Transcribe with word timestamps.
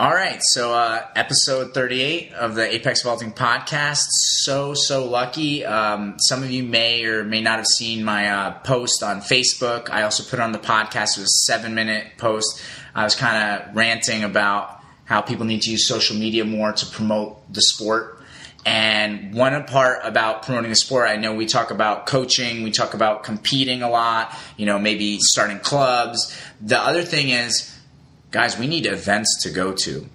All 0.00 0.14
right, 0.14 0.40
so 0.40 0.72
uh, 0.72 1.06
episode 1.14 1.74
38 1.74 2.32
of 2.32 2.54
the 2.54 2.74
Apex 2.74 3.02
Vaulting 3.02 3.32
podcast. 3.32 4.06
So, 4.08 4.72
so 4.72 5.04
lucky. 5.04 5.62
Um, 5.66 6.18
some 6.18 6.42
of 6.42 6.50
you 6.50 6.62
may 6.62 7.04
or 7.04 7.22
may 7.22 7.42
not 7.42 7.58
have 7.58 7.66
seen 7.66 8.02
my 8.02 8.30
uh, 8.30 8.58
post 8.60 9.02
on 9.02 9.20
Facebook. 9.20 9.90
I 9.90 10.04
also 10.04 10.22
put 10.22 10.40
on 10.40 10.52
the 10.52 10.58
podcast. 10.58 11.18
It 11.18 11.20
was 11.20 11.44
a 11.46 11.52
seven 11.52 11.74
minute 11.74 12.12
post. 12.16 12.62
I 12.94 13.04
was 13.04 13.14
kind 13.14 13.62
of 13.62 13.76
ranting 13.76 14.24
about 14.24 14.80
how 15.04 15.20
people 15.20 15.44
need 15.44 15.60
to 15.60 15.70
use 15.70 15.86
social 15.86 16.16
media 16.16 16.46
more 16.46 16.72
to 16.72 16.86
promote 16.86 17.52
the 17.52 17.60
sport. 17.60 18.22
And 18.64 19.34
one 19.34 19.62
part 19.64 19.98
about 20.02 20.44
promoting 20.44 20.70
the 20.70 20.76
sport, 20.76 21.10
I 21.10 21.16
know 21.16 21.34
we 21.34 21.44
talk 21.44 21.70
about 21.70 22.06
coaching, 22.06 22.62
we 22.62 22.70
talk 22.70 22.94
about 22.94 23.22
competing 23.22 23.82
a 23.82 23.90
lot, 23.90 24.34
you 24.56 24.64
know, 24.64 24.78
maybe 24.78 25.18
starting 25.20 25.58
clubs. 25.58 26.34
The 26.62 26.78
other 26.78 27.02
thing 27.02 27.28
is, 27.28 27.76
guys, 28.30 28.58
we 28.58 28.66
need 28.66 28.86
events 28.86 29.42
to 29.42 29.50
go 29.50 29.72
to. 29.72 30.06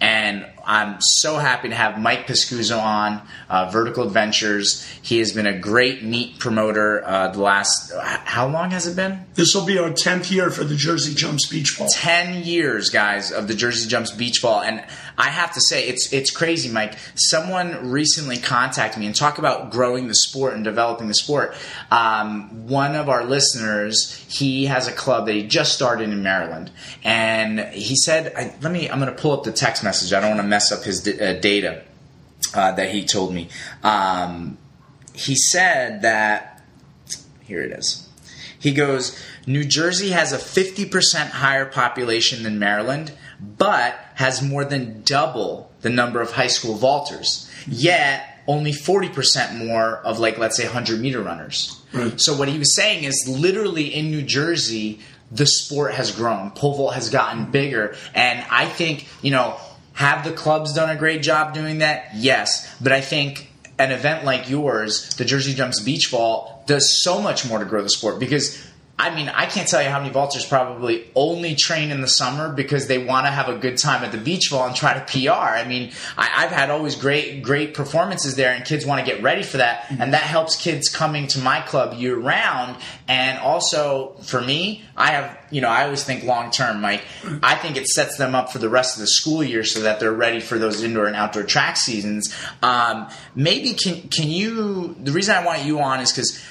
And 0.00 0.46
I'm 0.66 0.96
so 1.00 1.36
happy 1.36 1.68
to 1.68 1.74
have 1.76 1.98
Mike 1.98 2.26
Pascuzzo 2.26 2.82
on 2.82 3.22
uh, 3.48 3.70
Vertical 3.70 4.02
Adventures. 4.02 4.84
He 5.00 5.18
has 5.20 5.32
been 5.32 5.46
a 5.46 5.56
great 5.56 6.02
meet 6.02 6.40
promoter 6.40 7.06
uh, 7.06 7.28
the 7.28 7.40
last, 7.40 7.92
how 7.96 8.48
long 8.48 8.72
has 8.72 8.88
it 8.88 8.96
been? 8.96 9.24
This 9.34 9.54
will 9.54 9.64
be 9.64 9.78
our 9.78 9.90
10th 9.90 10.30
year 10.30 10.50
for 10.50 10.64
the 10.64 10.74
Jersey 10.74 11.14
Jumps 11.14 11.46
Beach 11.46 11.76
Vault. 11.76 11.92
10 11.94 12.42
years, 12.42 12.90
guys, 12.90 13.30
of 13.30 13.46
the 13.46 13.54
Jersey 13.54 13.88
Jumps 13.88 14.10
Beach 14.10 14.40
Vault. 14.40 14.64
And 14.66 14.84
I 15.16 15.28
have 15.28 15.52
to 15.54 15.60
say, 15.60 15.86
it's, 15.86 16.12
it's 16.12 16.30
crazy, 16.30 16.68
Mike. 16.68 16.96
Someone 17.14 17.90
recently 17.90 18.38
contacted 18.38 18.98
me 18.98 19.06
and 19.06 19.14
talk 19.14 19.38
about 19.38 19.70
growing 19.70 20.08
the 20.08 20.14
sport 20.16 20.54
and 20.54 20.64
developing 20.64 21.06
the 21.06 21.14
sport. 21.14 21.54
Um, 21.92 22.66
one 22.66 22.96
of 22.96 23.08
our 23.08 23.24
listeners, 23.24 24.26
he 24.28 24.66
has 24.66 24.88
a 24.88 24.92
club 24.92 25.26
that 25.26 25.34
he 25.34 25.46
just 25.46 25.74
started 25.74 26.08
in 26.08 26.22
Maryland. 26.24 26.72
And 27.04 27.60
he 27.72 27.94
said, 27.94 28.32
I, 28.36 28.52
let 28.60 28.72
me, 28.72 28.90
I'm 28.90 28.98
going 28.98 29.14
to 29.14 29.20
pull 29.20 29.32
up 29.32 29.44
the 29.44 29.52
text 29.52 29.84
message. 29.84 30.12
I 30.12 30.20
don't 30.20 30.30
want 30.30 30.42
to 30.42 30.48
mess 30.56 30.72
up 30.72 30.84
his 30.84 31.02
d- 31.02 31.20
uh, 31.20 31.34
data 31.34 31.82
uh, 32.54 32.72
that 32.72 32.90
he 32.90 33.04
told 33.04 33.34
me. 33.34 33.48
Um, 33.82 34.56
he 35.12 35.36
said 35.36 36.00
that, 36.02 36.62
here 37.42 37.60
it 37.60 37.72
is. 37.72 38.08
He 38.58 38.72
goes, 38.72 39.22
New 39.46 39.64
Jersey 39.64 40.10
has 40.10 40.32
a 40.32 40.38
50% 40.38 41.28
higher 41.28 41.66
population 41.66 42.42
than 42.42 42.58
Maryland, 42.58 43.12
but 43.38 43.94
has 44.14 44.40
more 44.42 44.64
than 44.64 45.02
double 45.02 45.70
the 45.82 45.90
number 45.90 46.22
of 46.22 46.32
high 46.32 46.46
school 46.46 46.76
vaulters. 46.76 47.50
Yet, 47.66 48.42
only 48.46 48.72
40% 48.72 49.66
more 49.66 49.98
of, 49.98 50.18
like, 50.18 50.38
let's 50.38 50.56
say, 50.56 50.64
100 50.64 51.00
meter 51.00 51.20
runners. 51.20 51.82
Right. 51.92 52.18
So, 52.18 52.34
what 52.34 52.48
he 52.48 52.58
was 52.58 52.74
saying 52.74 53.04
is 53.04 53.26
literally 53.28 53.94
in 53.94 54.10
New 54.10 54.22
Jersey, 54.22 55.00
the 55.30 55.46
sport 55.46 55.94
has 55.94 56.12
grown. 56.12 56.50
Pole 56.52 56.74
vault 56.74 56.94
has 56.94 57.10
gotten 57.10 57.50
bigger. 57.50 57.96
And 58.14 58.44
I 58.50 58.66
think, 58.66 59.06
you 59.22 59.32
know, 59.32 59.58
have 59.96 60.24
the 60.24 60.32
clubs 60.32 60.74
done 60.74 60.90
a 60.90 60.96
great 60.96 61.22
job 61.22 61.54
doing 61.54 61.78
that? 61.78 62.10
Yes. 62.14 62.72
But 62.80 62.92
I 62.92 63.00
think 63.00 63.50
an 63.78 63.92
event 63.92 64.24
like 64.24 64.48
yours, 64.48 65.14
the 65.16 65.24
Jersey 65.24 65.54
Jumps 65.54 65.82
Beach 65.82 66.08
Vault, 66.10 66.66
does 66.66 67.02
so 67.02 67.20
much 67.20 67.48
more 67.48 67.58
to 67.58 67.64
grow 67.64 67.82
the 67.82 67.88
sport 67.88 68.20
because 68.20 68.62
I 68.98 69.14
mean, 69.14 69.28
I 69.28 69.44
can't 69.44 69.68
tell 69.68 69.82
you 69.82 69.90
how 69.90 70.00
many 70.00 70.10
vaulters 70.10 70.48
probably 70.48 71.06
only 71.14 71.54
train 71.54 71.90
in 71.90 72.00
the 72.00 72.08
summer 72.08 72.50
because 72.50 72.86
they 72.86 72.96
want 72.96 73.26
to 73.26 73.30
have 73.30 73.46
a 73.46 73.58
good 73.58 73.76
time 73.76 74.02
at 74.02 74.10
the 74.10 74.16
beach 74.16 74.48
vault 74.48 74.68
and 74.68 74.76
try 74.76 74.94
to 74.94 75.00
PR. 75.00 75.32
I 75.32 75.68
mean, 75.68 75.92
I, 76.16 76.24
have 76.24 76.50
had 76.50 76.70
always 76.70 76.96
great, 76.96 77.42
great 77.42 77.74
performances 77.74 78.36
there, 78.36 78.54
and 78.54 78.64
kids 78.64 78.86
want 78.86 79.04
to 79.04 79.10
get 79.10 79.22
ready 79.22 79.42
for 79.42 79.58
that, 79.58 79.84
and 79.90 80.14
that 80.14 80.22
helps 80.22 80.56
kids 80.56 80.88
coming 80.88 81.26
to 81.28 81.38
my 81.40 81.60
club 81.60 81.92
year 81.98 82.16
round. 82.16 82.76
And 83.06 83.38
also 83.38 84.14
for 84.22 84.40
me, 84.40 84.82
I 84.96 85.10
have, 85.10 85.38
you 85.50 85.60
know, 85.60 85.68
I 85.68 85.84
always 85.84 86.02
think 86.02 86.24
long 86.24 86.50
term, 86.50 86.80
Mike. 86.80 87.04
I 87.42 87.54
think 87.54 87.76
it 87.76 87.88
sets 87.88 88.16
them 88.16 88.34
up 88.34 88.50
for 88.50 88.58
the 88.58 88.70
rest 88.70 88.96
of 88.96 89.02
the 89.02 89.08
school 89.08 89.44
year 89.44 89.62
so 89.62 89.80
that 89.80 90.00
they're 90.00 90.10
ready 90.10 90.40
for 90.40 90.58
those 90.58 90.82
indoor 90.82 91.04
and 91.04 91.16
outdoor 91.16 91.42
track 91.42 91.76
seasons. 91.76 92.34
Um, 92.62 93.08
maybe 93.34 93.74
can 93.74 94.08
can 94.08 94.30
you? 94.30 94.96
The 94.98 95.12
reason 95.12 95.34
I 95.36 95.44
want 95.44 95.64
you 95.64 95.80
on 95.80 96.00
is 96.00 96.12
because 96.12 96.42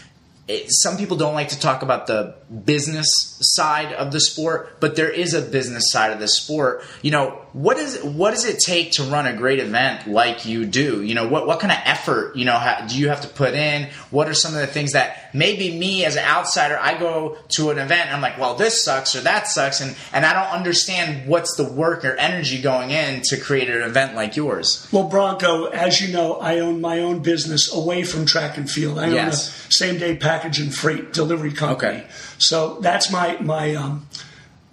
it, 0.47 0.67
some 0.69 0.97
people 0.97 1.17
don't 1.17 1.33
like 1.33 1.49
to 1.49 1.59
talk 1.59 1.81
about 1.81 2.07
the 2.07 2.35
business 2.65 3.07
side 3.41 3.93
of 3.93 4.11
the 4.11 4.19
sport, 4.19 4.79
but 4.79 4.95
there 4.95 5.09
is 5.09 5.33
a 5.33 5.41
business 5.41 5.91
side 5.91 6.11
of 6.11 6.19
the 6.19 6.27
sport. 6.27 6.83
You 7.01 7.11
know, 7.11 7.44
what 7.55 7.77
is 7.77 8.03
what 8.03 8.31
does 8.31 8.43
it 8.43 8.59
take 8.59 8.91
to 8.91 9.03
run 9.03 9.25
a 9.25 9.33
great 9.33 9.59
event 9.59 10.07
like 10.07 10.45
you 10.45 10.65
do? 10.65 11.01
You 11.01 11.15
know, 11.15 11.25
what 11.25 11.47
what 11.47 11.61
kind 11.61 11.71
of 11.71 11.77
effort 11.85 12.35
you 12.35 12.43
know 12.43 12.51
ha, 12.51 12.85
do 12.89 12.99
you 12.99 13.07
have 13.07 13.21
to 13.21 13.29
put 13.29 13.53
in? 13.53 13.89
What 14.11 14.27
are 14.27 14.33
some 14.33 14.53
of 14.53 14.59
the 14.59 14.67
things 14.67 14.91
that 14.91 15.29
maybe 15.33 15.77
me 15.79 16.03
as 16.03 16.17
an 16.17 16.25
outsider, 16.25 16.77
I 16.77 16.99
go 16.99 17.37
to 17.55 17.69
an 17.69 17.77
event, 17.77 18.13
I'm 18.13 18.19
like, 18.21 18.37
well, 18.37 18.55
this 18.55 18.83
sucks 18.83 19.15
or 19.15 19.21
that 19.21 19.47
sucks, 19.47 19.79
and 19.79 19.95
and 20.11 20.25
I 20.25 20.33
don't 20.33 20.53
understand 20.53 21.29
what's 21.29 21.55
the 21.55 21.63
work 21.63 22.03
or 22.03 22.15
energy 22.17 22.61
going 22.61 22.91
in 22.91 23.21
to 23.29 23.37
create 23.37 23.69
an 23.69 23.83
event 23.83 24.15
like 24.15 24.35
yours. 24.35 24.85
Well, 24.91 25.09
Branko, 25.09 25.71
as 25.71 26.01
you 26.01 26.13
know, 26.13 26.33
I 26.35 26.59
own 26.59 26.81
my 26.81 26.99
own 26.99 27.19
business 27.19 27.73
away 27.73 28.03
from 28.03 28.25
track 28.25 28.57
and 28.57 28.69
field. 28.69 28.99
I 28.99 29.07
Yes. 29.07 29.47
own 29.47 29.69
a 29.69 29.71
same 29.71 29.97
day 29.97 30.17
package 30.17 30.59
and 30.59 30.75
freight 30.75 31.13
delivery 31.13 31.53
company. 31.53 31.99
Okay. 31.99 32.07
So 32.37 32.79
that's 32.81 33.09
my 33.09 33.37
my 33.39 33.75
um, 33.75 34.07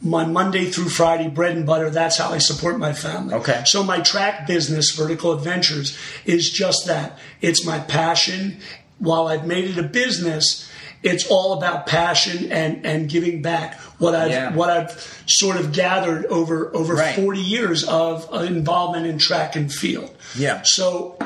my 0.03 0.25
Monday 0.25 0.67
through 0.67 0.89
Friday 0.89 1.29
bread 1.29 1.57
and 1.57 1.65
butter. 1.65 1.89
That's 1.91 2.17
how 2.19 2.31
I 2.33 2.39
support 2.39 2.79
my 2.79 2.93
family. 2.93 3.35
Okay. 3.35 3.63
So 3.67 3.83
my 3.85 4.01
track 4.01 4.47
business, 4.47 4.91
Vertical 4.91 5.33
Adventures, 5.33 5.97
is 6.25 6.51
just 6.51 6.87
that. 6.87 7.19
It's 7.41 7.65
my 7.65 7.79
passion. 7.79 8.59
While 8.99 9.29
I've 9.29 9.47
made 9.47 9.65
it 9.65 9.79
a 9.79 9.83
business, 9.83 10.69
it's 11.03 11.27
all 11.29 11.55
about 11.55 11.87
passion 11.87 12.53
and 12.53 12.85
and 12.87 13.09
giving 13.09 13.43
back 13.43 13.79
what 13.99 14.15
I've 14.15 14.31
Yeah. 14.31 14.55
what 14.55 14.71
I've 14.71 15.23
sort 15.27 15.57
of 15.57 15.73
gathered 15.73 16.27
over 16.27 16.71
over 16.77 16.95
Right. 16.95 17.15
40 17.17 17.41
years 17.41 17.84
of 17.84 18.29
uh, 18.33 18.39
involvement 18.39 19.07
in 19.07 19.19
track 19.19 19.57
and 19.57 19.73
field. 19.73 20.15
Yeah. 20.37 20.63
So 20.63 21.17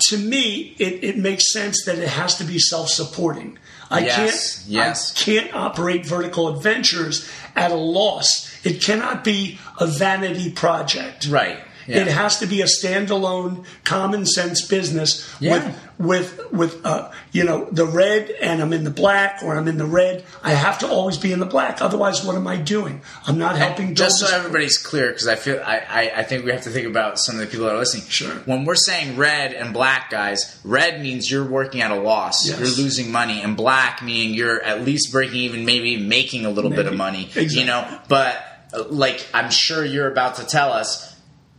to 0.00 0.18
me, 0.18 0.74
it, 0.78 1.04
it 1.04 1.18
makes 1.18 1.52
sense 1.52 1.84
that 1.84 1.98
it 1.98 2.08
has 2.08 2.36
to 2.38 2.44
be 2.44 2.58
self 2.58 2.88
supporting. 2.88 3.58
I 3.90 4.00
Yes, 4.00 4.58
can't 4.58 4.70
yes. 4.70 5.12
I 5.12 5.18
can't 5.20 5.54
operate 5.54 6.04
vertical 6.06 6.48
adventures 6.48 7.28
at 7.54 7.70
a 7.70 7.76
loss. 7.76 8.50
It 8.66 8.82
cannot 8.82 9.22
be 9.22 9.58
a 9.78 9.86
vanity 9.86 10.50
project. 10.50 11.28
Right. 11.28 11.58
Yeah. 11.86 11.98
It 12.02 12.08
has 12.08 12.38
to 12.40 12.46
be 12.46 12.62
a 12.62 12.66
standalone, 12.66 13.64
common 13.84 14.26
sense 14.26 14.66
business 14.66 15.28
Yeah. 15.40 15.52
with 15.52 15.82
with 15.98 16.52
with 16.52 16.84
uh, 16.84 17.10
you 17.32 17.44
know 17.44 17.68
the 17.70 17.86
red, 17.86 18.30
and 18.42 18.60
I'm 18.60 18.72
in 18.74 18.84
the 18.84 18.90
black, 18.90 19.40
or 19.42 19.56
I'm 19.56 19.66
in 19.68 19.78
the 19.78 19.86
red. 19.86 20.24
I 20.42 20.50
have 20.52 20.78
to 20.80 20.88
always 20.88 21.16
be 21.16 21.32
in 21.32 21.38
the 21.38 21.46
black. 21.46 21.80
Otherwise, 21.80 22.22
what 22.24 22.36
am 22.36 22.46
I 22.46 22.56
doing? 22.56 23.00
I'm 23.26 23.38
not 23.38 23.56
helping. 23.56 23.94
Just 23.94 24.18
so 24.18 24.26
everybody's 24.36 24.76
clear, 24.76 25.08
because 25.08 25.26
I 25.26 25.36
feel 25.36 25.60
I, 25.64 25.78
I, 25.88 26.12
I 26.16 26.22
think 26.24 26.44
we 26.44 26.50
have 26.50 26.62
to 26.64 26.70
think 26.70 26.86
about 26.86 27.18
some 27.18 27.36
of 27.36 27.40
the 27.40 27.46
people 27.46 27.64
that 27.66 27.74
are 27.74 27.78
listening. 27.78 28.04
Sure. 28.08 28.30
When 28.44 28.64
we're 28.66 28.74
saying 28.74 29.16
red 29.16 29.54
and 29.54 29.72
black, 29.72 30.10
guys, 30.10 30.60
red 30.64 31.00
means 31.00 31.30
you're 31.30 31.46
working 31.48 31.80
at 31.80 31.90
a 31.90 31.96
loss, 32.00 32.46
Yes. 32.46 32.58
you're 32.58 32.68
losing 32.84 33.10
money, 33.10 33.40
and 33.40 33.56
black 33.56 34.02
meaning 34.02 34.34
you're 34.34 34.60
at 34.62 34.82
least 34.84 35.12
breaking 35.12 35.36
even, 35.38 35.64
maybe 35.64 35.96
making 35.96 36.44
a 36.44 36.50
little 36.50 36.70
bit 36.70 36.86
of 36.86 36.94
money. 36.94 37.24
Exactly. 37.26 37.60
You 37.60 37.64
know, 37.66 38.00
but 38.08 38.36
uh, 38.74 38.84
like 38.90 39.26
I'm 39.32 39.50
sure 39.50 39.82
you're 39.84 40.10
about 40.10 40.36
to 40.36 40.44
tell 40.44 40.72
us. 40.72 41.15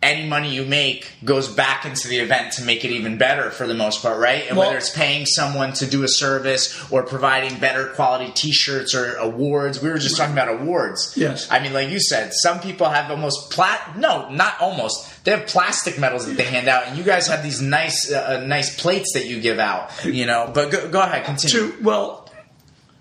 Any 0.07 0.25
money 0.25 0.55
you 0.55 0.63
make 0.63 1.11
goes 1.25 1.49
back 1.49 1.85
into 1.85 2.07
the 2.07 2.19
event 2.19 2.53
to 2.53 2.63
make 2.63 2.85
it 2.85 2.91
even 2.91 3.17
better 3.17 3.51
for 3.51 3.67
the 3.67 3.73
most 3.73 4.01
part, 4.01 4.17
right? 4.19 4.45
And 4.47 4.55
Well- 4.57 4.67
whether 4.67 4.77
it's 4.77 4.89
paying 4.89 5.25
someone 5.25 5.73
to 5.73 5.85
do 5.85 6.03
a 6.03 6.07
service 6.07 6.73
or 6.89 7.03
providing 7.03 7.55
better 7.59 7.87
quality 7.87 8.31
T-shirts 8.33 8.95
or 8.95 9.15
awards, 9.15 9.81
we 9.81 9.89
were 9.89 9.97
just 9.97 10.15
talking 10.15 10.31
about 10.31 10.47
awards. 10.47 11.11
Yes. 11.15 11.47
I 11.51 11.59
mean, 11.59 11.73
like 11.73 11.89
you 11.89 11.99
said, 11.99 12.31
some 12.33 12.61
people 12.61 12.87
have 12.89 13.11
almost 13.11 13.51
plat. 13.51 13.97
No, 13.97 14.29
not 14.29 14.53
almost. 14.61 15.25
They 15.25 15.31
have 15.31 15.45
plastic 15.45 15.99
medals 15.99 16.25
that 16.25 16.37
they 16.37 16.45
hand 16.45 16.69
out, 16.69 16.87
and 16.87 16.97
you 16.97 17.03
guys 17.03 17.27
have 17.27 17.43
these 17.43 17.59
nice, 17.61 18.09
uh, 18.09 18.39
uh, 18.41 18.45
nice 18.45 18.79
plates 18.79 19.11
that 19.13 19.25
you 19.25 19.41
give 19.41 19.59
out. 19.59 19.91
You 20.05 20.25
know, 20.25 20.49
but 20.53 20.71
go, 20.71 20.87
go 20.87 21.01
ahead, 21.01 21.25
continue. 21.25 21.71
to 21.73 21.83
well 21.83 22.29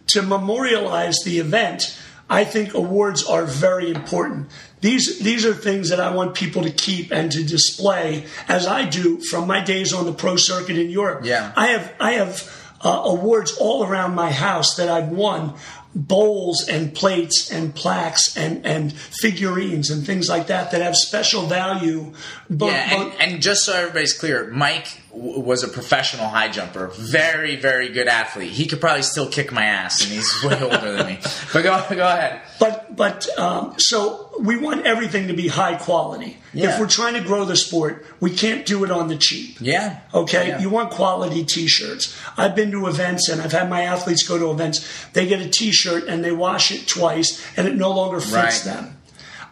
to 0.09 0.23
memorialize 0.23 1.19
the 1.25 1.39
event 1.39 1.97
i 2.29 2.45
think 2.45 2.75
awards 2.75 3.25
are 3.25 3.45
very 3.45 3.91
important 3.91 4.49
these 4.81 5.19
these 5.21 5.45
are 5.47 5.55
things 5.55 5.89
that 5.91 6.01
i 6.01 6.11
want 6.15 6.35
people 6.35 6.63
to 6.63 6.71
keep 6.71 7.11
and 7.13 7.31
to 7.33 7.43
display 7.45 8.25
as 8.49 8.67
i 8.67 8.85
do 8.85 9.19
from 9.31 9.47
my 9.47 9.61
days 9.61 9.93
on 9.93 10.05
the 10.05 10.13
pro 10.13 10.37
circuit 10.37 10.77
in 10.79 10.91
europe 10.91 11.21
Yeah. 11.25 11.53
i 11.57 11.69
have 11.69 11.93
i 12.01 12.13
have 12.13 12.51
uh, 12.85 13.03
awards 13.05 13.57
all 13.59 13.85
around 13.85 14.15
my 14.15 14.31
house 14.31 14.77
that 14.77 14.89
i've 14.89 15.09
won 15.09 15.55
bowls 15.97 16.69
and 16.69 16.95
plates 16.95 17.51
and 17.51 17.75
plaques 17.75 18.37
and, 18.37 18.65
and 18.67 18.93
figurines 18.93 19.91
and 19.91 20.05
things 20.07 20.29
like 20.29 20.49
that 20.49 20.71
that 20.71 20.83
have 20.83 20.95
special 20.95 21.47
value 21.47 22.13
both, 22.51 22.71
Yeah, 22.71 22.95
and, 22.95 23.11
both- 23.11 23.21
and 23.21 23.43
just 23.43 23.65
so 23.65 23.73
everybody's 23.73 24.13
clear, 24.13 24.51
Mike 24.53 25.01
w- 25.11 25.41
was 25.41 25.65
a 25.65 25.69
professional 25.69 26.29
high 26.29 26.49
jumper, 26.49 26.89
very, 26.89 27.57
very 27.57 27.89
good 27.89 28.09
athlete. 28.09 28.51
He 28.53 28.67
could 28.67 28.81
probably 28.81 29.03
still 29.03 29.29
kick 29.29 29.51
my 29.53 29.65
ass, 29.65 30.03
and 30.03 30.13
he's 30.13 30.31
way 30.45 30.61
older 30.63 30.93
than 30.97 31.07
me. 31.07 31.19
But 31.53 31.63
go, 31.63 31.85
go 31.97 32.07
ahead. 32.07 32.43
But 32.61 32.95
but 32.95 33.27
um, 33.39 33.75
so 33.79 34.26
we 34.41 34.57
want 34.57 34.87
everything 34.87 35.29
to 35.29 35.35
be 35.35 35.49
high 35.49 35.75
quality. 35.77 36.39
Yeah. 36.53 36.71
If 36.75 36.81
we're 36.81 36.89
trying 36.89 37.15
to 37.15 37.21
grow 37.21 37.45
the 37.45 37.57
sport, 37.57 38.05
we 38.21 38.31
can't 38.31 38.65
do 38.67 38.85
it 38.85 38.91
on 38.91 39.09
the 39.09 39.17
cheap. 39.17 39.57
Yeah. 39.61 40.01
Okay, 40.15 40.49
Yeah. 40.49 40.61
you 40.61 40.71
want 40.71 40.91
quality 40.91 41.45
T-shirts. 41.45 42.15
I've 42.37 42.55
been 42.55 42.71
to 42.73 42.87
events 42.87 43.29
and 43.29 43.41
I've 43.41 43.53
had 43.53 43.69
my 43.71 43.83
athletes 43.83 44.23
go 44.27 44.39
to 44.39 44.51
events. 44.51 44.87
They 45.13 45.27
get 45.27 45.41
a 45.41 45.49
T-shirt 45.49 46.05
and 46.09 46.25
they 46.25 46.33
wash 46.33 46.71
it 46.73 46.87
twice, 46.87 47.43
and 47.57 47.67
it 47.69 47.77
no 47.77 47.91
longer 47.93 48.21
fits 48.21 48.35
Right. 48.35 48.63
them. 48.65 48.97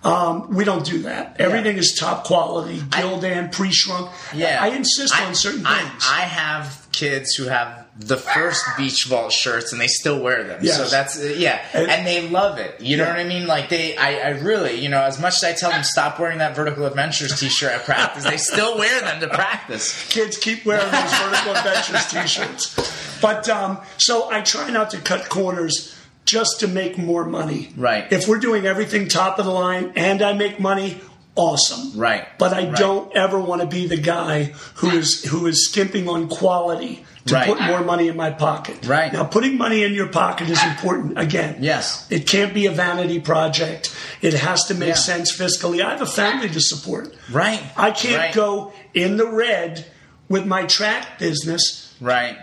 Um, 0.02 0.54
we 0.54 0.64
don't 0.64 0.84
do 0.84 1.02
that. 1.02 1.36
Everything 1.38 1.78
is 1.78 1.94
top 1.98 2.25
quality, 2.25 2.78
Gildan, 2.78 3.50
pre-shrunk. 3.50 4.10
Yeah, 4.34 4.58
I 4.60 4.69
insist 4.69 5.14
I- 5.19 5.25
on 5.25 5.34
certain 5.34 5.64
I- 5.66 5.78
things. 5.78 6.06
I, 6.10 6.20
have 6.20 6.86
kids 6.92 7.34
who 7.36 7.44
have 7.44 7.83
the 7.96 8.17
first 8.17 8.64
beach 8.76 9.05
vault 9.05 9.31
shirts 9.31 9.70
and 9.70 9.81
they 9.81 9.87
still 9.87 10.20
wear 10.20 10.43
them. 10.43 10.58
Yes. 10.62 10.76
So 10.76 10.85
that's 10.88 11.17
uh, 11.20 11.32
yeah, 11.37 11.64
And- 11.73 11.88
and, 11.88 12.05
they 12.06 12.29
love 12.29 12.58
it. 12.58 12.81
You 12.81 12.96
know 12.96 13.06
what 13.06 13.17
I 13.19 13.23
mean? 13.25 13.46
Like 13.46 13.69
they, 13.69 13.96
I, 13.96 14.17
I 14.17 14.29
really, 14.31 14.81
you 14.81 14.88
know, 14.88 15.00
as 15.02 15.20
much 15.20 15.35
as 15.37 15.44
I 15.44 15.52
tell 15.52 15.70
them 15.70 15.85
stop 15.85 16.19
wearing 16.19 16.38
that 16.38 16.56
Vertical 16.56 16.87
Adventures 16.87 17.38
T-shirt 17.38 17.70
at 17.73 17.85
practice, 17.85 18.25
they 18.25 18.37
still 18.37 18.76
wear 18.79 19.00
them 19.00 19.20
to 19.20 19.29
practice. 19.29 20.08
kids 20.08 20.37
keep 20.37 20.64
wearing 20.67 20.91
those 20.91 21.14
vertical 21.19 21.55
adventures 21.55 22.06
t-shirts 22.11 23.20
but 23.23 23.49
um, 23.49 23.79
so 23.99 24.31
i 24.31 24.41
try 24.41 24.70
not 24.70 24.91
to 24.91 24.99
cut 24.99 25.29
corners 25.29 25.96
just 26.25 26.61
to 26.61 26.67
make 26.69 26.99
more 26.99 27.25
money 27.25 27.73
Right. 27.76 28.11
if 28.12 28.26
we're 28.29 28.38
doing 28.41 28.67
everything 28.67 29.08
top 29.08 29.38
of 29.38 29.44
the 29.44 29.52
line 29.52 29.93
and 29.96 30.20
i 30.23 30.32
make 30.32 30.58
money 30.61 31.00
awesome 31.37 31.99
Right. 31.99 32.26
but 32.38 32.52
i 32.52 32.69
Right. 32.69 32.76
don't 32.76 33.14
ever 33.17 33.38
want 33.41 33.61
to 33.62 33.67
be 33.67 33.87
the 33.87 33.96
guy 33.96 34.52
who 34.76 34.91
is 34.91 35.25
who 35.25 35.46
is 35.46 35.67
skimping 35.69 36.08
on 36.08 36.29
quality 36.29 37.05
to 37.26 37.35
Right. 37.35 37.47
put 37.49 37.61
more 37.62 37.82
money 37.82 38.09
in 38.09 38.17
my 38.17 38.31
pocket 38.31 38.85
Right. 38.87 39.12
now 39.12 39.25
putting 39.25 39.56
money 39.56 39.82
in 39.82 39.94
your 39.94 40.09
pocket 40.09 40.49
is 40.50 40.62
important 40.62 41.19
again 41.19 41.56
Yes. 41.61 42.06
it 42.11 42.26
can't 42.26 42.53
be 42.53 42.67
a 42.67 42.71
vanity 42.71 43.19
project 43.19 43.91
it 44.21 44.35
has 44.35 44.65
to 44.67 44.75
make 44.75 44.88
Yeah. 44.91 44.94
sense 44.94 45.32
fiscally 45.37 45.82
i 45.82 45.91
have 45.91 46.03
a 46.03 46.06
family 46.06 46.49
to 46.50 46.61
support 46.61 47.15
Right. 47.31 47.62
I 47.76 47.91
can't 47.93 48.19
Right. 48.19 48.35
go 48.35 48.73
in 48.93 49.17
the 49.17 49.26
red 49.26 49.87
with 50.29 50.44
my 50.47 50.65
track 50.65 51.19
business, 51.19 51.88
Right. 52.00 52.37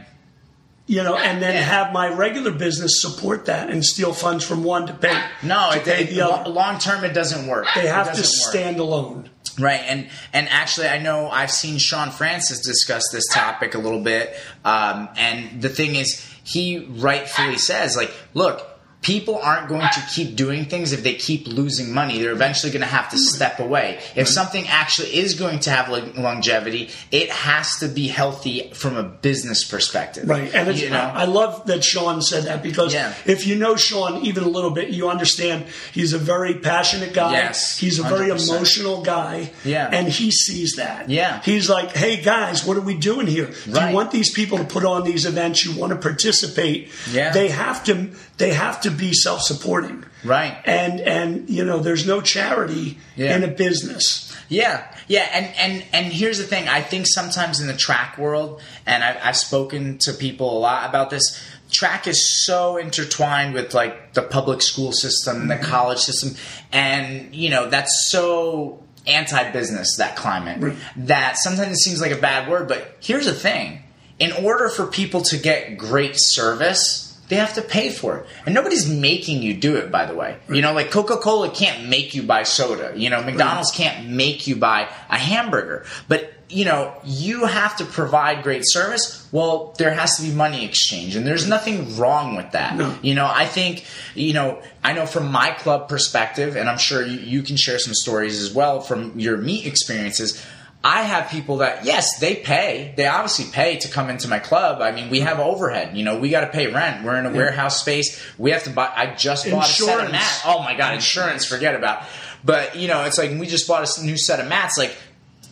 you 0.87 1.01
know, 1.03 1.15
and 1.15 1.41
then 1.41 1.53
Yeah. 1.55 1.61
have 1.61 1.93
my 1.93 2.07
regular 2.09 2.51
business 2.51 3.01
support 3.01 3.45
that 3.45 3.69
and 3.69 3.83
steal 3.85 4.13
funds 4.13 4.43
from 4.43 4.63
one 4.63 4.87
to 4.87 4.93
pay 4.93 5.15
No, 5.43 5.69
to 5.71 5.77
it, 5.77 5.85
pay 5.85 6.03
it, 6.03 6.09
the 6.09 6.21
other. 6.21 6.49
long 6.49 6.79
term 6.79 7.03
it 7.03 7.13
doesn't 7.13 7.47
work. 7.47 7.65
They 7.75 7.87
have 7.87 8.11
to 8.13 8.21
doesn't 8.21 8.39
work. 8.45 8.51
stand 8.51 8.79
alone. 8.79 9.29
Right, 9.59 9.81
and 9.85 10.09
and 10.33 10.47
actually, 10.49 10.87
I 10.87 10.97
know 10.99 11.29
I've 11.29 11.51
seen 11.51 11.77
Sean 11.77 12.11
Francis 12.11 12.61
discuss 12.61 13.03
this 13.11 13.27
topic 13.27 13.75
a 13.75 13.79
little 13.79 14.01
bit, 14.01 14.35
um, 14.63 15.09
and 15.17 15.61
the 15.61 15.69
thing 15.69 15.95
is, 15.95 16.25
he 16.43 16.85
rightfully 16.85 17.57
says, 17.57 17.95
like, 17.97 18.13
look. 18.33 18.67
People 19.01 19.39
aren't 19.41 19.67
going 19.67 19.81
to 19.81 20.01
keep 20.13 20.35
doing 20.35 20.65
things 20.65 20.91
if 20.93 21.01
they 21.01 21.15
keep 21.15 21.47
losing 21.47 21.91
money. 21.91 22.19
They're 22.19 22.31
eventually 22.31 22.71
going 22.71 22.81
to 22.81 22.87
have 22.87 23.09
to 23.09 23.17
step 23.17 23.59
away. 23.59 23.99
If 24.15 24.27
something 24.27 24.67
actually 24.67 25.15
is 25.17 25.33
going 25.33 25.59
to 25.61 25.71
have 25.71 25.89
longevity, 26.17 26.89
it 27.11 27.29
has 27.31 27.77
to 27.79 27.87
be 27.87 28.07
healthy 28.07 28.69
from 28.73 28.97
a 28.97 29.03
business 29.03 29.63
perspective. 29.63 30.29
Right. 30.29 30.53
And 30.53 30.77
you 30.77 30.89
know, 30.91 30.99
I 31.01 31.25
love 31.25 31.65
that 31.65 31.83
Sean 31.83 32.21
said 32.21 32.43
that 32.43 32.61
because 32.61 32.93
Yeah. 32.93 33.13
if 33.25 33.47
you 33.47 33.55
know 33.55 33.75
Sean 33.75 34.21
even 34.23 34.43
a 34.43 34.47
little 34.49 34.71
bit, 34.71 34.89
you 34.89 35.09
understand 35.09 35.65
he's 35.91 36.13
a 36.13 36.19
very 36.19 36.53
passionate 36.55 37.13
guy. 37.13 37.31
Yes, 37.33 37.77
He's 37.79 37.97
a 37.97 38.03
very 38.03 38.29
100%. 38.29 38.49
emotional 38.49 39.01
guy. 39.01 39.49
Yeah. 39.65 39.89
And 39.91 40.07
he 40.09 40.29
sees 40.31 40.73
that. 40.77 41.09
Yeah. 41.09 41.41
He's 41.43 41.69
like, 41.69 41.95
hey 41.95 42.21
guys, 42.21 42.65
what 42.65 42.77
are 42.77 42.81
we 42.81 42.95
doing 42.97 43.25
here? 43.27 43.47
Do 43.65 43.71
Right. 43.71 43.89
you 43.89 43.95
want 43.95 44.11
these 44.11 44.31
people 44.31 44.59
to 44.59 44.63
put 44.63 44.85
on 44.85 45.03
these 45.03 45.25
events? 45.25 45.65
You 45.65 45.71
want 45.75 45.91
to 45.91 45.97
participate? 45.97 46.89
Yeah. 47.11 47.31
They 47.31 47.49
have 47.49 47.83
to 47.85 48.09
they 48.41 48.53
have 48.53 48.81
to 48.81 48.91
be 48.91 49.13
self 49.13 49.41
supporting. 49.41 50.03
Right. 50.23 50.57
And 50.65 50.99
and 51.01 51.49
you 51.49 51.63
know, 51.63 51.79
there's 51.79 52.05
no 52.05 52.21
charity 52.21 52.97
Yeah. 53.15 53.35
in 53.35 53.43
a 53.43 53.47
business. 53.47 54.27
Yeah, 54.49 54.85
yeah, 55.07 55.29
and 55.31 55.55
and 55.57 55.85
and 55.93 56.05
here's 56.11 56.37
the 56.37 56.43
thing. 56.43 56.67
I 56.67 56.81
think 56.81 57.07
sometimes 57.07 57.61
in 57.61 57.67
the 57.67 57.73
track 57.73 58.17
world, 58.17 58.61
and 58.85 59.01
I, 59.01 59.17
I've 59.23 59.37
spoken 59.37 59.97
to 59.99 60.11
people 60.11 60.57
a 60.57 60.59
lot 60.59 60.89
about 60.89 61.09
this. 61.09 61.41
Track 61.71 62.05
is 62.05 62.45
so 62.45 62.75
intertwined 62.75 63.53
with 63.53 63.73
like 63.73 64.13
the 64.13 64.21
public 64.21 64.61
school 64.61 64.91
system, 64.91 65.47
the 65.47 65.55
mm-hmm. 65.55 65.63
college 65.63 65.99
system, 65.99 66.35
and 66.73 67.33
you 67.33 67.49
know 67.49 67.69
that's 67.69 68.09
so 68.11 68.83
anti-business 69.07 69.95
that 69.97 70.17
climate 70.17 70.75
that 70.95 71.37
sometimes 71.37 71.71
it 71.71 71.79
seems 71.79 72.01
like 72.01 72.11
a 72.11 72.19
bad 72.19 72.49
word. 72.49 72.67
But 72.67 72.97
here's 72.99 73.27
the 73.27 73.33
thing: 73.33 73.83
in 74.19 74.33
order 74.33 74.67
for 74.67 74.85
people 74.85 75.21
to 75.21 75.37
get 75.37 75.77
great 75.77 76.15
service, 76.17 77.10
they 77.31 77.37
have 77.37 77.53
to 77.53 77.61
pay 77.61 77.89
for 77.89 78.17
it. 78.17 78.25
And 78.45 78.53
nobody's 78.53 78.89
making 78.89 79.41
you 79.41 79.53
do 79.53 79.77
it, 79.77 79.89
by 79.89 80.05
the 80.05 80.13
way. 80.13 80.35
You 80.49 80.61
know, 80.61 80.73
like 80.73 80.91
Coca 80.91 81.15
Cola 81.15 81.49
can't 81.49 81.87
make 81.87 82.13
you 82.13 82.23
buy 82.23 82.43
soda. 82.43 82.91
You 82.93 83.09
know, 83.09 83.23
McDonald's 83.23 83.71
can't 83.71 84.09
make 84.09 84.47
you 84.47 84.57
buy 84.57 84.89
a 85.09 85.17
hamburger. 85.17 85.85
But, 86.09 86.33
you 86.49 86.65
know, 86.65 86.93
you 87.05 87.45
have 87.45 87.77
to 87.77 87.85
provide 87.85 88.43
great 88.43 88.63
service. 88.65 89.25
Well, 89.31 89.73
there 89.77 89.93
has 89.93 90.17
to 90.17 90.23
be 90.23 90.33
money 90.33 90.65
exchange. 90.65 91.15
And 91.15 91.25
there's 91.25 91.47
nothing 91.47 91.95
wrong 91.95 92.35
with 92.35 92.51
that. 92.51 92.75
No. 92.75 92.97
You 93.01 93.15
know, 93.15 93.31
I 93.33 93.45
think, 93.45 93.85
you 94.13 94.33
know, 94.33 94.61
I 94.83 94.91
know 94.91 95.05
from 95.05 95.31
my 95.31 95.51
club 95.51 95.87
perspective, 95.87 96.57
and 96.57 96.67
I'm 96.67 96.79
sure 96.79 97.01
you, 97.07 97.17
you 97.17 97.43
can 97.43 97.55
share 97.55 97.79
some 97.79 97.93
stories 97.93 98.41
as 98.41 98.53
well 98.53 98.81
from 98.81 99.17
your 99.17 99.37
meet 99.37 99.65
experiences. 99.65 100.45
I 100.83 101.03
have 101.03 101.29
people 101.29 101.57
that 101.57 101.85
yes, 101.85 102.17
they 102.19 102.35
pay. 102.35 102.93
They 102.97 103.05
obviously 103.05 103.45
pay 103.51 103.77
to 103.77 103.87
come 103.87 104.09
into 104.09 104.27
my 104.27 104.39
club. 104.39 104.81
I 104.81 104.91
mean, 104.91 105.11
we 105.11 105.19
have 105.19 105.39
overhead. 105.39 105.95
You 105.95 106.03
know, 106.03 106.19
we 106.19 106.29
got 106.29 106.41
to 106.41 106.47
pay 106.47 106.67
rent. 106.67 107.05
We're 107.05 107.17
in 107.17 107.27
a 107.27 107.31
warehouse 107.31 107.79
space. 107.79 108.19
We 108.39 108.51
have 108.51 108.63
to 108.63 108.71
buy. 108.71 108.91
I 108.95 109.13
just 109.13 109.49
bought 109.49 109.69
a 109.69 109.71
set 109.71 110.05
of 110.05 110.11
mats. 110.11 110.41
Oh 110.45 110.59
my 110.63 110.75
god, 110.75 110.95
insurance! 110.95 111.45
Forget 111.45 111.75
about. 111.75 112.03
But 112.43 112.75
you 112.77 112.87
know, 112.87 113.03
it's 113.03 113.19
like 113.19 113.31
we 113.39 113.45
just 113.45 113.67
bought 113.67 113.87
a 113.97 114.03
new 114.03 114.17
set 114.17 114.39
of 114.39 114.47
mats. 114.47 114.75
Like 114.79 114.95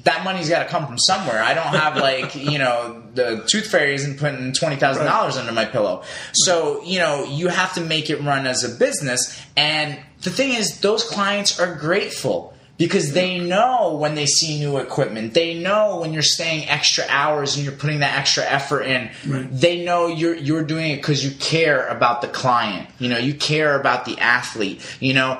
that 0.04 0.24
money's 0.24 0.50
got 0.50 0.64
to 0.64 0.70
come 0.70 0.88
from 0.88 0.98
somewhere. 0.98 1.44
I 1.44 1.54
don't 1.54 1.68
have 1.68 1.98
like 1.98 2.36
you 2.52 2.58
know 2.58 3.04
the 3.14 3.44
tooth 3.48 3.68
fairy 3.68 3.94
isn't 3.94 4.18
putting 4.18 4.54
twenty 4.54 4.78
thousand 4.78 5.06
dollars 5.06 5.38
under 5.38 5.52
my 5.52 5.66
pillow. 5.66 6.04
So 6.34 6.84
you 6.84 6.98
know 6.98 7.26
you 7.26 7.50
have 7.50 7.76
to 7.76 7.82
make 7.82 8.10
it 8.10 8.20
run 8.24 8.48
as 8.48 8.64
a 8.64 8.76
business. 8.76 9.40
And 9.56 10.00
the 10.24 10.32
thing 10.32 10.54
is, 10.54 10.80
those 10.82 11.04
clients 11.04 11.60
are 11.60 11.76
grateful 11.76 12.56
because 12.80 13.12
they 13.12 13.38
know 13.38 13.94
when 13.94 14.16
they 14.16 14.26
see 14.26 14.58
new 14.58 14.78
equipment. 14.78 15.34
They 15.36 15.54
know 15.54 16.00
when 16.00 16.14
you're 16.14 16.22
staying 16.24 16.68
extra 16.70 17.04
hours 17.10 17.56
and 17.56 17.66
you're 17.66 17.76
putting 17.76 18.00
that 18.00 18.18
extra 18.18 18.44
effort 18.46 18.84
in. 18.84 19.12
Right. 19.28 19.48
They 19.52 19.84
know 19.84 20.08
you're 20.08 20.36
you're 20.36 20.64
doing 20.64 20.92
it 20.92 20.96
because 20.96 21.24
you 21.24 21.32
care 21.32 21.86
about 21.88 22.22
the 22.22 22.30
client. 22.30 22.90
You 22.98 23.10
know, 23.10 23.18
you 23.20 23.36
care 23.36 23.80
about 23.80 24.06
the 24.06 24.18
athlete. 24.18 24.82
You 25.00 25.14
know. 25.14 25.40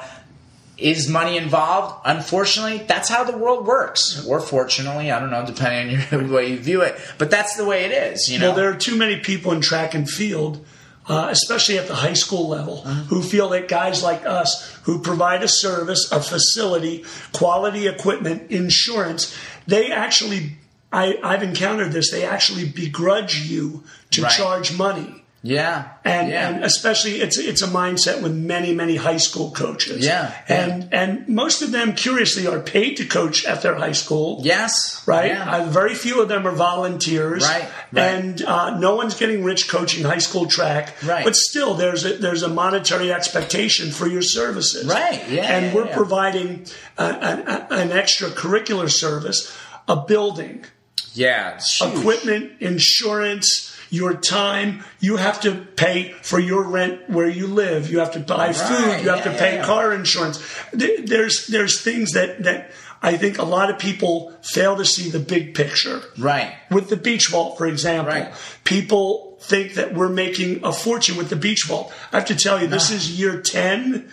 Is 0.78 1.10
money 1.10 1.36
involved? 1.36 2.04
Unfortunately, 2.06 2.78
that's 2.78 3.10
how 3.10 3.26
the 3.26 3.38
world 3.38 3.68
works. 3.68 4.26
Or 4.26 4.40
fortunately, 4.40 5.12
I 5.12 5.20
don't 5.20 5.30
know, 5.30 5.46
depending 5.46 5.98
on 5.98 6.10
your, 6.10 6.22
the 6.28 6.34
way 6.34 6.52
you 6.52 6.58
view 6.58 6.84
it. 6.84 6.98
But 7.18 7.30
that's 7.30 7.58
the 7.58 7.66
way 7.66 7.84
it 7.84 7.92
is, 7.92 8.32
you 8.32 8.40
know? 8.40 8.52
Well, 8.52 8.56
there 8.56 8.70
are 8.70 8.78
too 8.78 8.96
many 8.96 9.20
people 9.20 9.52
in 9.52 9.60
track 9.60 9.94
and 9.94 10.10
field, 10.10 10.66
uh, 11.10 11.28
especially 11.32 11.78
at 11.78 11.88
the 11.88 11.96
high 11.96 12.14
school 12.14 12.48
level, 12.48 12.84
Uh-huh. 12.86 13.04
who 13.10 13.22
feel 13.24 13.50
that 13.50 13.68
guys 13.68 14.04
like 14.04 14.26
us, 14.26 14.78
who 14.84 15.02
provide 15.02 15.42
a 15.44 15.48
service, 15.48 16.10
a 16.12 16.22
facility, 16.22 17.04
quality 17.34 17.88
equipment, 17.88 18.50
insurance, 18.52 19.36
they 19.68 19.92
actually, 19.92 20.58
I, 20.94 21.18
I've 21.24 21.44
encountered 21.44 21.92
this, 21.92 22.12
they 22.12 22.24
actually 22.24 22.66
begrudge 22.70 23.42
you 23.50 23.84
to 24.12 24.22
Right. 24.24 24.32
charge 24.32 24.72
money. 24.78 25.19
Yeah. 25.42 25.94
And, 26.04 26.30
yeah. 26.30 26.50
and 26.50 26.64
especially 26.64 27.22
it's 27.22 27.38
it's 27.38 27.62
a 27.62 27.68
mindset 27.68 28.22
with 28.22 28.36
many 28.36 28.74
many 28.74 28.96
high 28.96 29.18
school 29.18 29.52
coaches. 29.52 30.06
Yeah, 30.06 30.34
and 30.48 30.94
and 30.94 31.28
most 31.28 31.62
of 31.62 31.72
them 31.72 31.94
curiously 31.94 32.48
are 32.48 32.60
paid 32.60 32.96
to 32.98 33.06
coach 33.06 33.46
at 33.46 33.62
their 33.62 33.76
high 33.76 33.94
school 33.94 34.40
yes. 34.44 35.04
right? 35.08 35.32
Yeah. 35.32 35.58
Uh, 35.58 35.66
very 35.66 35.96
few 35.96 36.22
of 36.22 36.28
them 36.28 36.48
are 36.48 36.52
volunteers, 36.52 37.44
Right, 37.44 37.70
right. 37.92 38.04
And 38.04 38.42
uh, 38.42 38.78
no 38.78 38.96
one's 38.96 39.16
getting 39.16 39.44
rich 39.44 39.70
coaching 39.70 40.04
high 40.04 40.20
school 40.20 40.46
track, 40.46 40.96
Right. 41.04 41.24
But 41.24 41.36
still, 41.36 41.74
there's 41.76 42.06
a, 42.06 42.18
there's 42.18 42.44
a 42.44 42.50
monetary 42.50 43.12
expectation 43.12 43.92
for 43.92 44.08
your 44.08 44.22
services, 44.22 44.88
Right, 44.88 45.28
yeah, 45.30 45.44
And 45.44 45.74
we're 45.74 45.88
providing 45.88 46.66
a, 46.98 47.04
a, 47.04 47.74
an 47.74 47.90
extracurricular 47.90 48.90
service, 48.90 49.56
a 49.88 49.96
building, 49.96 50.66
yeah. 51.14 51.60
equipment, 51.82 52.54
insurance. 52.60 53.76
Your 53.90 54.14
time, 54.14 54.84
you 55.00 55.18
have 55.18 55.42
to 55.42 55.56
pay 55.76 56.14
for 56.22 56.40
your 56.40 56.64
rent 56.64 57.10
where 57.10 57.30
you 57.30 57.48
live. 57.48 57.90
You 57.90 58.00
have 58.00 58.12
to 58.14 58.20
buy 58.20 58.54
food. 58.54 59.02
You 59.04 59.10
have 59.10 59.26
yeah, 59.26 59.32
to 59.32 59.38
pay 59.38 59.56
yeah, 59.56 59.66
car 59.66 59.94
insurance. 59.94 60.40
There's 60.72 61.48
there's 61.48 61.82
things 61.82 62.12
that 62.12 62.44
that 62.44 62.72
I 63.02 63.18
think 63.18 63.38
a 63.38 63.44
lot 63.44 63.70
of 63.70 63.80
people 63.80 64.34
fail 64.42 64.76
to 64.76 64.86
see 64.86 65.10
the 65.10 65.20
big 65.20 65.56
picture. 65.56 66.02
Right. 66.18 66.54
With 66.70 66.90
the 66.90 66.98
beach 66.98 67.30
vault, 67.30 67.58
for 67.58 67.66
example, 67.66 68.14
Right. 68.14 68.34
people 68.64 69.38
think 69.42 69.76
that 69.76 69.94
we're 69.94 70.10
making 70.10 70.64
a 70.64 70.74
fortune 70.74 71.16
with 71.18 71.30
the 71.30 71.36
beach 71.36 71.66
vault. 71.66 71.94
I 72.12 72.18
have 72.18 72.28
to 72.28 72.36
tell 72.36 72.62
you, 72.62 72.68
this 72.68 72.92
ah. 72.92 72.96
is 72.96 73.20
year 73.20 73.42
ten. 73.42 74.10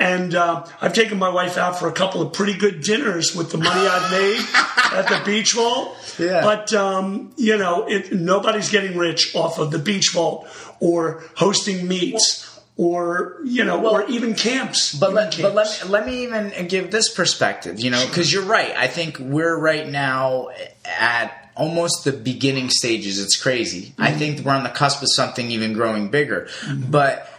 And 0.00 0.34
uh, 0.34 0.66
I've 0.80 0.94
taken 0.94 1.18
my 1.18 1.28
wife 1.28 1.58
out 1.58 1.78
for 1.78 1.86
a 1.86 1.92
couple 1.92 2.22
of 2.22 2.32
pretty 2.32 2.56
good 2.56 2.82
dinners 2.82 3.36
with 3.36 3.52
the 3.52 3.58
money 3.58 3.86
I've 3.86 4.10
made 4.10 4.40
at 4.98 5.08
the 5.08 5.22
beach 5.24 5.52
vault. 5.52 5.94
Yeah. 6.18 6.40
But 6.40 6.72
um, 6.72 7.32
you 7.36 7.58
know, 7.58 7.86
it, 7.86 8.10
nobody's 8.12 8.70
getting 8.70 8.96
rich 8.96 9.36
off 9.36 9.58
of 9.58 9.70
the 9.70 9.78
beach 9.78 10.12
vault 10.12 10.48
or 10.80 11.22
hosting 11.36 11.86
meets 11.86 12.46
or 12.78 13.36
you 13.44 13.62
know, 13.62 13.86
or 13.86 14.06
even 14.06 14.34
camps. 14.34 14.94
But 14.94 15.10
Even 15.10 15.14
let, 15.14 15.38
but 15.42 15.54
let, 15.54 15.84
me, 15.84 15.90
let 15.90 16.06
me 16.06 16.22
even 16.24 16.66
give 16.66 16.90
this 16.90 17.12
perspective, 17.12 17.78
you 17.78 17.90
know, 17.90 18.02
because 18.06 18.32
you're 18.32 18.44
right. 18.44 18.74
I 18.74 18.86
think 18.86 19.18
we're 19.18 19.56
right 19.56 19.86
now 19.86 20.48
at 20.86 21.52
almost 21.56 22.04
the 22.04 22.12
beginning 22.12 22.70
stages. 22.70 23.22
It's 23.22 23.40
crazy. 23.40 23.92
I 23.98 24.12
think 24.12 24.46
we're 24.46 24.54
on 24.54 24.62
the 24.62 24.70
cusp 24.70 25.02
of 25.02 25.12
something 25.12 25.50
even 25.50 25.74
growing 25.74 26.08
bigger. 26.08 26.48
But, 26.74 27.30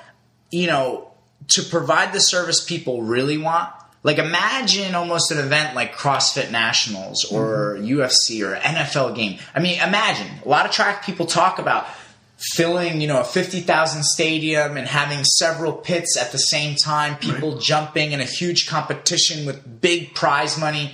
you 0.52 0.68
know, 0.68 1.11
to 1.52 1.64
provide 1.64 2.14
the 2.14 2.20
service 2.20 2.64
people 2.64 3.02
really 3.02 3.38
want, 3.38 3.72
Like 4.04 4.18
imagine 4.18 4.96
almost 4.96 5.32
an 5.32 5.38
event 5.38 5.76
like 5.76 5.94
CrossFit 5.96 6.52
Nationals 6.52 7.26
or 7.32 7.78
UFC 7.80 8.42
or 8.42 8.56
NFL 8.56 9.16
game. 9.16 9.38
I 9.54 9.60
mean, 9.60 9.80
imagine 9.80 10.28
a 10.44 10.50
lot 10.50 10.66
of 10.66 10.72
track 10.72 11.06
people 11.06 11.28
talk 11.28 11.60
about 11.60 11.86
filling, 12.54 13.00
you 13.02 13.08
know, 13.08 13.22
a 13.22 13.24
50,000 13.24 14.04
stadium 14.04 14.76
and 14.76 14.88
having 14.88 15.24
several 15.24 15.74
pits 15.74 16.18
at 16.18 16.32
the 16.32 16.40
same 16.40 16.76
time, 16.76 17.16
people 17.18 17.60
jumping 17.60 18.14
in 18.14 18.20
a 18.20 18.26
huge 18.26 18.68
competition 18.68 19.46
with 19.46 19.82
big 19.82 20.16
prize 20.16 20.58
money. 20.58 20.94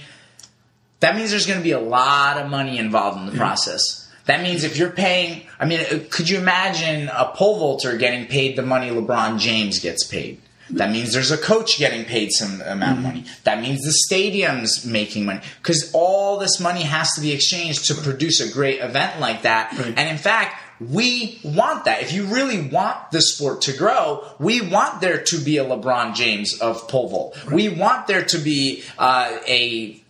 That 1.00 1.16
means 1.16 1.30
there's 1.32 1.46
going 1.46 1.60
to 1.60 1.64
be 1.64 1.72
a 1.72 1.80
lot 1.80 2.38
of 2.38 2.50
money 2.50 2.78
involved 2.78 3.20
in 3.20 3.26
the 3.26 3.38
process. 3.38 4.12
That 4.26 4.42
means 4.42 4.66
if 4.66 4.76
you're 4.76 4.90
paying, 4.90 5.44
I 5.58 5.66
mean, 5.66 5.80
uh, 5.80 6.00
could 6.10 6.28
you 6.28 6.38
imagine 6.38 7.08
a 7.08 7.32
pole 7.34 7.60
vaulter 7.60 7.96
getting 7.96 8.26
paid 8.26 8.58
the 8.58 8.62
money 8.62 8.90
LeBron 8.90 9.40
James 9.40 9.80
gets 9.80 10.04
paid? 10.04 10.42
That 10.72 10.92
means 10.92 11.14
there's 11.14 11.32
a 11.32 11.38
coach 11.38 11.78
getting 11.78 12.06
paid 12.06 12.32
some 12.32 12.62
amount 12.62 13.00
of 13.00 13.04
money. 13.04 13.26
That 13.44 13.62
means 13.62 13.84
the 13.84 13.92
stadium's 13.92 14.86
making 14.86 15.26
money 15.26 15.42
because 15.62 15.92
all 15.94 16.38
this 16.38 16.60
money 16.60 16.84
has 16.84 17.14
to 17.14 17.22
be 17.22 17.32
exchanged 17.32 17.88
to 17.88 17.96
produce 17.96 18.40
a 18.40 18.52
great 18.52 18.80
event 18.80 19.20
like 19.20 19.44
that. 19.44 19.72
Right. 19.78 19.94
And 19.98 20.10
in 20.10 20.18
fact, 20.18 20.62
we 20.80 21.40
want 21.44 21.86
that. 21.86 22.04
If 22.04 22.14
you 22.14 22.26
really 22.26 22.62
want 22.62 23.12
the 23.12 23.22
sport 23.22 23.62
to 23.64 23.74
grow, 23.74 24.28
we 24.40 24.62
want 24.62 25.02
there 25.02 25.24
to 25.24 25.38
be 25.38 25.58
a 25.58 25.66
LeBron 25.66 26.14
James 26.14 26.60
of 26.60 26.88
pole 26.88 27.10
vault. 27.10 27.52
We 27.52 27.70
want 27.70 28.08
there 28.08 28.24
to 28.26 28.38
be 28.38 28.84
uh, 28.98 29.40
a 29.48 30.02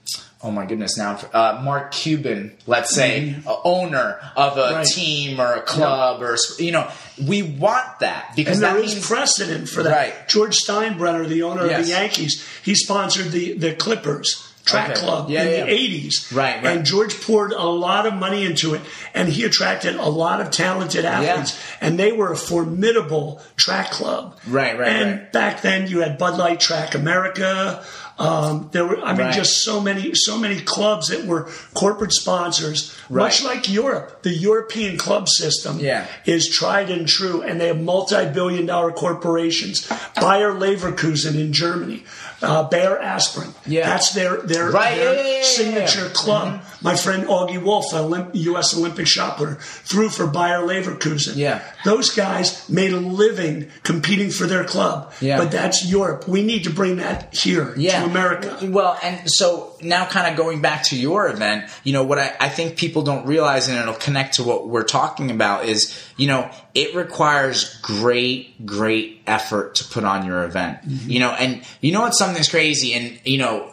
oh 0.44 0.51
my 0.51 0.65
goodness 0.65 0.98
now 0.98 1.20
uh, 1.34 1.62
Mark 1.63 1.91
Cuban, 1.91 2.53
let's 2.67 2.94
say, 2.94 3.36
a 3.48 3.56
owner 3.63 4.20
of 4.36 4.58
a 4.58 4.62
Mm-hmm. 4.62 4.75
Right. 4.75 4.86
team 4.86 5.39
or 5.41 5.53
a 5.53 5.62
club 5.62 6.22
or 6.22 6.38
you 6.60 6.72
know, 6.72 6.89
we 7.27 7.41
want 7.41 8.00
that 8.01 8.34
because 8.36 8.58
And 8.58 8.63
that 8.63 8.74
there 8.74 8.84
is 8.84 8.94
means 8.96 9.08
precedent 9.08 9.67
for 9.70 9.84
that. 9.84 9.91
Right. 9.91 10.27
George 10.27 10.58
Steinbrenner, 10.58 11.27
the 11.27 11.44
owner 11.44 11.63
of 11.63 11.70
the 11.84 11.89
Yankees, 11.89 12.46
he 12.63 12.75
sponsored 12.75 13.32
the, 13.32 13.53
the 13.53 13.74
Clippers 13.74 14.44
track 14.65 14.91
Okay. 14.91 15.00
club 15.00 15.29
Yeah, 15.29 15.44
in 15.44 15.48
yeah. 15.60 15.65
the 15.65 15.72
80s. 16.10 16.36
Right, 16.36 16.62
right. 16.62 16.75
And 16.75 16.86
George 16.86 17.20
poured 17.22 17.53
a 17.53 17.63
lot 17.63 18.06
of 18.06 18.13
money 18.15 18.46
into 18.46 18.74
it, 18.74 18.82
and 19.13 19.29
he 19.29 19.46
attracted 19.46 19.96
a 19.96 20.10
lot 20.10 20.41
of 20.41 20.51
talented 20.51 21.06
athletes, 21.06 21.58
and 21.79 21.98
they 21.98 22.12
were 22.12 22.34
a 22.34 22.36
formidable 22.36 23.41
track 23.56 23.91
club. 23.91 24.38
Right, 24.46 24.77
right, 24.77 24.89
And 24.91 25.20
right. 25.22 25.32
back 25.32 25.62
then, 25.62 25.88
you 25.88 26.01
had 26.01 26.17
Bud 26.17 26.38
Light 26.38 26.60
Track 26.60 26.96
America. 26.96 27.84
Um, 28.20 28.70
there 28.72 28.84
were, 28.86 29.00
I 29.04 29.14
mean, 29.14 29.28
Right. 29.28 29.34
just 29.36 29.64
so 29.64 29.80
many, 29.80 30.12
so 30.16 30.38
many 30.40 30.60
clubs 30.60 31.10
that 31.10 31.26
were 31.26 31.48
corporate 31.76 32.14
sponsors, 32.14 32.92
much 33.10 33.44
like 33.44 33.70
Europe. 33.70 34.24
The 34.24 34.34
European 34.34 34.98
club 34.98 35.30
system 35.30 35.80
Yeah. 35.80 36.06
is 36.26 36.50
tried 36.50 36.90
and 36.90 37.08
true, 37.08 37.44
and 37.44 37.62
they 37.62 37.68
have 37.68 37.80
multi-billion 37.80 38.66
dollar 38.66 38.92
corporations. 38.92 39.86
Bayer 40.20 40.52
Leverkusen 40.52 41.36
in 41.36 41.54
Germany, 41.54 42.06
uh, 42.42 42.64
Bayer 42.64 42.98
Aspirin. 43.00 43.54
Yeah. 43.68 43.88
That's 43.88 44.12
their 44.14 44.38
their, 44.38 44.72
Right, 44.72 44.96
their 44.96 45.14
yeah, 45.16 45.38
yeah, 45.38 45.44
signature 45.44 46.00
yeah. 46.02 46.08
Mm-hmm. 46.08 46.77
My 46.82 46.96
friend 46.96 47.28
Augie 47.28 47.62
Wolf, 47.62 47.92
Olymp- 47.94 48.32
U.S. 48.34 48.76
Olympic 48.76 49.08
shot 49.08 49.38
putter, 49.38 49.56
threw 49.56 50.10
for 50.10 50.28
Bayer 50.28 50.60
Leverkusen. 50.60 51.36
Yeah. 51.36 51.62
Those 51.86 52.10
guys 52.12 52.68
made 52.70 52.94
a 52.94 53.00
living 53.00 53.70
competing 53.84 54.30
for 54.30 54.46
their 54.46 54.64
club. 54.64 55.14
Yeah. 55.22 55.38
But 55.38 55.52
that's 55.52 55.86
Europe. 55.86 56.28
We 56.28 56.44
need 56.44 56.66
to 56.66 56.70
bring 56.70 56.98
that 56.98 57.36
here 57.36 57.74
yeah. 57.78 58.02
to 58.02 58.10
America. 58.10 58.60
Well, 58.64 58.98
and 59.02 59.30
so 59.30 59.76
now 59.82 60.06
kind 60.06 60.32
of 60.32 60.38
going 60.38 60.62
back 60.62 60.84
to 60.84 60.98
your 60.98 61.28
event, 61.28 61.70
you 61.84 61.94
know, 61.94 62.04
what 62.04 62.20
I, 62.20 62.36
I 62.40 62.50
think 62.50 62.78
people 62.78 63.02
don't 63.02 63.26
realize 63.26 63.68
and 63.68 63.78
it'll 63.78 63.94
connect 63.94 64.36
to 64.36 64.44
what 64.44 64.68
we're 64.68 64.84
talking 64.84 65.32
about 65.32 65.66
is, 65.66 65.98
you 66.18 66.28
know, 66.28 66.50
it 66.74 66.96
requires 66.96 67.80
great, 67.82 68.66
great 68.66 69.22
effort 69.28 69.76
to 69.76 69.84
put 69.86 70.04
on 70.04 70.26
your 70.26 70.44
event. 70.44 70.80
Mm-hmm. 70.88 71.10
You 71.10 71.20
know, 71.20 71.32
and 71.32 71.64
you 71.82 71.92
know 71.92 72.02
what's 72.02 72.20
something's 72.20 72.50
crazy 72.50 72.94
and, 72.94 73.20
you 73.24 73.38
know, 73.38 73.72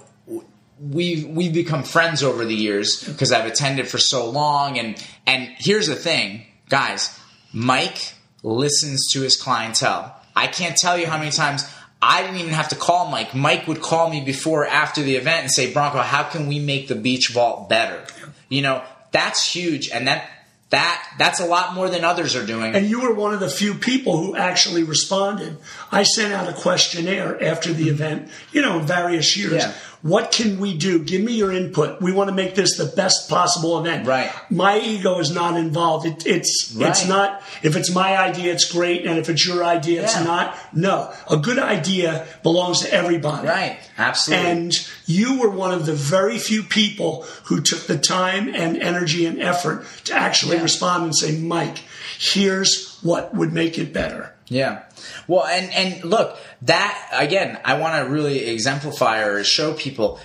we've 0.91 1.27
we've 1.27 1.53
become 1.53 1.83
friends 1.83 2.23
over 2.23 2.45
the 2.45 2.55
years 2.55 3.03
because 3.03 3.33
I've 3.33 3.47
attended 3.47 3.89
for 3.89 3.99
so 3.99 4.29
long 4.31 4.79
and 4.79 5.03
and 5.27 5.49
here's 5.59 5.87
the 5.87 5.97
thing, 5.97 6.47
guys, 6.69 7.19
Mike 7.53 8.15
listens 8.43 9.11
to 9.13 9.23
his 9.23 9.37
clientele. 9.37 10.15
I 10.37 10.49
can't 10.49 10.77
tell 10.77 10.99
you 10.99 11.07
how 11.07 11.19
many 11.19 11.31
times 11.31 11.69
I 12.03 12.23
didn't 12.23 12.39
even 12.39 12.53
have 12.53 12.69
to 12.69 12.77
call 12.77 13.11
Mike. 13.11 13.35
Mike 13.35 13.67
would 13.67 13.81
call 13.81 14.11
me 14.11 14.21
before 14.21 14.65
or 14.65 14.67
after 14.67 15.03
the 15.03 15.17
event 15.17 15.43
and 15.43 15.51
say, 15.51 15.73
"Branko, 15.73 16.03
how 16.03 16.25
can 16.25 16.49
we 16.49 16.59
make 16.59 16.89
the 16.89 16.95
beach 16.95 17.29
vault 17.29 17.69
better?" 17.69 18.05
You 18.49 18.63
know, 18.63 18.83
that's 19.11 19.55
huge 19.55 19.89
and 19.91 20.07
that 20.09 20.29
that 20.71 21.07
that's 21.19 21.41
a 21.41 21.47
lot 21.47 21.75
more 21.75 21.89
than 21.89 22.05
others 22.05 22.35
are 22.35 22.45
doing. 22.45 22.75
And 22.75 22.87
you 22.87 23.01
were 23.01 23.15
one 23.15 23.33
of 23.33 23.41
the 23.41 23.49
few 23.49 23.75
people 23.75 24.19
who 24.19 24.35
actually 24.35 24.83
responded. 24.83 25.57
I 25.93 26.03
sent 26.03 26.33
out 26.33 26.49
a 26.49 26.53
questionnaire 26.53 27.43
after 27.43 27.73
the 27.73 27.85
mm-hmm. 27.85 27.95
event, 27.95 28.31
you 28.53 28.61
know, 28.61 28.81
in 28.81 28.87
various 28.87 29.37
years. 29.37 29.63
Yeah. 29.63 29.73
What 30.05 30.33
can 30.33 30.61
we 30.61 30.77
do? 30.77 31.03
Give 31.03 31.23
me 31.23 31.33
your 31.33 31.51
input. 31.51 32.03
We 32.03 32.13
want 32.13 32.29
to 32.29 32.35
make 32.35 32.55
this 32.55 32.77
the 32.77 32.85
best 32.85 33.31
possible 33.31 33.79
event. 33.81 34.07
Right. 34.07 34.31
My 34.51 34.79
ego 34.79 35.19
is 35.19 35.31
not 35.35 35.57
involved. 35.57 36.05
It, 36.05 36.27
it's 36.27 36.77
it's 36.79 37.09
not. 37.09 37.43
If 37.63 37.75
it's 37.75 37.91
my 37.91 38.15
idea, 38.19 38.53
it's 38.53 38.71
great, 38.71 39.07
and 39.07 39.19
if 39.19 39.31
it's 39.31 39.47
your 39.49 39.65
idea, 39.65 40.03
it's 40.05 40.21
not. 40.23 40.59
No, 40.75 41.11
a 41.31 41.39
good 41.39 41.59
idea 41.59 42.27
belongs 42.43 42.83
to 42.83 42.93
everybody. 42.93 43.49
right. 43.49 43.79
Absolutely. 43.97 44.47
And 44.51 44.73
you 45.07 45.41
were 45.41 45.49
one 45.49 45.73
of 45.73 45.87
the 45.87 45.95
very 45.95 46.37
few 46.37 46.63
people 46.65 47.23
who 47.45 47.63
took 47.63 47.87
the 47.87 47.97
time 47.97 48.55
and 48.55 48.77
energy 48.77 49.25
and 49.25 49.41
effort 49.41 49.87
to 50.05 50.13
actually 50.13 50.57
Yeah. 50.57 50.65
respond 50.65 51.05
and 51.05 51.17
say, 51.17 51.39
Mike, 51.39 51.79
here's 52.19 52.99
what 53.01 53.35
would 53.35 53.55
make 53.55 53.79
it 53.79 53.95
better. 53.95 54.34
Yeah. 54.55 54.85
Well, 55.27 55.45
and 55.47 55.73
and 55.73 56.05
look, 56.05 56.39
that 56.63 57.09
again, 57.13 57.59
I 57.65 57.77
want 57.81 57.97
to 58.05 58.13
really 58.13 58.47
exemplify 58.47 59.23
or 59.23 59.43
show 59.43 59.75
people 59.75 60.21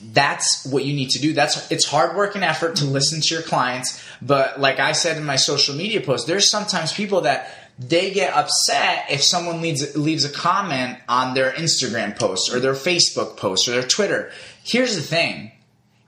that's 0.00 0.66
what 0.66 0.86
you 0.86 0.94
need 0.94 1.10
to 1.10 1.18
do. 1.18 1.34
That's 1.34 1.70
it's 1.70 1.84
hard 1.84 2.16
work 2.16 2.34
and 2.34 2.42
effort 2.42 2.76
to 2.76 2.84
mm-hmm. 2.84 2.94
listen 2.94 3.20
to 3.20 3.34
your 3.34 3.42
clients, 3.42 4.02
but 4.22 4.58
like 4.58 4.80
I 4.80 4.92
said 4.92 5.18
in 5.18 5.24
my 5.24 5.36
social 5.36 5.74
media 5.74 6.00
post, 6.00 6.26
there's 6.26 6.50
sometimes 6.50 6.94
people 6.94 7.22
that 7.22 7.54
they 7.78 8.10
get 8.10 8.32
upset 8.34 9.04
if 9.10 9.22
someone 9.22 9.60
leaves 9.60 9.94
leaves 9.94 10.24
a 10.24 10.30
comment 10.30 10.98
on 11.06 11.34
their 11.34 11.52
Instagram 11.52 12.18
post 12.18 12.54
or 12.54 12.60
their 12.60 12.72
Facebook 12.72 13.36
post 13.36 13.68
or 13.68 13.72
their 13.72 13.86
Twitter. 13.86 14.30
Here's 14.62 14.96
the 14.96 15.02
thing. 15.02 15.52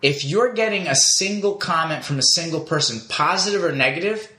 If 0.00 0.24
you're 0.24 0.54
getting 0.54 0.86
a 0.86 0.94
single 0.94 1.56
comment 1.56 2.06
from 2.06 2.18
a 2.18 2.22
single 2.22 2.60
person, 2.60 3.00
positive 3.10 3.62
or 3.62 3.72
negative, 3.72 4.32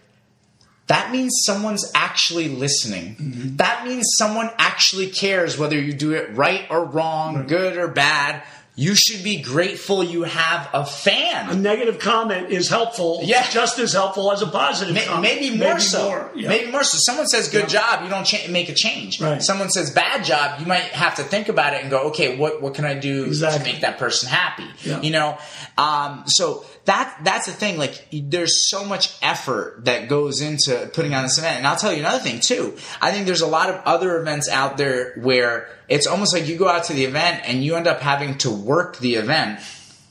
that 0.88 1.12
means 1.12 1.32
someone's 1.46 1.92
actually 1.94 2.48
listening. 2.50 3.16
That 3.58 3.86
means 3.86 4.06
someone 4.18 4.50
actually 4.58 5.08
cares 5.08 5.58
whether 5.58 5.80
you 5.80 5.94
do 5.94 6.14
it 6.14 6.36
right 6.36 6.66
or 6.70 6.86
wrong, 6.86 7.46
good 7.48 7.78
or 7.78 7.88
bad. 7.88 8.44
You 8.80 8.94
should 8.94 9.24
be 9.24 9.42
grateful 9.42 10.04
you 10.04 10.22
have 10.22 10.70
a 10.72 10.86
fan. 10.86 11.50
A 11.50 11.56
negative 11.56 11.98
comment 11.98 12.52
is 12.52 12.70
helpful, 12.70 13.22
Yeah. 13.24 13.44
just 13.50 13.80
as 13.80 13.92
helpful 13.94 14.32
as 14.32 14.44
a 14.44 14.46
positive 14.46 14.94
May- 14.94 15.04
comment. 15.06 15.24
Maybe 15.42 15.58
more 15.58 15.80
so. 15.80 16.04
more, 16.06 16.32
yeah. 16.36 16.48
Maybe 16.48 16.70
more 16.70 16.84
so. 16.84 17.00
Someone 17.02 17.26
says 17.26 17.48
good 17.50 17.72
Yeah. 17.74 17.80
job, 17.82 18.04
you 18.04 18.10
don't 18.10 18.24
cha- 18.24 18.48
make 18.50 18.70
a 18.70 18.76
change. 18.76 19.20
Right. 19.20 19.42
Someone 19.42 19.72
says 19.72 19.90
bad 19.90 20.24
job, 20.24 20.60
you 20.60 20.68
might 20.68 20.84
have 20.94 21.16
to 21.16 21.24
think 21.24 21.50
about 21.50 21.74
it 21.74 21.82
and 21.82 21.90
go, 21.90 22.02
okay, 22.10 22.38
what 22.38 22.62
what 22.62 22.76
can 22.76 22.86
I 22.86 22.94
do 22.94 23.26
Exactly. 23.26 23.66
to 23.66 23.72
make 23.72 23.82
that 23.82 23.98
person 23.98 24.30
happy? 24.30 24.68
Yeah. 24.84 25.02
You 25.02 25.10
know, 25.10 25.38
um, 25.80 26.26
so 26.28 26.64
that 26.88 27.20
that's 27.24 27.46
the 27.46 27.52
thing. 27.52 27.78
Like, 27.78 28.08
there's 28.12 28.70
so 28.70 28.84
much 28.84 29.18
effort 29.22 29.86
that 29.86 30.08
goes 30.08 30.42
into 30.42 30.90
putting 30.94 31.14
on 31.14 31.24
this 31.24 31.38
event. 31.38 31.58
And 31.58 31.68
I'll 31.68 31.76
tell 31.76 31.94
you 31.94 32.00
another 32.00 32.20
thing 32.20 32.40
too. 32.40 32.78
I 33.02 33.12
think 33.12 33.26
there's 33.26 33.42
a 33.42 33.48
lot 33.48 33.70
of 33.70 33.76
other 33.86 34.20
events 34.20 34.50
out 34.50 34.78
there 34.78 35.14
where 35.22 35.70
it's 35.90 36.08
almost 36.08 36.34
like 36.34 36.48
you 36.48 36.58
go 36.58 36.68
out 36.68 36.86
to 36.86 36.94
the 36.94 37.04
event 37.04 37.44
and 37.46 37.64
you 37.64 37.76
end 37.76 37.88
up 37.88 38.00
having 38.00 38.38
to 38.40 38.50
work 38.50 38.98
the 39.00 39.16
event. 39.16 39.60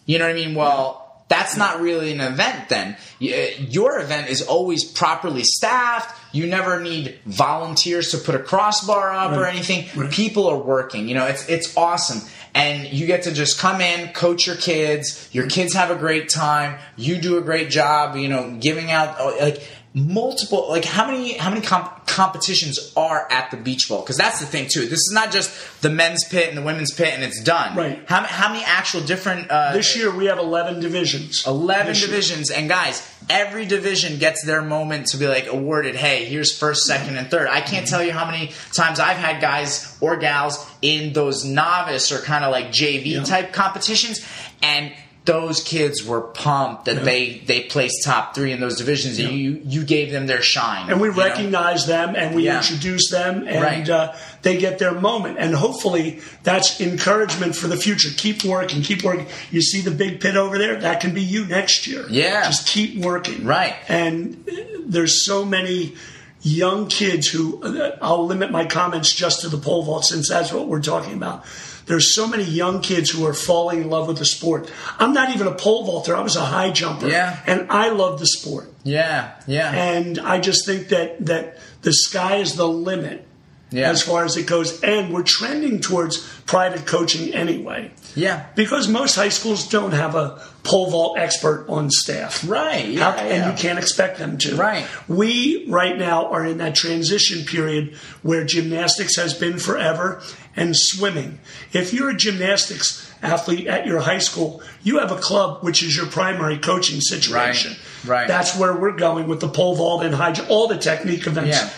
You 0.05 0.19
know 0.19 0.27
what 0.27 0.33
I 0.33 0.35
mean? 0.35 0.55
Well, 0.55 1.03
that's 1.29 1.57
not 1.57 1.81
really 1.81 2.13
an 2.13 2.21
event 2.21 2.69
then. 2.69 2.97
Uh, 3.21 3.27
Your 3.59 3.99
event 3.99 4.29
is 4.29 4.43
always 4.43 4.85
properly 4.85 5.43
staffed. 5.43 6.17
You 6.33 6.47
never 6.47 6.81
need 6.81 7.19
volunteers 7.25 8.11
to 8.13 8.19
put 8.19 8.35
a 8.35 8.39
crossbar 8.39 9.11
up 9.11 9.33
or 9.33 9.47
anything. 9.47 9.87
Right. 9.97 10.13
People 10.13 10.47
are 10.47 10.59
working. 10.59 11.09
You 11.09 11.15
know, 11.15 11.27
it's 11.27 11.49
it's 11.49 11.77
awesome. 11.77 12.21
And 12.57 12.91
you 12.91 13.07
get 13.07 13.25
to 13.25 13.33
just 13.33 13.59
come 13.59 13.83
in, 13.83 14.15
coach 14.15 14.47
your 14.47 14.57
kids. 14.57 15.29
Your 15.31 15.47
kids 15.47 15.75
have 15.75 15.91
a 15.91 15.95
great 15.95 16.31
time. 16.31 16.79
You 16.97 17.19
do 17.19 17.37
a 17.37 17.43
great 17.43 17.69
job. 17.69 18.17
You 18.17 18.29
know, 18.29 18.57
giving 18.59 18.91
out 18.91 19.21
like 19.39 19.63
multiple 19.93 20.67
like 20.69 20.85
how 20.85 21.07
many 21.07 21.35
how 21.35 21.51
many 21.51 21.61
comp- 21.61 22.06
competitions 22.17 22.93
are 22.97 23.31
at 23.31 23.51
the 23.51 23.57
beach 23.59 23.87
vault 23.89 24.05
because 24.07 24.17
that's 24.17 24.41
the 24.41 24.47
thing 24.47 24.67
too 24.69 24.83
this 24.87 25.01
is 25.09 25.13
not 25.13 25.31
just 25.31 25.51
the 25.83 25.91
men's 25.91 26.25
pit 26.25 26.49
and 26.49 26.57
the 26.57 26.63
women's 26.63 26.93
pit 26.93 27.13
and 27.15 27.23
it's 27.23 27.43
done 27.43 27.77
Right. 27.77 28.03
how, 28.09 28.23
how 28.23 28.49
many 28.53 28.65
actual 28.65 29.03
different 29.03 29.51
uh, 29.51 29.73
This 29.73 29.95
year 29.97 30.11
we 30.15 30.25
have 30.27 30.39
11 30.39 30.81
divisions. 30.81 31.47
11 31.47 31.87
This 31.87 32.01
year. 32.01 32.09
divisions 32.09 32.51
and 32.51 32.69
guys 32.71 33.07
every 33.29 33.67
division 33.67 34.19
gets 34.19 34.43
their 34.47 34.63
moment 34.63 35.09
to 35.09 35.17
be 35.19 35.27
like 35.29 35.47
awarded 35.47 35.95
hey 35.95 36.25
here's 36.25 36.57
first 36.57 36.85
second 36.87 37.17
and 37.19 37.31
third 37.31 37.49
i 37.49 37.61
can't 37.61 37.87
tell 37.87 38.03
you 38.03 38.13
how 38.13 38.25
many 38.25 38.51
times 38.73 38.99
i've 38.99 39.17
had 39.19 39.41
guys 39.41 39.97
or 40.01 40.17
gals 40.17 40.65
in 40.81 41.13
those 41.13 41.45
novice 41.45 42.11
or 42.13 42.19
kind 42.21 42.45
of 42.45 42.51
like 42.51 42.67
jv 42.69 43.05
Yeah. 43.05 43.23
type 43.25 43.53
competitions 43.53 44.25
and 44.63 44.93
those 45.27 45.63
kids 45.63 46.05
were 46.05 46.21
pumped 46.23 46.87
that 46.87 47.05
they 47.05 47.43
they 47.47 47.63
placed 47.65 48.05
top 48.05 48.35
three 48.35 48.53
in 48.53 48.61
those 48.61 48.79
divisions. 48.79 49.19
And 49.19 49.33
you 49.33 49.61
you 49.65 49.85
gave 49.85 50.11
them 50.13 50.27
their 50.27 50.41
shine, 50.41 50.89
and 50.91 51.01
we 51.01 51.09
you 51.09 51.15
know? 51.15 51.23
recognize 51.25 51.87
them 51.87 52.15
and 52.17 52.35
we 52.35 52.45
Yeah. 52.45 52.57
introduce 52.59 53.11
them 53.11 53.45
and 53.47 53.63
Right. 53.63 53.89
uh, 53.91 54.13
they 54.43 54.57
get 54.57 54.79
their 54.79 54.93
moment 54.95 55.37
and 55.39 55.55
hopefully 55.55 56.21
that's 56.45 56.81
encouragement 56.81 57.57
for 57.57 57.67
the 57.69 57.77
future 57.77 58.09
keep 58.17 58.45
working 58.45 58.81
keep 58.83 59.03
working 59.03 59.27
you 59.51 59.61
see 59.61 59.81
the 59.81 59.91
big 59.91 60.21
pit 60.21 60.37
over 60.37 60.57
there 60.59 60.77
that 60.81 61.01
can 61.01 61.13
be 61.13 61.23
you 61.23 61.45
next 61.45 61.87
year 61.87 62.05
Yeah. 62.09 62.45
just 62.47 62.67
keep 62.69 63.03
working 63.05 63.45
Right. 63.45 63.75
and 63.89 64.37
uh, 64.49 64.53
there's 64.87 65.25
so 65.27 65.45
many 65.45 65.95
young 66.43 66.87
kids 66.87 67.27
who 67.27 67.61
uh, 67.65 67.97
I'll 68.01 68.25
limit 68.25 68.53
my 68.53 68.65
comments 68.67 69.13
just 69.13 69.41
to 69.41 69.49
the 69.49 69.59
pole 69.59 69.83
vault 69.83 70.05
since 70.05 70.29
that's 70.29 70.53
what 70.53 70.69
we're 70.69 70.81
talking 70.83 71.15
about. 71.15 71.45
There's 71.87 72.15
so 72.15 72.27
many 72.27 72.43
young 72.43 72.81
kids 72.83 73.11
who 73.11 73.25
are 73.27 73.33
falling 73.33 73.83
in 73.83 73.91
love 73.91 74.09
with 74.09 74.19
the 74.19 74.25
sport. 74.25 74.71
I'm 74.99 75.13
not 75.13 75.31
even 75.35 75.47
a 75.47 75.55
pole 75.55 75.85
vaulter. 75.85 76.17
I 76.17 76.21
was 76.21 76.37
a 76.37 76.45
high 76.45 76.71
jumper. 76.71 77.09
Yeah. 77.09 77.41
And 77.47 77.71
I 77.71 77.91
love 77.91 78.19
the 78.19 78.27
sport. 78.27 78.73
Yeah, 78.83 79.41
yeah, 79.49 79.73
And 79.73 80.19
I 80.21 80.39
just 80.39 80.65
think 80.65 80.89
that 80.89 81.27
that 81.27 81.59
the 81.83 81.93
sky 81.93 82.37
is 82.37 82.55
the 82.55 82.69
limit 82.69 83.26
yeah, 83.71 83.91
as 83.91 84.03
far 84.03 84.25
as 84.25 84.37
it 84.37 84.47
goes. 84.47 84.83
And 84.83 85.13
we're 85.13 85.23
trending 85.25 85.81
towards 85.81 86.19
private 86.47 86.87
coaching 86.87 87.35
anyway. 87.35 87.91
yeah. 88.15 88.47
Because 88.55 88.87
most 88.89 89.17
high 89.17 89.29
schools 89.31 89.69
don't 89.69 89.93
have 89.93 90.15
a 90.15 90.41
pole 90.63 90.91
vault 90.91 91.19
expert 91.19 91.67
on 91.69 91.91
staff. 91.91 92.49
Right. 92.49 92.87
Yeah, 92.89 93.13
How- 93.13 93.19
and 93.19 93.51
you 93.53 93.61
can't 93.63 93.79
expect 93.79 94.19
them 94.19 94.39
to. 94.39 94.57
Right. 94.57 94.87
We 95.09 95.67
right 95.69 95.97
now 95.99 96.27
are 96.31 96.45
in 96.45 96.59
that 96.59 96.75
transition 96.77 97.45
period 97.45 97.95
where 98.23 98.45
gymnastics 98.45 99.17
has 99.17 99.35
been 99.35 99.59
forever 99.59 100.23
and 100.55 100.77
swimming. 100.77 101.39
If 101.73 101.93
you're 101.93 102.11
a 102.11 102.17
gymnastics 102.17 103.03
athlete 103.23 103.67
at 103.67 103.87
your 103.87 104.01
high 104.01 104.19
school, 104.19 104.63
you 104.83 104.99
have 105.01 105.11
a 105.11 105.17
club 105.17 105.63
which 105.65 105.83
is 105.83 105.97
your 105.97 106.07
primary 106.07 106.59
coaching 106.59 107.01
situation. 107.01 107.73
Right, 108.07 108.21
right. 108.21 108.29
That's 108.29 108.57
where 108.57 108.75
we're 108.77 108.97
going 108.97 109.27
with 109.27 109.41
the 109.41 109.49
pole 109.49 109.75
vault 109.77 110.05
and 110.05 110.15
high 110.15 110.35
all 110.49 110.69
the 110.69 110.79
technique 110.79 111.27
events. 111.27 111.57
Yeah. 111.59 111.71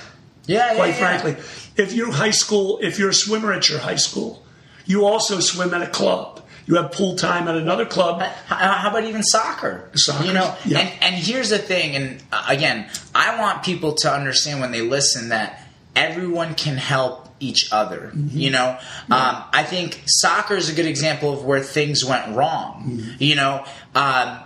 Yeah, 0.47 0.75
Quite 0.76 0.87
yeah, 0.87 0.92
yeah. 0.95 1.18
frankly, 1.21 1.37
if 1.78 1.92
you're 1.94 2.12
high 2.12 2.32
school, 2.32 2.78
if 2.82 2.99
you're 2.99 3.11
a 3.11 3.14
swimmer 3.14 3.52
at 3.52 3.68
your 3.70 3.78
high 3.78 3.97
school, 3.97 4.44
you 4.85 5.04
also 5.06 5.40
swim 5.40 5.73
at 5.75 5.82
a 5.82 5.87
club. 5.90 6.42
You 6.66 6.75
have 6.76 6.92
pool 6.92 7.16
time 7.16 7.49
at 7.49 7.56
another 7.56 7.87
club. 7.87 8.20
How, 8.20 8.90
about 8.90 9.04
even 9.04 9.23
soccer? 9.23 9.88
Soccer, 9.94 10.26
You 10.26 10.32
know, 10.35 10.54
yeah. 10.66 10.80
and 10.80 11.02
and 11.02 11.14
here's 11.14 11.49
the 11.49 11.58
thing, 11.58 11.97
and 11.97 12.23
uh, 12.30 12.44
again, 12.49 12.90
I 13.14 13.38
want 13.40 13.62
people 13.62 13.92
to 14.02 14.12
understand 14.12 14.61
when 14.61 14.70
they 14.70 14.82
listen 14.82 15.30
that 15.30 15.62
everyone 15.97 16.54
can 16.54 16.76
help 16.76 17.26
each 17.40 17.73
other. 17.73 18.12
Mm-hmm. 18.14 18.37
You 18.37 18.50
know, 18.50 18.68
um, 19.11 19.44
I 19.52 19.62
think 19.64 20.02
soccer 20.06 20.56
is 20.56 20.68
a 20.70 20.75
good 20.75 20.85
example 20.87 21.32
of 21.32 21.42
where 21.44 21.61
things 21.61 22.04
went 22.04 22.37
wrong. 22.37 22.85
Mm-hmm. 23.00 23.23
You 23.23 23.37
know, 23.37 23.64
um, 23.94 24.38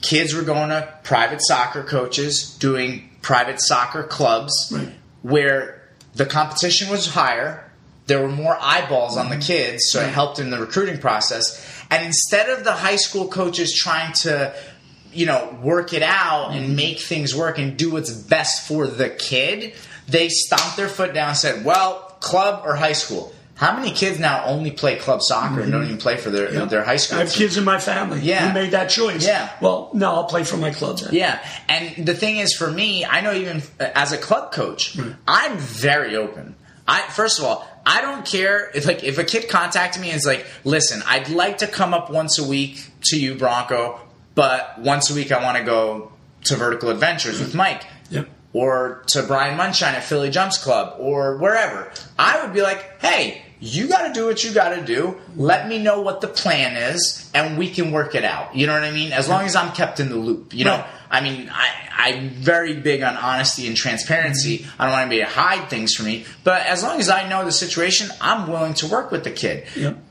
kids 0.00 0.32
were 0.32 0.42
going 0.42 0.68
to 0.68 0.88
private 1.02 1.40
soccer 1.42 1.82
coaches, 1.82 2.56
doing 2.60 3.10
private 3.20 3.60
soccer 3.60 4.04
clubs, 4.04 4.70
Right. 4.72 4.92
where 5.22 5.83
the 6.14 6.26
competition 6.26 6.90
was 6.90 7.06
higher. 7.08 7.70
There 8.06 8.20
were 8.20 8.28
more 8.28 8.56
eyeballs 8.60 9.16
on 9.16 9.30
the 9.30 9.36
mm-hmm. 9.36 9.46
kids, 9.46 9.90
so 9.90 10.00
it 10.00 10.10
helped 10.10 10.38
in 10.38 10.50
the 10.50 10.58
recruiting 10.58 10.98
process. 10.98 11.84
And 11.90 12.04
instead 12.04 12.50
of 12.50 12.64
the 12.64 12.72
high 12.72 12.96
school 12.96 13.28
coaches 13.28 13.74
trying 13.74 14.12
to, 14.14 14.54
you 15.12 15.26
know, 15.26 15.58
work 15.62 15.92
it 15.92 16.02
out 16.02 16.50
and 16.50 16.66
mm-hmm. 16.66 16.76
make 16.76 17.00
things 17.00 17.34
work 17.34 17.58
and 17.58 17.76
do 17.76 17.92
what's 17.92 18.12
best 18.12 18.68
for 18.68 18.86
the 18.86 19.08
kid, 19.08 19.74
they 20.06 20.28
stomped 20.28 20.76
their 20.76 20.88
foot 20.88 21.14
down 21.14 21.30
and 21.30 21.38
said, 21.38 21.64
"Well, 21.64 22.16
club 22.20 22.62
or 22.64 22.74
high 22.74 22.92
school." 22.92 23.32
How 23.56 23.76
many 23.76 23.92
kids 23.92 24.18
now 24.18 24.44
only 24.46 24.72
play 24.72 24.96
club 24.96 25.22
soccer 25.22 25.60
and 25.60 25.70
don't 25.70 25.82
mm-hmm. 25.82 25.90
even 25.90 25.98
play 25.98 26.16
for 26.16 26.30
their 26.30 26.66
their 26.66 26.82
high 26.82 26.96
school? 26.96 27.18
I 27.18 27.20
have 27.20 27.32
team? 27.32 27.38
kids 27.38 27.56
in 27.56 27.64
my 27.64 27.78
family 27.78 28.20
Yeah. 28.20 28.48
who 28.48 28.54
made 28.54 28.72
that 28.72 28.90
choice. 28.90 29.24
Yeah. 29.24 29.48
Well, 29.60 29.90
no, 29.94 30.10
I'll 30.12 30.24
play 30.24 30.42
for 30.42 30.56
my 30.56 30.70
club 30.70 30.98
then. 30.98 31.14
Yeah, 31.14 31.38
and 31.68 32.04
the 32.04 32.14
thing 32.14 32.38
is, 32.38 32.52
for 32.52 32.68
me, 32.70 33.04
I 33.04 33.20
know 33.20 33.32
even 33.32 33.62
uh, 33.78 33.90
as 33.94 34.12
a 34.12 34.18
club 34.18 34.52
coach, 34.52 34.98
I'm 35.28 35.56
very 35.58 36.16
open. 36.16 36.56
I 36.88 37.02
first 37.02 37.38
of 37.38 37.44
all, 37.44 37.66
I 37.86 38.00
don't 38.00 38.26
care 38.26 38.70
if 38.74 38.86
like 38.86 39.04
if 39.04 39.18
a 39.18 39.24
kid 39.24 39.48
contacted 39.48 40.02
me 40.02 40.08
and 40.08 40.16
is 40.16 40.26
like, 40.26 40.44
"Listen, 40.64 41.02
I'd 41.06 41.28
like 41.28 41.58
to 41.58 41.68
come 41.68 41.94
up 41.94 42.10
once 42.10 42.38
a 42.38 42.44
week 42.44 42.90
to 43.04 43.20
you, 43.20 43.36
Branko, 43.36 44.00
but 44.34 44.80
once 44.80 45.10
a 45.10 45.14
week 45.14 45.30
I 45.30 45.42
want 45.42 45.58
to 45.58 45.64
go 45.64 46.12
to 46.44 46.56
Vertical 46.56 46.90
Adventures 46.90 47.38
with 47.38 47.54
Mike." 47.54 47.84
Yep. 48.10 48.28
or 48.52 49.02
to 49.08 49.22
Brian 49.22 49.58
Munshine 49.58 49.94
at 49.94 50.04
Philly 50.04 50.30
Jumps 50.30 50.58
Club 50.58 50.94
or 51.00 51.38
wherever, 51.38 51.90
I 52.18 52.44
would 52.44 52.52
be 52.54 52.62
like, 52.62 53.00
hey, 53.02 53.42
you 53.60 53.88
got 53.88 54.08
to 54.08 54.12
do 54.12 54.26
what 54.26 54.44
you 54.44 54.52
got 54.52 54.70
to 54.70 54.84
do. 54.84 55.16
Let 55.36 55.68
me 55.68 55.78
know 55.78 56.00
what 56.00 56.20
the 56.20 56.28
plan 56.28 56.76
is, 56.76 57.30
and 57.34 57.58
we 57.58 57.70
can 57.70 57.92
work 57.92 58.14
it 58.14 58.24
out. 58.24 58.54
You 58.54 58.66
know 58.66 58.74
what 58.74 58.84
I 58.84 58.90
mean? 58.90 59.12
As 59.12 59.28
long 59.28 59.44
as 59.44 59.56
I'm 59.56 59.72
kept 59.72 60.00
in 60.00 60.08
the 60.08 60.16
loop. 60.16 60.54
You 60.54 60.64
know, 60.64 60.76
Right. 60.76 60.86
I 61.10 61.20
mean, 61.20 61.48
I, 61.48 61.68
I'm 61.92 62.30
very 62.30 62.74
big 62.74 63.02
on 63.02 63.16
honesty 63.16 63.68
and 63.68 63.76
transparency. 63.76 64.58
Mm-hmm. 64.58 64.82
I 64.82 64.84
don't 64.84 64.92
want 64.92 65.12
anybody 65.12 65.30
to 65.30 65.38
hide 65.38 65.70
things 65.70 65.94
from 65.94 66.06
me, 66.06 66.24
but 66.42 66.66
as 66.66 66.82
long 66.82 66.98
as 66.98 67.08
I 67.08 67.28
know 67.28 67.44
the 67.44 67.52
situation, 67.52 68.10
I'm 68.20 68.50
willing 68.50 68.74
to 68.74 68.88
work 68.88 69.12
with 69.12 69.22
the 69.22 69.30
kid. 69.30 69.64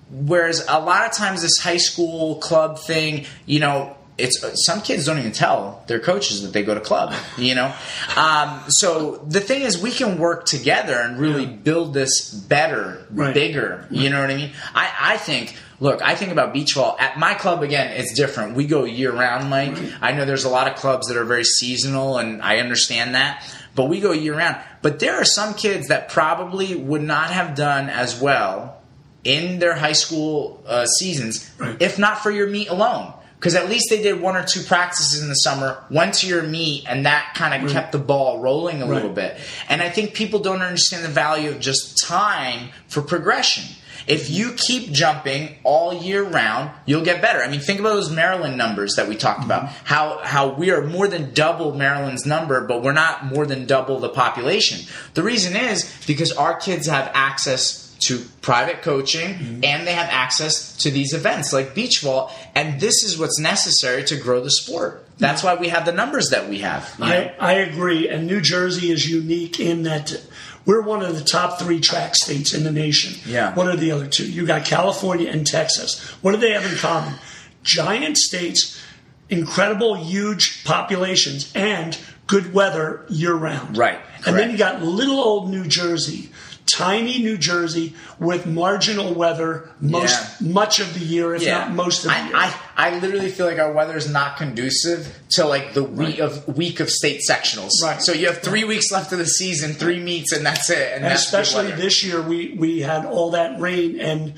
Whereas 0.09 0.65
a 0.69 0.79
lot 0.79 1.05
of 1.05 1.11
times 1.11 1.41
this 1.41 1.57
high 1.57 1.77
school 1.77 2.35
club 2.35 2.79
thing, 2.79 3.25
you 3.45 3.59
know, 3.59 3.97
it's 4.17 4.39
some 4.65 4.81
kids 4.81 5.05
don't 5.05 5.17
even 5.17 5.31
tell 5.31 5.83
their 5.87 5.99
coaches 5.99 6.43
that 6.43 6.53
they 6.53 6.63
go 6.63 6.73
to 6.75 6.79
club, 6.81 7.13
you 7.37 7.55
know. 7.55 7.73
Um, 8.15 8.61
so 8.67 9.17
the 9.27 9.39
thing 9.39 9.61
is, 9.63 9.81
we 9.81 9.91
can 9.91 10.17
work 10.19 10.45
together 10.45 10.99
and 10.99 11.17
really 11.19 11.45
build 11.45 11.93
this 11.93 12.31
better, 12.31 13.05
Right. 13.11 13.33
bigger. 13.33 13.87
You 13.89 14.09
know 14.09 14.21
what 14.21 14.29
I 14.29 14.35
mean? 14.35 14.51
I, 14.75 14.91
I 14.99 15.17
think. 15.17 15.55
Look, 15.79 16.01
I 16.01 16.15
think 16.15 16.31
about 16.31 16.53
beach 16.53 16.75
vault 16.75 16.95
at 17.01 17.17
my 17.19 17.33
club 17.33 17.61
again. 17.61 17.91
It's 17.97 18.13
different. 18.13 18.55
We 18.55 18.67
go 18.67 18.85
year 18.85 19.11
round, 19.11 19.49
Mike. 19.49 19.77
I 20.01 20.13
know 20.13 20.23
there's 20.23 20.45
a 20.45 20.49
lot 20.49 20.67
of 20.69 20.75
clubs 20.75 21.07
that 21.07 21.17
are 21.17 21.25
very 21.25 21.43
seasonal, 21.43 22.19
and 22.19 22.41
I 22.41 22.59
understand 22.59 23.15
that. 23.15 23.43
But 23.75 23.89
we 23.89 23.99
go 23.99 24.11
year 24.13 24.37
round. 24.37 24.57
But 24.81 24.99
there 24.99 25.15
are 25.15 25.25
some 25.25 25.55
kids 25.55 25.87
that 25.89 26.07
probably 26.07 26.75
would 26.75 27.01
not 27.01 27.31
have 27.31 27.55
done 27.55 27.89
as 27.89 28.21
well 28.21 28.81
in 29.25 29.59
their 29.59 29.73
high 29.75 29.93
school 29.93 30.63
uh, 30.67 30.85
seasons 30.85 31.49
Right. 31.57 31.75
if 31.81 31.97
not 31.99 32.19
for 32.23 32.31
your 32.31 32.47
meet 32.47 32.69
alone. 32.69 33.11
Because 33.43 33.55
at 33.55 33.67
least 33.67 33.89
they 33.89 34.01
did 34.01 34.21
one 34.21 34.37
or 34.37 34.45
two 34.45 34.61
practices 34.61 35.21
in 35.21 35.27
the 35.27 35.35
summer, 35.35 35.83
went 35.91 36.13
to 36.13 36.27
your 36.27 36.43
meet, 36.43 36.85
and 36.87 37.05
that 37.05 37.33
kind 37.35 37.61
of 37.61 37.69
kept 37.69 37.91
the 37.91 37.97
ball 37.97 38.39
rolling 38.39 38.81
a 38.81 38.85
little 38.85 39.09
bit. 39.09 39.37
And 39.67 39.81
I 39.81 39.89
think 39.89 40.13
people 40.13 40.39
don't 40.39 40.61
understand 40.61 41.03
the 41.03 41.09
value 41.09 41.49
of 41.49 41.59
just 41.59 42.01
time 42.01 42.69
for 42.87 43.01
progression. 43.01 43.65
If 44.07 44.29
you 44.29 44.53
keep 44.53 44.93
jumping 44.93 45.57
all 45.65 45.93
year 45.93 46.23
round, 46.23 46.71
you'll 46.85 47.03
get 47.03 47.21
better. 47.21 47.43
I 47.43 47.49
mean, 47.49 47.59
think 47.59 47.81
about 47.81 47.95
those 47.95 48.09
Maryland 48.09 48.57
numbers 48.57 48.95
that 48.95 49.09
we 49.09 49.17
talked 49.17 49.43
about. 49.43 49.63
Mm-hmm. 49.63 49.85
How 49.87 50.19
how 50.23 50.53
we 50.53 50.71
are 50.71 50.81
more 50.81 51.09
than 51.09 51.33
double 51.33 51.75
Maryland's 51.75 52.25
number, 52.25 52.65
but 52.65 52.81
we're 52.81 52.93
not 52.93 53.25
more 53.25 53.45
than 53.45 53.65
double 53.65 53.99
the 53.99 54.07
population. 54.07 54.87
The 55.15 55.23
reason 55.23 55.57
is 55.57 55.93
because 56.07 56.31
our 56.31 56.55
kids 56.55 56.87
have 56.87 57.11
access 57.13 57.82
to 58.07 58.19
private 58.41 58.81
coaching 58.81 59.35
mm-hmm. 59.35 59.63
and 59.63 59.87
they 59.87 59.93
have 59.93 60.09
access 60.09 60.75
to 60.77 60.91
these 60.91 61.13
events 61.13 61.53
like 61.53 61.73
beach 61.73 62.01
vault, 62.01 62.31
and 62.55 62.79
this 62.79 63.03
is 63.03 63.17
what's 63.17 63.39
necessary 63.39 64.03
to 64.05 64.15
grow 64.15 64.41
the 64.41 64.51
sport. 64.51 65.05
That's 65.17 65.41
mm-hmm. 65.41 65.55
why 65.55 65.61
we 65.61 65.69
have 65.69 65.85
the 65.85 65.91
numbers 65.91 66.29
that 66.29 66.49
we 66.49 66.59
have. 66.59 66.95
I, 66.99 67.33
I 67.39 67.53
agree. 67.53 68.09
And 68.09 68.27
New 68.27 68.41
Jersey 68.41 68.91
is 68.91 69.09
unique 69.09 69.59
in 69.59 69.83
that 69.83 70.21
we're 70.65 70.81
one 70.81 71.03
of 71.03 71.17
the 71.17 71.23
top 71.23 71.59
three 71.59 71.79
track 71.79 72.15
states 72.15 72.53
in 72.53 72.63
the 72.63 72.71
nation. 72.71 73.19
Yeah. 73.25 73.53
What 73.53 73.67
are 73.67 73.75
the 73.75 73.91
other 73.91 74.07
two? 74.07 74.29
You 74.29 74.45
got 74.45 74.65
California 74.65 75.29
and 75.29 75.45
Texas. 75.45 75.99
What 76.21 76.31
do 76.31 76.37
they 76.37 76.51
have 76.51 76.65
in 76.65 76.77
common? 76.77 77.15
Giant 77.63 78.17
states, 78.17 78.81
incredible, 79.29 79.95
huge 79.95 80.63
populations, 80.63 81.51
and 81.53 81.97
good 82.27 82.53
weather 82.53 83.05
year 83.09 83.33
round. 83.33 83.77
Right, 83.77 83.99
And 84.25 84.37
then 84.37 84.51
you 84.51 84.57
got 84.57 84.81
little 84.81 85.19
old 85.19 85.49
New 85.49 85.65
Jersey. 85.67 86.29
Tiny 86.65 87.19
New 87.19 87.37
Jersey 87.37 87.93
with 88.19 88.45
marginal 88.45 89.13
weather 89.13 89.69
most 89.79 90.41
much 90.41 90.79
of 90.79 90.93
the 90.93 91.01
year, 91.01 91.35
if 91.35 91.45
not 91.45 91.71
most 91.71 92.05
of 92.05 92.11
the 92.11 92.17
year. 92.17 92.35
I, 92.35 92.55
I, 92.75 92.87
I 92.95 92.99
literally 92.99 93.29
feel 93.29 93.45
like 93.45 93.59
our 93.59 93.71
weather 93.71 93.95
is 93.97 94.09
not 94.09 94.37
conducive 94.37 95.19
to 95.31 95.45
like 95.45 95.73
the 95.73 95.83
week 95.83 96.19
of 96.19 96.47
week 96.57 96.79
of 96.79 96.89
state 96.89 97.21
sectionals. 97.29 97.71
Right. 97.81 98.01
So 98.01 98.13
you 98.13 98.27
have 98.27 98.39
three 98.39 98.63
weeks 98.63 98.91
left 98.91 99.11
of 99.11 99.19
the 99.19 99.25
season, 99.25 99.73
three 99.73 99.99
meets, 99.99 100.31
and 100.31 100.45
that's 100.45 100.69
it. 100.69 100.93
And, 100.93 101.03
And 101.03 101.05
that's 101.05 101.25
especially 101.25 101.71
this 101.73 102.03
year, 102.03 102.21
we 102.21 102.55
we 102.57 102.79
had 102.79 103.05
all 103.05 103.31
that 103.31 103.59
rain, 103.59 103.99
and 103.99 104.33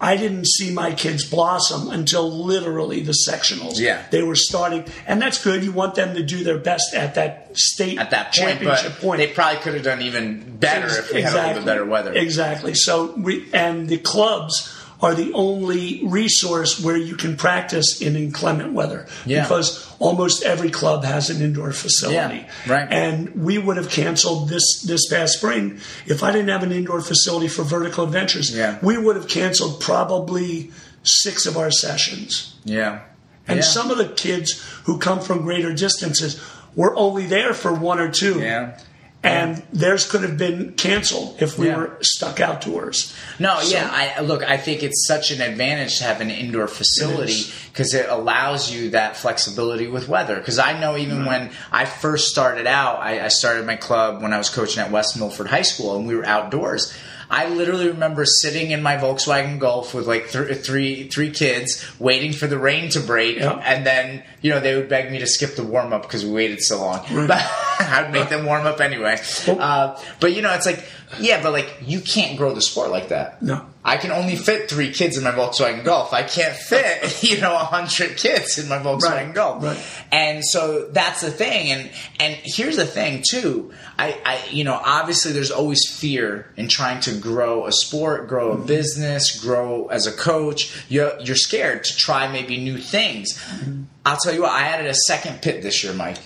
I 0.00 0.16
didn't 0.16 0.46
see 0.46 0.72
my 0.72 0.92
kids 0.92 1.24
blossom 1.24 1.90
until 1.90 2.30
literally 2.30 3.00
the 3.00 3.16
sectionals. 3.28 3.78
Yeah. 3.78 4.04
they 4.10 4.22
were 4.22 4.34
starting, 4.34 4.84
and 5.06 5.20
that's 5.20 5.42
good. 5.42 5.64
You 5.64 5.72
want 5.72 5.94
them 5.94 6.14
to 6.14 6.22
do 6.22 6.44
their 6.44 6.58
best 6.58 6.94
at 6.94 7.14
that 7.14 7.56
state 7.56 7.98
at 7.98 8.10
that 8.10 8.26
point, 8.26 8.34
championship 8.34 8.92
but 8.92 9.00
point. 9.00 9.18
they 9.18 9.28
probably 9.28 9.60
could 9.60 9.74
have 9.74 9.82
done 9.82 10.02
even 10.02 10.56
better 10.58 10.88
if 10.88 11.12
we 11.12 11.22
had 11.22 11.32
a 11.32 11.36
little 11.36 11.54
bit 11.54 11.64
better 11.64 11.84
weather. 11.84 12.12
Exactly. 12.12 12.74
So 12.74 13.12
we 13.16 13.48
and 13.52 13.88
the 13.88 13.98
clubs 13.98 14.72
are 15.02 15.14
the 15.14 15.30
only 15.34 16.00
resource 16.06 16.80
where 16.82 16.96
you 16.96 17.16
can 17.16 17.36
practice 17.36 18.00
in 18.00 18.16
inclement 18.16 18.72
weather 18.72 19.06
Yeah. 19.26 19.42
because 19.42 19.86
almost 19.98 20.42
every 20.42 20.70
club 20.70 21.04
has 21.04 21.28
an 21.28 21.42
indoor 21.42 21.72
facility. 21.72 22.46
Yeah, 22.66 22.72
right. 22.72 22.88
And 22.90 23.44
we 23.44 23.58
would 23.58 23.76
have 23.76 23.90
canceled 23.90 24.48
this 24.48 24.82
this 24.82 25.06
past 25.08 25.34
spring 25.34 25.80
if 26.06 26.22
I 26.22 26.32
didn't 26.32 26.48
have 26.48 26.62
an 26.62 26.72
indoor 26.72 27.00
facility 27.02 27.48
for 27.48 27.62
vertical 27.62 28.04
adventures. 28.04 28.54
Yeah. 28.54 28.78
We 28.82 28.96
would 28.96 29.16
have 29.16 29.28
canceled 29.28 29.80
probably 29.80 30.70
six 31.02 31.44
of 31.46 31.56
our 31.56 31.70
sessions. 31.70 32.54
Yeah. 32.64 33.00
And 33.46 33.58
Yeah. 33.58 33.64
some 33.64 33.90
of 33.90 33.98
the 33.98 34.08
kids 34.08 34.60
who 34.84 34.98
come 34.98 35.20
from 35.20 35.42
greater 35.42 35.72
distances 35.72 36.38
were 36.74 36.96
only 36.96 37.26
there 37.26 37.54
for 37.54 37.72
one 37.72 37.98
or 38.00 38.08
two. 38.10 38.40
Yeah. 38.40 38.78
And 39.22 39.62
theirs 39.72 40.08
could 40.08 40.22
have 40.22 40.38
been 40.38 40.74
canceled 40.74 41.36
if 41.40 41.58
we 41.58 41.66
Yeah. 41.66 41.76
were 41.76 41.98
stuck 42.00 42.38
outdoors. 42.38 43.12
No, 43.40 43.58
So- 43.60 43.76
yeah. 43.76 43.90
I 43.92 44.20
look. 44.20 44.44
I 44.44 44.56
think 44.56 44.82
it's 44.84 45.06
such 45.06 45.30
an 45.32 45.40
advantage 45.40 45.98
to 45.98 46.04
have 46.04 46.20
an 46.20 46.30
indoor 46.30 46.68
facility 46.68 47.46
because 47.72 47.92
it, 47.92 48.06
allows 48.08 48.70
you 48.70 48.90
that 48.90 49.16
flexibility 49.16 49.88
with 49.88 50.06
weather. 50.06 50.36
Because 50.36 50.58
I 50.60 50.78
know 50.78 50.96
even 50.96 51.18
mm-hmm. 51.18 51.26
when 51.26 51.50
I 51.72 51.86
first 51.86 52.28
started 52.28 52.66
out, 52.66 53.00
I, 53.00 53.24
I 53.24 53.28
started 53.28 53.66
my 53.66 53.76
club 53.76 54.22
when 54.22 54.32
I 54.32 54.38
was 54.38 54.48
coaching 54.48 54.80
at 54.82 54.90
West 54.92 55.16
Milford 55.18 55.48
High 55.48 55.62
School, 55.62 55.96
and 55.96 56.06
we 56.06 56.14
were 56.14 56.24
outdoors. 56.24 56.92
I 57.28 57.48
literally 57.48 57.88
remember 57.88 58.24
sitting 58.24 58.70
in 58.70 58.82
my 58.82 58.96
Volkswagen 58.96 59.58
Golf 59.58 59.94
with 59.94 60.06
like 60.06 60.30
th- 60.30 60.58
three 60.64 61.08
three 61.08 61.30
kids, 61.30 61.84
waiting 61.98 62.32
for 62.32 62.46
the 62.46 62.58
rain 62.58 62.88
to 62.90 63.00
break, 63.00 63.38
Yeah. 63.38 63.60
and 63.64 63.84
then 63.86 64.22
you 64.42 64.50
know 64.50 64.60
they 64.60 64.74
would 64.76 64.88
beg 64.88 65.10
me 65.10 65.18
to 65.18 65.26
skip 65.26 65.56
the 65.56 65.64
warm 65.64 65.92
up 65.92 66.02
because 66.02 66.24
we 66.24 66.32
waited 66.32 66.60
so 66.62 66.80
long. 66.80 67.04
But 67.26 67.42
I'd 67.80 68.10
make 68.12 68.28
them 68.28 68.46
warm 68.46 68.66
up 68.66 68.80
anyway. 68.80 69.20
Uh, 69.48 70.00
but 70.20 70.34
you 70.34 70.42
know, 70.42 70.52
it's 70.54 70.66
like 70.66 70.84
yeah, 71.18 71.42
but 71.42 71.52
like 71.52 71.74
you 71.84 72.00
can't 72.00 72.36
grow 72.38 72.52
the 72.54 72.62
sport 72.62 72.90
like 72.90 73.08
that. 73.08 73.42
No. 73.42 73.66
I 73.86 73.98
can 73.98 74.10
only 74.10 74.34
fit 74.34 74.68
three 74.68 74.92
kids 74.92 75.16
in 75.16 75.22
my 75.22 75.30
Volkswagen 75.30 75.84
Golf. 75.84 76.12
I 76.12 76.24
can't 76.24 76.56
fit, 76.56 77.22
you 77.22 77.40
know, 77.40 77.54
a 77.54 77.58
hundred 77.58 78.16
kids 78.16 78.58
in 78.58 78.68
my 78.68 78.78
Volkswagen 78.78 79.26
Right, 79.26 79.34
Golf. 79.34 79.62
right. 79.62 79.78
And 80.10 80.44
so 80.44 80.88
that's 80.88 81.20
the 81.20 81.30
thing. 81.30 81.70
And 81.70 81.90
and 82.18 82.36
here's 82.42 82.76
the 82.76 82.84
thing 82.84 83.22
too. 83.26 83.72
I, 83.96 84.20
I 84.24 84.44
you 84.50 84.64
know, 84.64 84.74
obviously 84.74 85.30
there's 85.30 85.52
always 85.52 85.88
fear 85.88 86.52
in 86.56 86.66
trying 86.68 87.00
to 87.02 87.16
grow 87.16 87.66
a 87.66 87.72
sport, 87.72 88.28
grow 88.28 88.50
a 88.52 88.58
business, 88.58 89.40
grow 89.40 89.86
as 89.86 90.08
a 90.08 90.12
coach. 90.12 90.84
You're 90.88 91.18
you're 91.20 91.36
scared 91.36 91.84
to 91.84 91.96
try 91.96 92.26
maybe 92.30 92.56
new 92.56 92.78
things. 92.78 93.38
Mm-hmm. 93.38 93.84
I'll 94.04 94.16
tell 94.16 94.34
you 94.34 94.42
what, 94.42 94.52
I 94.52 94.62
added 94.68 94.88
a 94.88 94.94
second 94.94 95.42
pit 95.42 95.62
this 95.62 95.84
year, 95.84 95.92
Mike. 95.92 96.18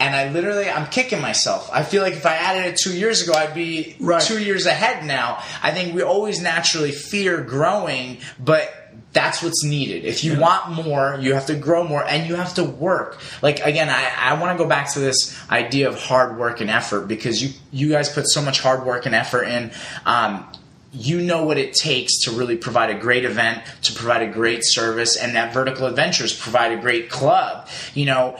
And 0.00 0.16
I 0.16 0.30
literally, 0.30 0.68
I'm 0.68 0.86
kicking 0.86 1.20
myself. 1.20 1.68
I 1.72 1.82
feel 1.82 2.02
like 2.02 2.14
if 2.14 2.24
I 2.26 2.34
added 2.34 2.64
it 2.72 2.76
two 2.78 2.96
years 2.96 3.22
ago, 3.22 3.34
I'd 3.34 3.54
be 3.54 3.94
Right. 4.00 4.22
two 4.22 4.42
years 4.42 4.64
ahead 4.66 5.04
now. 5.04 5.42
I 5.62 5.70
think 5.72 5.94
we 5.94 6.02
always 6.02 6.40
naturally 6.40 6.90
fear 6.90 7.42
growing, 7.42 8.18
but 8.38 8.74
that's 9.12 9.42
what's 9.42 9.62
needed. 9.64 10.04
If 10.04 10.24
you 10.24 10.38
want 10.38 10.70
more, 10.70 11.18
you 11.20 11.34
have 11.34 11.46
to 11.46 11.54
grow 11.54 11.84
more 11.84 12.04
and 12.04 12.28
you 12.28 12.36
have 12.36 12.54
to 12.54 12.64
work. 12.64 13.18
Like 13.42 13.60
again, 13.60 13.88
I, 13.90 14.08
I 14.18 14.40
want 14.40 14.56
to 14.56 14.62
go 14.62 14.68
back 14.68 14.92
to 14.94 15.00
this 15.00 15.36
idea 15.50 15.88
of 15.88 16.00
hard 16.00 16.38
work 16.38 16.60
and 16.60 16.70
effort 16.70 17.06
because 17.08 17.42
you 17.42 17.50
you 17.72 17.88
guys 17.90 18.08
put 18.08 18.28
so 18.28 18.40
much 18.40 18.60
hard 18.60 18.86
work 18.86 19.06
and 19.06 19.14
effort 19.14 19.44
in. 19.44 19.70
Um, 20.06 20.46
you 20.92 21.20
know 21.20 21.44
what 21.44 21.56
it 21.58 21.74
takes 21.74 22.22
to 22.24 22.32
really 22.32 22.56
provide 22.56 22.90
a 22.90 22.98
great 22.98 23.24
event, 23.24 23.62
to 23.82 23.92
provide 23.92 24.22
a 24.22 24.26
great 24.32 24.62
service, 24.64 25.16
and 25.16 25.34
that 25.36 25.52
Vertical 25.54 25.86
Adventures 25.86 26.32
provide 26.36 26.72
a 26.72 26.80
great 26.80 27.10
club. 27.10 27.68
You 27.94 28.06
know, 28.06 28.38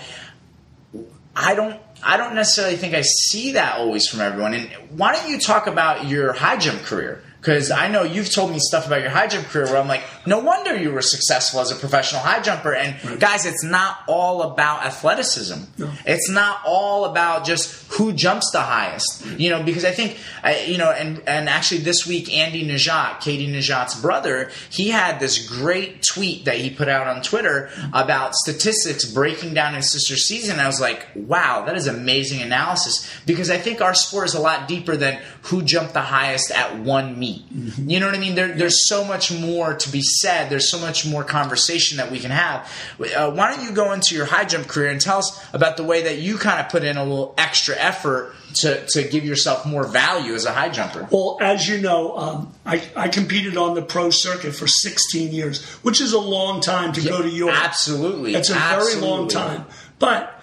I 1.35 1.55
don't 1.55 1.81
I 2.03 2.17
don't 2.17 2.35
necessarily 2.35 2.77
think 2.77 2.95
I 2.95 3.03
see 3.03 3.53
that 3.53 3.77
always 3.79 4.09
from 4.09 4.21
everyone. 4.21 4.55
And 4.55 4.71
why 4.99 5.13
don't 5.13 5.29
you 5.29 5.39
talk 5.39 5.67
about 5.67 6.07
your 6.07 6.33
high 6.33 6.57
jump 6.57 6.83
career? 6.83 7.23
Because 7.41 7.71
I 7.71 7.89
know 7.89 8.03
you've 8.03 8.31
told 8.31 8.51
me 8.51 8.59
stuff 8.59 8.87
about 8.87 9.01
your 9.01 9.09
high 9.11 9.27
jump 9.27 9.47
career 9.47 9.65
where 9.65 9.79
I'm 9.79 9.89
like, 9.89 10.03
no 10.27 10.41
wonder 10.41 10.77
you 10.77 10.93
were 10.93 11.01
successful 11.01 11.61
as 11.61 11.71
a 11.73 11.75
professional 11.75 12.21
high 12.21 12.41
jumper. 12.43 12.75
And 12.75 13.19
guys, 13.19 13.47
it's 13.47 13.65
not 13.65 14.01
all 14.07 14.43
about 14.43 14.85
athleticism. 14.85 15.59
It's 16.05 16.29
not 16.31 16.61
all 16.67 17.07
about 17.07 17.47
just 17.47 17.91
who 17.93 18.13
jumps 18.13 18.51
the 18.51 18.61
highest. 18.61 19.25
You 19.39 19.49
know, 19.49 19.63
because 19.63 19.87
I 19.87 19.91
think, 19.93 20.19
I- 20.45 20.61
you 20.65 20.77
know, 20.77 20.91
and 20.91 21.23
and 21.27 21.49
actually 21.49 21.81
this 21.81 22.07
week, 22.07 22.31
Andy 22.37 22.63
Nageotte, 22.69 23.21
Katie 23.23 23.51
Nageotte's 23.51 23.99
brother, 23.99 24.51
he 24.69 24.91
had 24.91 25.19
this 25.19 25.49
great 25.49 26.03
tweet 26.03 26.45
that 26.45 26.57
he 26.59 26.69
put 26.69 26.89
out 26.89 27.07
on 27.07 27.23
Twitter 27.23 27.71
about 27.95 28.35
statistics 28.35 29.07
breaking 29.07 29.55
down 29.55 29.73
his 29.73 29.91
sister's 29.91 30.27
season. 30.27 30.61
I 30.61 30.67
was 30.67 30.79
like, 30.81 31.07
wow, 31.15 31.65
that 31.65 31.75
is 31.77 31.87
amazing 31.87 32.43
analysis 32.43 33.09
because 33.25 33.49
I 33.51 33.57
think 33.57 33.81
our 33.81 33.95
sport 33.95 34.27
is 34.27 34.35
a 34.35 34.41
lot 34.41 34.69
deeper 34.69 34.95
than 34.97 35.21
who 35.45 35.63
jumped 35.63 35.95
the 35.95 36.03
highest 36.03 36.51
at 36.51 36.79
one 36.79 37.19
meet. 37.19 37.30
You 37.31 38.01
know 38.01 38.07
what 38.07 38.15
I 38.15 38.19
mean? 38.19 38.35
There, 38.35 38.49
there's 38.49 38.89
so 38.89 39.05
much 39.05 39.33
more 39.33 39.75
to 39.75 39.93
be 39.93 40.03
said. 40.03 40.51
There's 40.51 40.69
so 40.69 40.79
much 40.79 41.07
more 41.07 41.25
conversation 41.25 41.99
that 41.99 42.11
we 42.11 42.19
can 42.19 42.31
have. 42.31 42.71
Uh, 42.99 43.31
why 43.31 43.55
don't 43.55 43.65
you 43.65 43.73
go 43.73 43.93
into 43.93 44.15
your 44.15 44.27
high 44.27 44.45
jump 44.45 44.69
career 44.69 44.91
and 44.91 45.01
tell 45.01 45.19
us 45.19 45.45
about 45.53 45.77
the 45.77 45.85
way 45.85 46.03
that 46.03 46.19
you 46.19 46.39
kind 46.39 46.61
of 46.61 46.71
put 46.71 46.85
in 46.85 46.97
a 46.97 47.05
little 47.05 47.35
extra 47.39 47.77
effort 47.77 48.35
to, 48.55 48.85
to 48.87 49.03
give 49.05 49.25
yourself 49.25 49.67
more 49.67 49.87
value 49.87 50.35
as 50.35 50.45
a 50.45 50.53
high 50.53 50.69
jumper? 50.69 51.09
Well, 51.11 51.39
as 51.41 51.69
you 51.69 51.79
know, 51.79 52.17
um, 52.17 52.53
I, 52.67 52.83
I 52.97 53.09
competed 53.09 53.57
on 53.57 53.75
the 53.75 53.83
pro 53.83 54.11
circuit 54.11 54.55
for 54.55 54.67
16 54.67 55.33
years, 55.33 55.65
which 55.83 56.01
is 56.01 56.13
a 56.13 56.19
long 56.19 56.61
time 56.61 56.93
to 56.93 57.01
go 57.01 57.23
to 57.23 57.29
Europe. 57.29 57.57
Absolutely. 57.57 58.35
It's 58.35 58.51
a 58.51 58.55
very 58.55 58.97
long 58.97 59.29
time. 59.29 59.67
But 59.99 60.43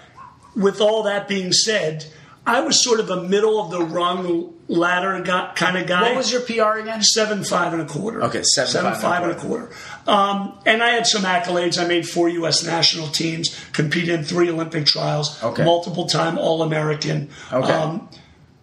with 0.56 0.82
all 0.82 1.04
that 1.04 1.28
being 1.28 1.52
said, 1.52 2.06
I 2.46 2.62
was 2.62 2.82
sort 2.82 3.00
of 3.00 3.10
a 3.10 3.24
middle 3.24 3.60
of 3.60 3.72
the 3.72 3.82
rung 3.82 4.54
ladder 4.68 5.20
guy, 5.22 5.52
kind 5.56 5.78
of 5.78 5.88
guy. 5.88 6.02
What 6.10 6.16
was 6.18 6.32
your 6.32 6.42
PR 6.42 6.80
again? 6.80 7.02
seven 7.02 7.44
five 7.44 7.74
and 7.74 7.82
a 7.82 7.86
quarter? 7.86 8.24
Okay, 8.24 8.44
seven, 8.44 8.72
seven 8.72 8.92
five 8.94 9.02
five 9.02 9.24
and 9.24 9.32
and 9.32 9.40
a 9.40 9.44
a 9.44 9.48
quarter. 9.48 9.70
Um, 10.08 10.58
and 10.66 10.84
I 10.84 10.90
had 10.90 11.08
some 11.08 11.24
accolades. 11.24 11.82
I 11.82 11.88
made 11.88 12.08
four 12.08 12.30
U.S. 12.30 12.66
national 12.66 13.08
teams, 13.08 13.58
competed 13.74 14.10
in 14.20 14.24
three 14.24 14.50
Olympic 14.50 14.86
trials, 14.86 15.42
Okay. 15.44 15.64
multiple 15.64 16.06
time 16.08 16.38
All 16.38 16.62
American. 16.62 17.30
Okay. 17.52 18.00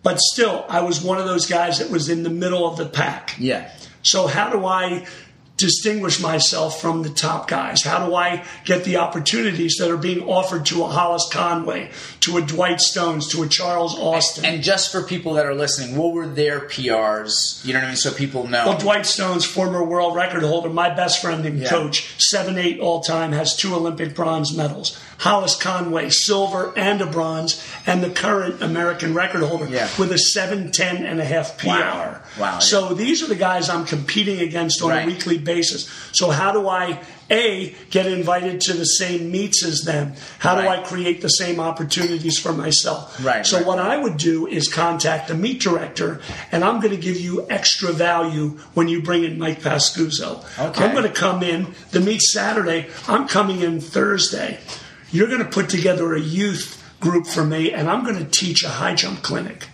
but 0.02 0.18
still, 0.20 0.64
I 0.68 0.82
was 0.82 1.02
one 1.02 1.18
of 1.18 1.24
those 1.24 1.46
guys 1.46 1.78
that 1.78 1.90
was 1.90 2.08
in 2.08 2.22
the 2.22 2.30
middle 2.30 2.66
of 2.66 2.76
the 2.76 2.86
pack. 2.86 3.36
Yeah. 3.38 3.70
So 4.02 4.26
how 4.26 4.50
do 4.50 4.66
I 4.66 5.06
distinguish 5.56 6.20
myself 6.20 6.80
from 6.80 7.02
the 7.02 7.08
top 7.10 7.48
guys? 7.48 7.82
How 7.82 8.06
do 8.06 8.14
I 8.14 8.44
get 8.64 8.84
the 8.84 8.96
opportunities 8.96 9.76
that 9.78 9.90
are 9.90 9.96
being 9.96 10.22
offered 10.24 10.66
to 10.66 10.82
a 10.84 10.88
Hollis 10.88 11.28
Conway, 11.32 11.90
to 12.20 12.36
a 12.36 12.42
Dwight 12.42 12.80
Stones, 12.80 13.28
to 13.28 13.42
a 13.42 13.48
Charles 13.48 13.96
Austin? 13.98 14.44
And 14.44 14.62
just 14.62 14.90
for 14.90 15.02
people 15.02 15.34
that 15.34 15.46
are 15.46 15.54
listening, 15.54 15.96
what 15.96 16.12
were 16.12 16.26
their 16.26 16.60
PRs? 16.60 17.64
You 17.64 17.72
know 17.72 17.78
what 17.80 17.84
I 17.84 17.88
mean? 17.88 17.96
So 17.96 18.12
people 18.12 18.46
know. 18.48 18.66
well, 18.68 18.78
Dwight 18.78 19.06
Stones, 19.06 19.44
former 19.44 19.82
world 19.84 20.14
record 20.16 20.42
holder, 20.42 20.70
my 20.70 20.92
best 20.94 21.20
friend 21.22 21.44
and 21.46 21.60
Yeah. 21.60 21.68
coach, 21.68 22.14
seven 22.18 22.58
eight 22.58 22.80
all 22.80 23.00
time, 23.00 23.32
has 23.32 23.54
two 23.56 23.74
Olympic 23.74 24.14
bronze 24.14 24.54
medals. 24.56 24.98
Hollis 25.24 25.56
Conway, 25.56 26.10
silver 26.10 26.74
and 26.76 27.00
a 27.00 27.06
bronze, 27.06 27.64
and 27.86 28.04
the 28.04 28.10
current 28.10 28.62
American 28.62 29.14
record 29.14 29.42
holder 29.42 29.66
Yeah. 29.66 29.88
with 29.98 30.12
a 30.12 30.18
seven 30.18 30.70
ten 30.70 31.06
and 31.06 31.18
a 31.18 31.24
half 31.24 31.56
PR. 31.56 31.68
Wow. 31.68 32.16
Wow, 32.38 32.58
So 32.58 32.92
these 32.92 33.22
are 33.22 33.26
the 33.26 33.34
guys 33.34 33.70
I'm 33.70 33.86
competing 33.86 34.40
against 34.40 34.82
on 34.82 34.90
Right. 34.90 35.04
a 35.04 35.06
weekly 35.06 35.38
basis. 35.38 35.88
So 36.12 36.28
how 36.30 36.52
do 36.52 36.68
I 36.68 37.00
a 37.30 37.74
get 37.90 38.04
invited 38.04 38.60
to 38.60 38.74
the 38.74 38.84
same 38.84 39.30
meets 39.30 39.64
as 39.64 39.80
them? 39.82 40.12
How 40.40 40.60
do 40.60 40.68
I 40.68 40.76
create 40.82 41.22
the 41.22 41.28
same 41.30 41.58
opportunities 41.58 42.38
for 42.38 42.52
myself? 42.52 43.16
Right, 43.24 43.46
So 43.46 43.56
right. 43.56 43.66
what 43.66 43.78
I 43.78 43.96
would 43.96 44.18
do 44.18 44.46
is 44.46 44.68
contact 44.68 45.28
the 45.28 45.34
meet 45.34 45.58
director, 45.62 46.20
and 46.52 46.62
I'm 46.62 46.80
going 46.80 46.90
to 46.94 47.00
give 47.00 47.18
you 47.18 47.46
extra 47.48 47.92
value 47.92 48.58
when 48.74 48.88
you 48.88 49.00
bring 49.00 49.24
in 49.24 49.38
Mike 49.38 49.62
Pascuzzo. 49.62 50.44
Okay. 50.58 50.84
I'm 50.84 50.92
going 50.92 51.04
to 51.04 51.08
come 51.26 51.42
in 51.42 51.68
the 51.92 52.00
meet 52.00 52.20
Saturday. 52.20 52.88
I'm 53.08 53.26
coming 53.26 53.60
in 53.62 53.80
Thursday. 53.80 54.58
You're 55.14 55.28
going 55.28 55.44
to 55.44 55.48
put 55.48 55.68
together 55.68 56.12
a 56.12 56.20
youth 56.20 56.82
group 56.98 57.28
for 57.28 57.44
me, 57.44 57.72
and 57.72 57.88
I'm 57.88 58.02
going 58.02 58.18
to 58.18 58.24
teach 58.24 58.64
a 58.64 58.68
high 58.68 58.96
jump 58.96 59.22
clinic. 59.22 59.68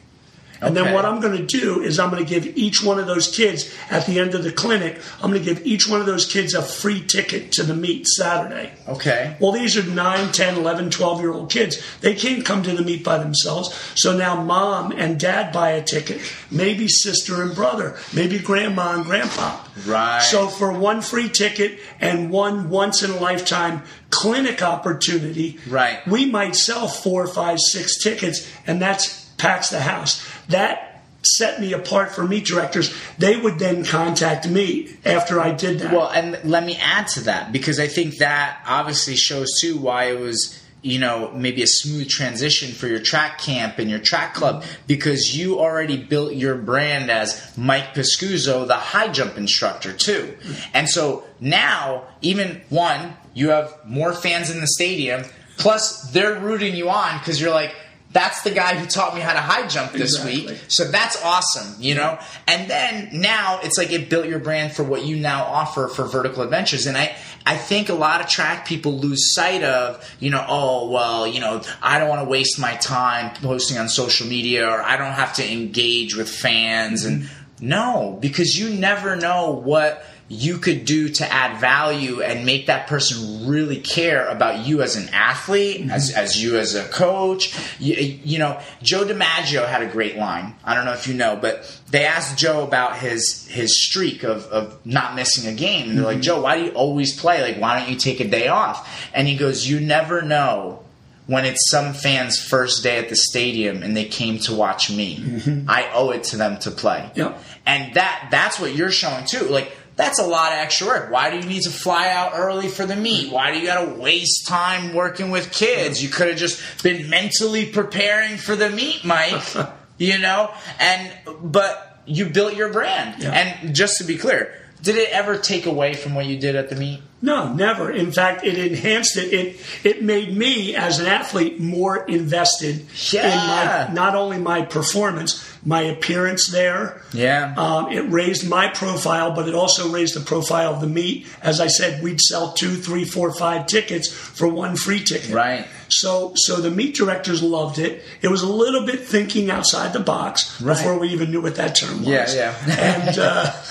And 0.61 0.77
then 0.77 0.92
what 0.94 1.05
I'm 1.05 1.20
going 1.20 1.37
to 1.37 1.46
do 1.46 1.81
is 1.83 1.99
I'm 1.99 2.11
going 2.11 2.25
to 2.25 2.29
give 2.29 2.57
each 2.57 2.83
one 2.85 2.99
of 2.99 3.07
those 3.07 3.35
kids 3.35 3.73
at 3.90 4.07
the 4.07 4.18
end 4.18 4.35
of 4.35 4.44
the 4.44 4.53
clinic, 4.53 5.01
I'm 5.23 5.31
going 5.31 5.42
to 5.42 5.55
give 5.55 5.66
each 5.66 5.88
one 5.88 6.01
of 6.01 6.07
those 6.07 6.27
kids 6.27 6.55
a 6.55 6.62
free 6.62 7.01
ticket 7.01 7.53
to 7.53 7.62
the 7.62 7.75
meet 7.75 8.07
Saturday. 8.07 8.73
Okay. 8.88 9.37
Well, 9.40 9.53
these 9.53 9.77
are 9.77 9.83
9, 9.83 10.33
10, 10.33 10.57
11, 10.57 10.90
12 10.90 11.20
year 11.20 11.33
old 11.33 11.51
kids. 11.51 11.83
They 12.01 12.14
can't 12.14 12.44
come 12.44 12.62
to 12.64 12.73
the 12.77 12.83
meet 12.83 13.05
by 13.05 13.18
themselves. 13.18 13.75
So 13.94 14.16
now 14.16 14.42
mom 14.42 14.92
and 14.92 15.18
dad 15.18 15.53
buy 15.53 15.70
a 15.70 15.83
ticket, 15.83 16.20
maybe 16.51 16.88
sister 16.88 17.42
and 17.42 17.55
brother, 17.55 17.96
maybe 18.12 18.38
grandma 18.38 18.94
and 18.94 19.05
grandpa. 19.05 19.59
Right. 19.87 20.20
So 20.23 20.49
for 20.49 20.73
one 20.73 21.01
free 21.01 21.29
ticket 21.29 21.79
and 22.01 22.31
one 22.31 22.68
once 22.68 23.03
in 23.03 23.11
a 23.12 23.16
lifetime 23.16 23.83
clinic 24.11 24.62
opportunity, 24.62 25.59
Right. 25.68 26.07
we 26.07 26.27
might 26.27 26.57
sell 26.57 26.88
four, 26.88 27.27
five, 27.27 27.59
six 27.61 28.03
tickets, 28.03 28.46
and 28.66 28.83
that's 28.83 29.20
packs 29.40 29.70
the 29.70 29.81
house. 29.81 30.24
That 30.48 30.90
set 31.22 31.61
me 31.61 31.72
apart 31.72 32.12
from 32.12 32.29
meet 32.29 32.46
directors. 32.46 32.94
They 33.18 33.37
would 33.37 33.59
then 33.59 33.85
contact 33.85 34.48
me 34.48 34.96
after 35.05 35.40
I 35.40 35.53
did 35.53 35.81
that. 35.81 35.92
Well, 35.92 36.09
and 36.09 36.38
let 36.44 36.64
me 36.64 36.76
add 36.76 37.09
to 37.09 37.20
that 37.24 37.53
because 37.53 37.79
I 37.79 37.88
think 37.88 38.18
that 38.18 38.62
obviously 38.66 39.16
shows 39.16 39.61
too 39.61 39.79
why 39.79 40.05
it 40.12 40.20
was 40.20 40.57
you 40.83 40.98
know 40.98 41.31
maybe 41.35 41.62
a 41.62 41.66
smooth 41.66 42.09
transition 42.09 42.72
for 42.72 42.87
your 42.87 43.00
track 43.00 43.38
camp 43.38 43.79
and 43.79 43.90
your 43.90 43.98
track 43.98 44.33
club 44.33 44.64
because 44.87 45.37
you 45.37 45.61
already 45.61 46.03
built 46.03 46.33
your 46.33 46.57
brand 46.57 47.11
as 47.11 47.53
Mike 47.57 47.94
Pascuzzo, 47.94 48.66
the 48.66 48.74
high 48.74 49.09
jump 49.09 49.37
instructor 49.37 49.92
too, 49.92 50.35
mm-hmm. 50.40 50.70
and 50.72 50.88
so 50.88 51.24
now 51.38 52.05
even 52.22 52.62
one 52.70 53.14
you 53.35 53.50
have 53.50 53.76
more 53.85 54.14
fans 54.14 54.50
in 54.50 54.61
the 54.61 54.66
stadium 54.66 55.22
plus 55.59 56.11
they're 56.12 56.40
rooting 56.40 56.74
you 56.74 56.88
on 56.88 57.18
because 57.18 57.38
you're 57.40 57.53
like 57.53 57.74
That's 58.12 58.42
the 58.42 58.51
guy 58.51 58.75
who 58.77 58.87
taught 58.87 59.14
me 59.14 59.20
how 59.20 59.33
to 59.33 59.38
high 59.38 59.68
jump 59.68 59.92
this 59.92 60.16
Exactly. 60.16 60.46
week. 60.46 60.61
So 60.66 60.90
that's 60.90 61.23
awesome, 61.23 61.81
you 61.81 61.94
know? 61.94 62.18
And 62.49 62.68
then 62.68 63.11
now 63.12 63.61
it's 63.62 63.79
like 63.79 63.92
it 63.92 64.11
built 64.11 64.27
your 64.27 64.40
brand 64.40 64.73
for 64.73 64.83
what 64.83 65.05
you 65.05 65.16
now 65.16 65.44
offer 65.44 65.87
for 65.87 66.05
vertical 66.07 66.42
adventures. 66.42 66.87
And 66.87 66.99
I, 66.99 67.14
I 67.46 67.57
think 67.57 67.88
a 67.88 67.94
lot 67.94 68.20
of 68.20 68.27
track 68.27 68.66
people 68.66 68.99
lose 68.99 69.33
sight 69.33 69.62
of, 69.62 70.05
you 70.18 70.31
know, 70.31 70.44
oh, 70.49 70.90
well, 70.90 71.25
you 71.25 71.38
know, 71.38 71.62
I 71.81 72.01
don't 72.01 72.09
want 72.09 72.23
to 72.23 72.29
waste 72.29 72.59
my 72.59 72.75
time 72.77 73.33
posting 73.37 73.79
on 73.79 73.88
social 73.88 74.27
media 74.27 74.68
or 74.68 74.83
I 74.83 74.96
don't 74.96 75.12
have 75.12 75.35
to 75.35 75.49
engage 75.49 76.16
with 76.16 76.29
fans. 76.29 77.05
And 77.05 77.31
no, 77.61 78.18
because 78.20 78.59
you 78.59 78.70
never 78.70 79.14
know 79.14 79.53
what 79.53 80.05
you 80.33 80.59
could 80.59 80.85
do 80.85 81.09
to 81.09 81.31
add 81.31 81.59
value 81.59 82.23
and 82.23 82.47
make 82.47 82.66
that 82.66 82.87
person 82.87 83.49
really 83.49 83.79
care 83.81 84.29
about 84.29 84.64
you 84.64 84.81
as 84.81 84.95
an 84.95 85.09
athlete, 85.12 85.81
mm-hmm. 85.81 85.90
as, 85.90 86.12
as 86.12 86.40
you 86.40 86.57
as 86.57 86.77
a 86.77 86.85
coach. 86.85 87.53
You, 87.81 87.97
you 87.97 88.38
know, 88.38 88.61
Joe 88.81 89.05
DiMaggio 89.05 89.66
had 89.66 89.83
a 89.83 89.88
great 89.88 90.16
line. 90.16 90.55
I 90.64 90.77
don't 90.77 90.85
know 90.85 90.93
if 90.93 91.09
you 91.09 91.14
know, 91.14 91.35
but 91.35 91.77
they 91.90 92.05
asked 92.05 92.38
Joe 92.38 92.62
about 92.62 92.97
his 92.97 93.49
his 93.49 93.85
streak 93.85 94.23
of, 94.23 94.47
of 94.47 94.87
not 94.87 95.16
missing 95.16 95.53
a 95.53 95.57
game. 95.57 95.88
And 95.88 95.99
they're 95.99 96.05
like, 96.05 96.19
mm-hmm. 96.19 96.23
Joe, 96.23 96.43
why 96.43 96.59
do 96.59 96.66
you 96.66 96.71
always 96.71 97.19
play? 97.19 97.43
Like, 97.43 97.61
why 97.61 97.81
don't 97.81 97.90
you 97.90 97.97
take 97.97 98.21
a 98.21 98.29
day 98.29 98.47
off? 98.47 99.11
And 99.12 99.27
he 99.27 99.37
goes, 99.37 99.69
You 99.69 99.81
never 99.81 100.23
know 100.23 100.85
when 101.27 101.45
it's 101.45 101.71
some 101.71 101.93
fans' 101.93 102.40
first 102.40 102.83
day 102.83 102.99
at 102.99 103.09
the 103.09 103.16
stadium 103.16 103.83
and 103.83 103.97
they 103.97 104.05
came 104.05 104.38
to 104.38 104.55
watch 104.55 104.90
me. 104.90 105.16
Mm-hmm. 105.16 105.71
I 105.71 105.90
owe 105.93 106.11
it 106.11 106.25
to 106.25 106.37
them 106.37 106.59
to 106.61 106.71
play. 106.71 107.11
Yep. 107.14 107.43
And 107.66 107.95
that 107.95 108.29
that's 108.31 108.59
what 108.59 108.75
you're 108.75 108.90
showing 108.90 109.27
too. 109.27 109.45
Like 109.47 109.73
that's 110.01 110.19
a 110.19 110.27
lot 110.27 110.53
of 110.53 110.59
extra 110.59 110.87
work. 110.87 111.11
Why 111.11 111.31
do 111.31 111.37
you 111.37 111.45
need 111.45 111.63
to 111.63 111.71
fly 111.71 112.09
out 112.09 112.33
early 112.35 112.69
for 112.69 112.87
the 112.87 112.97
meet? 112.97 113.31
Why 113.31 113.53
do 113.53 113.59
you 113.59 113.67
got 113.67 113.85
to 113.85 113.95
waste 114.01 114.47
time 114.47 114.95
working 114.95 115.31
with 115.31 115.53
kids? 115.53 116.03
You 116.03 116.09
could 116.09 116.29
have 116.29 116.39
just 116.39 116.83
been 116.83 117.11
mentally 117.11 117.67
preparing 117.67 118.39
for 118.39 118.57
the 118.57 118.71
meet, 118.71 119.05
Mike. 119.05 119.43
you 119.99 120.19
know? 120.19 120.53
And 120.79 121.13
but 121.43 122.01
you 122.07 122.31
built 122.31 122.55
your 122.55 122.73
brand. 122.73 123.23
Yeah. 123.23 123.33
And 123.33 123.75
just 123.75 123.99
to 123.99 124.05
be 124.05 124.17
clear, 124.17 124.55
did 124.83 124.97
it 124.97 125.11
ever 125.11 125.37
take 125.37 125.67
away 125.67 125.93
from 125.95 126.15
what 126.15 126.25
you 126.25 126.39
did 126.39 126.57
at 126.57 126.71
the 126.71 126.77
meet? 126.77 127.03
No, 127.23 127.53
never. 127.53 127.91
In 127.91 128.13
fact, 128.13 128.45
it 128.47 128.57
enhanced 128.59 129.19
it. 129.19 129.33
It 129.35 129.61
it 129.85 130.03
made 130.03 130.35
me 130.35 130.75
as 130.75 130.99
an 131.01 131.07
athlete 131.07 131.61
more 131.61 132.03
invested 132.07 132.87
Yeah. 133.13 133.31
in 133.31 133.89
my 133.89 133.95
not 133.95 134.15
only 134.15 134.39
my 134.39 134.63
performance, 134.63 135.45
my 135.64 135.83
appearance 135.83 136.49
there. 136.49 137.03
Yeah. 137.12 137.55
Um, 137.57 137.92
it 137.92 138.01
raised 138.11 138.49
my 138.49 138.68
profile, 138.68 139.33
but 139.33 139.49
it 139.49 139.55
also 139.55 139.90
raised 139.90 140.14
the 140.14 140.20
profile 140.25 140.75
of 140.75 140.81
the 140.81 140.87
meet. 140.87 141.27
As 141.42 141.61
I 141.61 141.66
said, 141.66 142.03
we'd 142.03 142.20
sell 142.20 142.53
two, 142.53 142.75
three, 142.77 143.05
four, 143.05 143.31
five 143.33 143.66
tickets 143.66 144.11
for 144.11 144.49
one 144.49 144.77
free 144.77 145.01
ticket. 145.05 145.31
Right. 145.35 145.66
So, 145.88 146.33
so 146.35 146.57
the 146.57 146.70
meet 146.70 146.94
directors 146.96 147.42
loved 147.42 147.79
it. 147.79 148.03
It 148.23 148.29
was 148.29 148.42
a 148.42 148.51
little 148.51 148.87
bit 148.87 149.01
thinking 149.01 149.51
outside 149.51 149.92
the 149.92 150.01
box 150.01 150.61
Right. 150.62 150.77
before 150.77 150.99
we 150.99 151.09
even 151.09 151.31
knew 151.31 151.42
what 151.42 151.57
that 151.57 151.75
term 151.75 151.99
was. 151.99 152.09
Yeah, 152.09 152.55
yeah. 152.66 153.05
and 153.07 153.18
uh, 153.18 153.62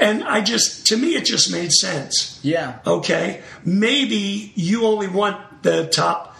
and 0.00 0.24
I 0.24 0.40
just, 0.40 0.86
to 0.88 0.96
me, 0.96 1.14
it 1.16 1.24
just 1.24 1.50
made 1.52 1.72
sense. 1.72 2.38
Yeah. 2.42 2.78
Okay, 2.86 3.42
maybe 3.64 4.52
you 4.54 4.86
only 4.86 5.08
want 5.08 5.62
the 5.62 5.86
top 5.88 6.36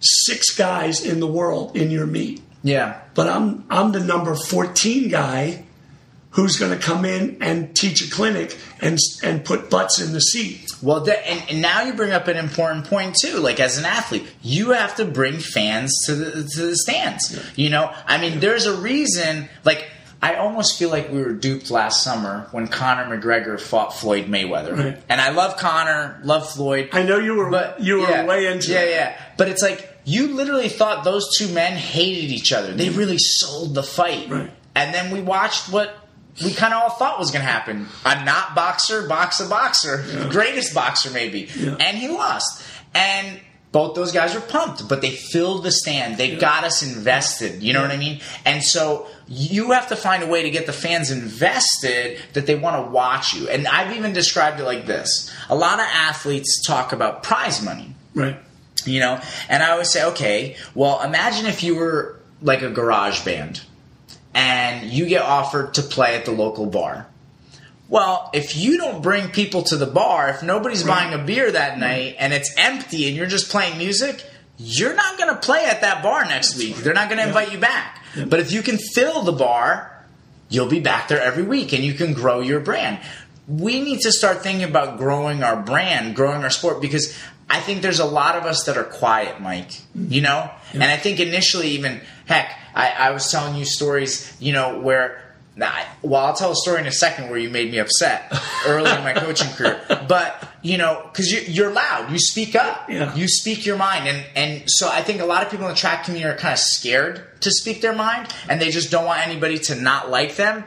six 0.00 0.50
guys 0.56 1.04
in 1.04 1.20
the 1.20 1.26
world 1.26 1.76
in 1.76 1.90
your 1.90 2.06
meet, 2.06 2.40
Yeah. 2.62 3.01
But 3.14 3.28
I'm 3.28 3.64
I'm 3.70 3.92
the 3.92 4.00
number 4.00 4.34
fourteen 4.34 5.08
guy 5.08 5.64
who's 6.30 6.56
going 6.56 6.72
to 6.72 6.78
come 6.78 7.04
in 7.04 7.36
and 7.42 7.76
teach 7.76 8.06
a 8.06 8.10
clinic 8.10 8.56
and 8.80 8.98
and 9.22 9.44
put 9.44 9.68
butts 9.68 10.00
in 10.00 10.12
the 10.12 10.20
seat. 10.20 10.70
Well, 10.82 11.00
that, 11.02 11.28
and, 11.28 11.50
and 11.50 11.62
now 11.62 11.82
you 11.82 11.92
bring 11.92 12.10
up 12.10 12.26
an 12.26 12.38
important 12.38 12.86
point 12.86 13.16
too. 13.20 13.36
Like 13.38 13.60
as 13.60 13.76
an 13.78 13.84
athlete, 13.84 14.26
you 14.42 14.70
have 14.70 14.96
to 14.96 15.04
bring 15.04 15.38
fans 15.38 15.92
to 16.06 16.14
the 16.14 16.30
to 16.48 16.66
the 16.66 16.76
stands. 16.76 17.38
You 17.56 17.70
know, 17.70 17.94
I 18.06 18.18
mean, 18.18 18.40
there's 18.40 18.66
a 18.66 18.76
reason. 18.80 19.48
Like 19.64 19.88
I 20.22 20.36
almost 20.36 20.78
feel 20.78 20.88
like 20.88 21.10
we 21.10 21.20
were 21.20 21.32
duped 21.32 21.70
last 21.70 22.02
summer 22.02 22.46
when 22.52 22.66
Conor 22.68 23.16
McGregor 23.16 23.60
fought 23.60 23.92
Floyd 23.94 24.26
Mayweather. 24.26 24.76
Right. 24.76 25.02
And 25.08 25.20
I 25.20 25.30
love 25.30 25.56
Conor, 25.56 26.20
love 26.24 26.48
Floyd. 26.50 26.90
I 26.92 27.02
know 27.02 27.18
you 27.18 27.34
were 27.34 27.50
But 27.50 27.80
you 27.80 27.96
were 27.96 28.08
yeah, 28.08 28.24
way 28.24 28.46
into 28.46 28.72
yeah, 28.72 28.80
it. 28.82 28.90
yeah. 28.90 29.20
But 29.36 29.48
it's 29.48 29.62
like 29.62 29.91
you 30.04 30.28
literally 30.34 30.68
thought 30.68 31.04
those 31.04 31.28
two 31.36 31.48
men 31.48 31.72
hated 31.74 32.30
each 32.30 32.52
other. 32.52 32.72
They 32.72 32.90
really 32.90 33.18
sold 33.18 33.74
the 33.74 33.82
fight, 33.82 34.28
Right. 34.28 34.50
and 34.74 34.94
then 34.94 35.10
we 35.10 35.20
watched 35.20 35.70
what 35.72 35.94
we 36.42 36.52
kind 36.52 36.72
of 36.72 36.82
all 36.82 36.90
thought 36.90 37.18
was 37.18 37.30
going 37.30 37.44
to 37.44 37.50
happen: 37.50 37.86
a 38.04 38.24
not 38.24 38.54
boxer 38.54 39.06
box 39.06 39.38
a 39.40 39.46
boxer, 39.48 40.04
greatest 40.30 40.74
boxer 40.74 41.10
maybe, 41.10 41.48
Yeah. 41.56 41.76
and 41.78 41.96
he 41.96 42.08
lost. 42.08 42.62
And 42.94 43.40
both 43.70 43.94
those 43.94 44.12
guys 44.12 44.34
were 44.34 44.40
pumped, 44.42 44.86
but 44.86 45.00
they 45.00 45.10
filled 45.12 45.64
the 45.64 45.70
stand. 45.72 46.18
They 46.18 46.36
got 46.36 46.62
us 46.64 46.82
invested. 46.82 47.62
You 47.62 47.72
know 47.72 47.80
what 47.80 47.90
I 47.90 47.96
mean? 47.96 48.20
And 48.44 48.62
so 48.62 49.06
you 49.28 49.70
have 49.70 49.88
to 49.88 49.96
find 49.96 50.22
a 50.22 50.26
way 50.26 50.42
to 50.42 50.50
get 50.50 50.66
the 50.66 50.74
fans 50.74 51.10
invested 51.10 52.18
that 52.34 52.46
they 52.46 52.54
want 52.54 52.84
to 52.84 52.90
watch 52.90 53.32
you. 53.34 53.48
And 53.48 53.66
I've 53.66 53.96
even 53.96 54.12
described 54.12 54.60
it 54.60 54.64
like 54.64 54.84
this: 54.86 55.30
a 55.48 55.54
lot 55.54 55.78
of 55.80 55.86
athletes 55.86 56.62
talk 56.66 56.92
about 56.92 57.22
prize 57.22 57.62
money 57.62 57.94
Right. 58.14 58.36
You 58.86 59.00
know? 59.00 59.20
And 59.48 59.62
i 59.62 59.70
always 59.70 59.90
say 59.90 60.04
okay 60.04 60.56
well 60.74 61.02
imagine 61.02 61.46
if 61.46 61.62
you 61.62 61.76
were 61.76 62.20
like 62.40 62.62
a 62.62 62.70
garage 62.70 63.24
band 63.24 63.62
and 64.34 64.90
you 64.90 65.06
get 65.06 65.22
offered 65.22 65.74
to 65.74 65.82
play 65.82 66.16
at 66.16 66.24
the 66.24 66.32
local 66.32 66.66
bar. 66.66 67.06
Well 67.88 68.30
if 68.32 68.56
you 68.56 68.78
don't 68.78 69.02
bring 69.02 69.28
people 69.28 69.62
to 69.64 69.76
the 69.76 69.86
bar 69.86 70.30
if 70.30 70.42
nobody's 70.42 70.82
buying 70.82 71.12
a 71.12 71.22
beer 71.22 71.50
that 71.50 71.78
night 71.78 72.16
and 72.18 72.32
it's 72.32 72.54
empty 72.56 73.08
and 73.08 73.16
you're 73.16 73.26
just 73.26 73.50
playing 73.50 73.78
music 73.78 74.24
you're 74.58 74.94
not 74.94 75.18
going 75.18 75.30
to 75.34 75.40
play 75.40 75.64
at 75.64 75.80
that 75.80 76.02
bar 76.02 76.24
next 76.24 76.56
week. 76.56 76.76
they're 76.76 76.94
not 76.94 77.08
going 77.08 77.20
to 77.20 77.26
invite 77.26 77.52
you 77.52 77.58
back. 77.58 78.04
But 78.28 78.38
if 78.38 78.52
you 78.52 78.62
can 78.62 78.78
fill 78.78 79.22
the 79.22 79.32
bar 79.32 79.92
you'll 80.52 80.68
be 80.68 80.80
back 80.80 81.08
there 81.08 81.20
every 81.20 81.42
week 81.42 81.72
and 81.72 81.82
you 81.82 81.94
can 81.94 82.12
grow 82.12 82.40
your 82.40 82.60
brand. 82.60 83.00
We 83.60 83.80
need 83.80 84.00
to 84.00 84.12
start 84.12 84.42
thinking 84.42 84.64
about 84.64 84.98
growing 84.98 85.42
our 85.42 85.56
brand, 85.56 86.16
growing 86.16 86.42
our 86.42 86.50
sport 86.50 86.80
because 86.80 87.16
I 87.50 87.60
think 87.60 87.82
there's 87.82 88.00
a 88.00 88.06
lot 88.06 88.36
of 88.36 88.44
us 88.44 88.64
that 88.64 88.76
are 88.78 88.84
quiet, 88.84 89.40
Mike. 89.40 89.72
You 89.94 90.22
know? 90.22 90.50
And 90.72 90.82
I 90.84 90.96
think 90.96 91.20
initially, 91.20 91.68
even, 91.68 92.00
heck, 92.26 92.56
I, 92.74 92.90
I 92.90 93.10
was 93.10 93.30
telling 93.30 93.56
you 93.56 93.64
stories, 93.64 94.34
you 94.40 94.52
know, 94.52 94.78
where. 94.78 95.18
Well, 96.00 96.24
I'll 96.24 96.34
tell 96.34 96.52
a 96.52 96.56
story 96.56 96.80
in 96.80 96.86
a 96.86 96.92
second 96.92 97.28
where 97.28 97.38
you 97.38 97.50
made 97.50 97.70
me 97.70 97.76
upset 97.78 98.32
early 98.66 98.90
in 98.90 99.04
my 99.04 99.12
coaching 99.12 99.50
career. 99.50 99.78
But 100.08 100.48
you 100.62 100.78
know, 100.78 101.02
because 101.12 101.30
you, 101.30 101.40
you're 101.40 101.70
loud, 101.70 102.10
you 102.10 102.18
speak 102.18 102.54
up, 102.54 102.88
Yeah. 102.88 103.14
you 103.14 103.28
speak 103.28 103.66
your 103.66 103.76
mind, 103.76 104.08
and 104.08 104.24
and 104.34 104.62
so 104.66 104.88
I 104.88 105.02
think 105.02 105.20
a 105.20 105.26
lot 105.26 105.42
of 105.44 105.50
people 105.50 105.66
in 105.66 105.72
the 105.72 105.76
track 105.78 106.04
community 106.06 106.32
are 106.34 106.38
kind 106.38 106.54
of 106.54 106.58
scared 106.58 107.22
to 107.42 107.50
speak 107.50 107.82
their 107.82 107.94
mind, 107.94 108.34
and 108.48 108.62
they 108.62 108.70
just 108.70 108.90
don't 108.90 109.04
want 109.04 109.26
anybody 109.28 109.58
to 109.58 109.74
not 109.74 110.08
like 110.08 110.36
them. 110.36 110.64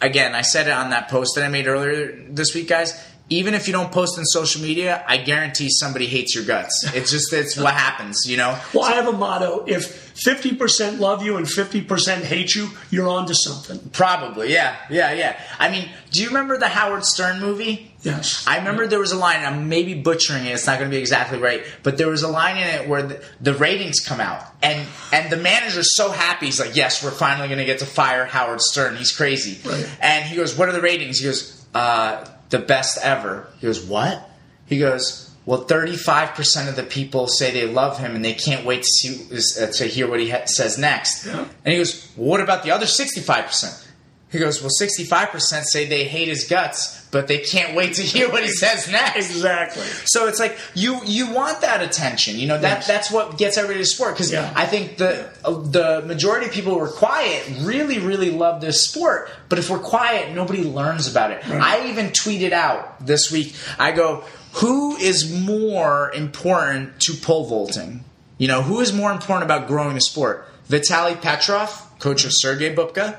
Again, 0.00 0.34
I 0.34 0.42
said 0.42 0.68
it 0.68 0.72
on 0.72 0.90
that 0.90 1.08
post 1.08 1.34
that 1.34 1.44
I 1.44 1.48
made 1.48 1.66
earlier 1.66 2.24
this 2.28 2.54
week, 2.54 2.68
guys. 2.68 2.98
Even 3.30 3.52
if 3.52 3.66
you 3.66 3.74
don't 3.74 3.92
post 3.92 4.18
on 4.18 4.24
social 4.24 4.62
media, 4.62 5.04
I 5.06 5.18
guarantee 5.18 5.68
somebody 5.68 6.06
hates 6.06 6.34
your 6.34 6.44
guts. 6.44 6.90
It's 6.94 7.10
just 7.10 7.30
it's 7.32 7.58
what 7.58 7.74
happens, 7.74 8.24
you 8.26 8.38
know. 8.38 8.58
Well, 8.72 8.84
I 8.84 8.92
have 8.92 9.06
a 9.06 9.12
motto: 9.12 9.64
if 9.66 9.84
fifty 9.84 10.54
percent 10.54 10.98
love 10.98 11.22
you 11.22 11.36
and 11.36 11.46
fifty 11.46 11.82
percent 11.82 12.24
hate 12.24 12.54
you, 12.54 12.70
you're 12.90 13.08
on 13.08 13.26
to 13.26 13.34
something. 13.34 13.90
Probably, 13.90 14.52
yeah, 14.52 14.76
yeah, 14.88 15.12
yeah. 15.12 15.38
I 15.58 15.68
mean, 15.68 15.90
do 16.10 16.22
you 16.22 16.28
remember 16.28 16.56
the 16.56 16.68
Howard 16.68 17.04
Stern 17.04 17.40
movie? 17.40 17.87
Yes. 18.02 18.44
I 18.46 18.58
remember 18.58 18.86
there 18.86 19.00
was 19.00 19.10
a 19.12 19.16
line. 19.18 19.44
I'm 19.44 19.68
maybe 19.68 19.94
butchering 19.94 20.44
it. 20.44 20.50
It's 20.50 20.66
not 20.66 20.78
going 20.78 20.90
to 20.90 20.94
be 20.94 21.00
exactly 21.00 21.38
right, 21.38 21.64
but 21.82 21.98
there 21.98 22.08
was 22.08 22.22
a 22.22 22.28
line 22.28 22.56
in 22.56 22.62
it 22.62 22.88
where 22.88 23.02
the, 23.02 23.24
the 23.40 23.54
ratings 23.54 24.00
come 24.00 24.20
out, 24.20 24.44
and 24.62 24.86
and 25.12 25.30
the 25.32 25.36
manager's 25.36 25.96
so 25.96 26.10
happy. 26.12 26.46
He's 26.46 26.60
like, 26.60 26.76
"Yes, 26.76 27.02
we're 27.02 27.10
finally 27.10 27.48
going 27.48 27.58
to 27.58 27.64
get 27.64 27.80
to 27.80 27.86
fire 27.86 28.24
Howard 28.24 28.60
Stern. 28.60 28.96
He's 28.96 29.14
crazy." 29.16 29.58
Right. 29.68 29.88
And 30.00 30.24
he 30.24 30.36
goes, 30.36 30.56
"What 30.56 30.68
are 30.68 30.72
the 30.72 30.80
ratings?" 30.80 31.18
He 31.18 31.24
goes, 31.24 31.66
uh, 31.74 32.24
"The 32.50 32.60
best 32.60 32.98
ever." 33.02 33.48
He 33.58 33.66
goes, 33.66 33.84
"What?" 33.84 34.30
He 34.66 34.78
goes. 34.78 35.24
Well, 35.44 35.64
35% 35.64 36.68
of 36.68 36.76
the 36.76 36.82
people 36.82 37.26
say 37.26 37.50
they 37.50 37.66
love 37.66 37.98
him 37.98 38.14
and 38.14 38.22
they 38.22 38.34
can't 38.34 38.66
wait 38.66 38.82
to 38.82 38.86
see 38.86 39.62
uh, 39.62 39.66
to 39.68 39.86
hear 39.86 40.06
what 40.06 40.20
he 40.20 40.28
ha- 40.28 40.44
says 40.44 40.76
next. 40.76 41.24
Yeah. 41.24 41.46
And 41.64 41.72
he 41.72 41.78
goes, 41.78 42.06
well, 42.18 42.28
"What 42.28 42.40
about 42.42 42.64
the 42.64 42.70
other 42.70 42.84
65%?" 42.84 43.86
He 44.30 44.38
goes, 44.38 44.60
"Well, 44.60 44.70
65% 44.70 45.64
say 45.64 45.86
they 45.86 46.04
hate 46.04 46.28
his 46.28 46.44
guts, 46.44 47.00
but 47.10 47.28
they 47.28 47.38
can't 47.38 47.74
wait 47.74 47.94
to 47.94 48.02
hear 48.02 48.28
what 48.30 48.42
he 48.42 48.50
says 48.50 48.86
next." 48.90 49.16
exactly. 49.30 49.84
So 50.04 50.28
it's 50.28 50.38
like 50.38 50.58
you 50.74 51.00
you 51.06 51.30
want 51.32 51.62
that 51.62 51.80
attention, 51.82 52.36
you 52.36 52.46
know 52.46 52.58
that 52.58 52.78
Yes. 52.80 52.86
that's 52.86 53.10
what 53.10 53.38
gets 53.38 53.56
everybody 53.56 53.80
to 53.82 53.86
sport 53.86 54.14
because 54.14 54.30
Yeah. 54.30 54.52
I 54.54 54.66
think 54.66 54.98
the 54.98 55.28
uh, 55.44 55.52
the 55.52 56.02
majority 56.06 56.46
of 56.46 56.52
people 56.52 56.74
who 56.74 56.80
are 56.80 56.88
quiet 56.90 57.42
really 57.60 57.98
really 58.00 58.30
love 58.30 58.60
this 58.60 58.82
sport, 58.86 59.30
but 59.48 59.58
if 59.58 59.70
we're 59.70 59.78
quiet, 59.78 60.34
nobody 60.34 60.62
learns 60.62 61.08
about 61.10 61.30
it. 61.30 61.40
I 61.48 61.88
even 61.88 62.10
tweeted 62.10 62.52
out 62.52 63.06
this 63.06 63.30
week. 63.32 63.54
I 63.78 63.92
go, 63.92 64.24
who 64.54 64.96
is 64.96 65.30
more 65.32 66.12
important 66.14 67.00
to 67.00 67.14
pole 67.14 67.46
vaulting? 67.46 68.04
You 68.36 68.48
know, 68.48 68.60
who 68.62 68.80
is 68.80 68.92
more 68.92 69.10
important 69.10 69.44
about 69.44 69.68
growing 69.68 69.94
the 69.94 70.00
sport? 70.02 70.46
Vitaly 70.68 71.18
Petrov, 71.20 71.70
coach 71.98 72.24
of 72.26 72.32
Sergey 72.34 72.74
Bubka, 72.74 73.16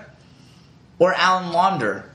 or 1.00 1.14
Alan 1.14 1.52
Launder, 1.52 2.06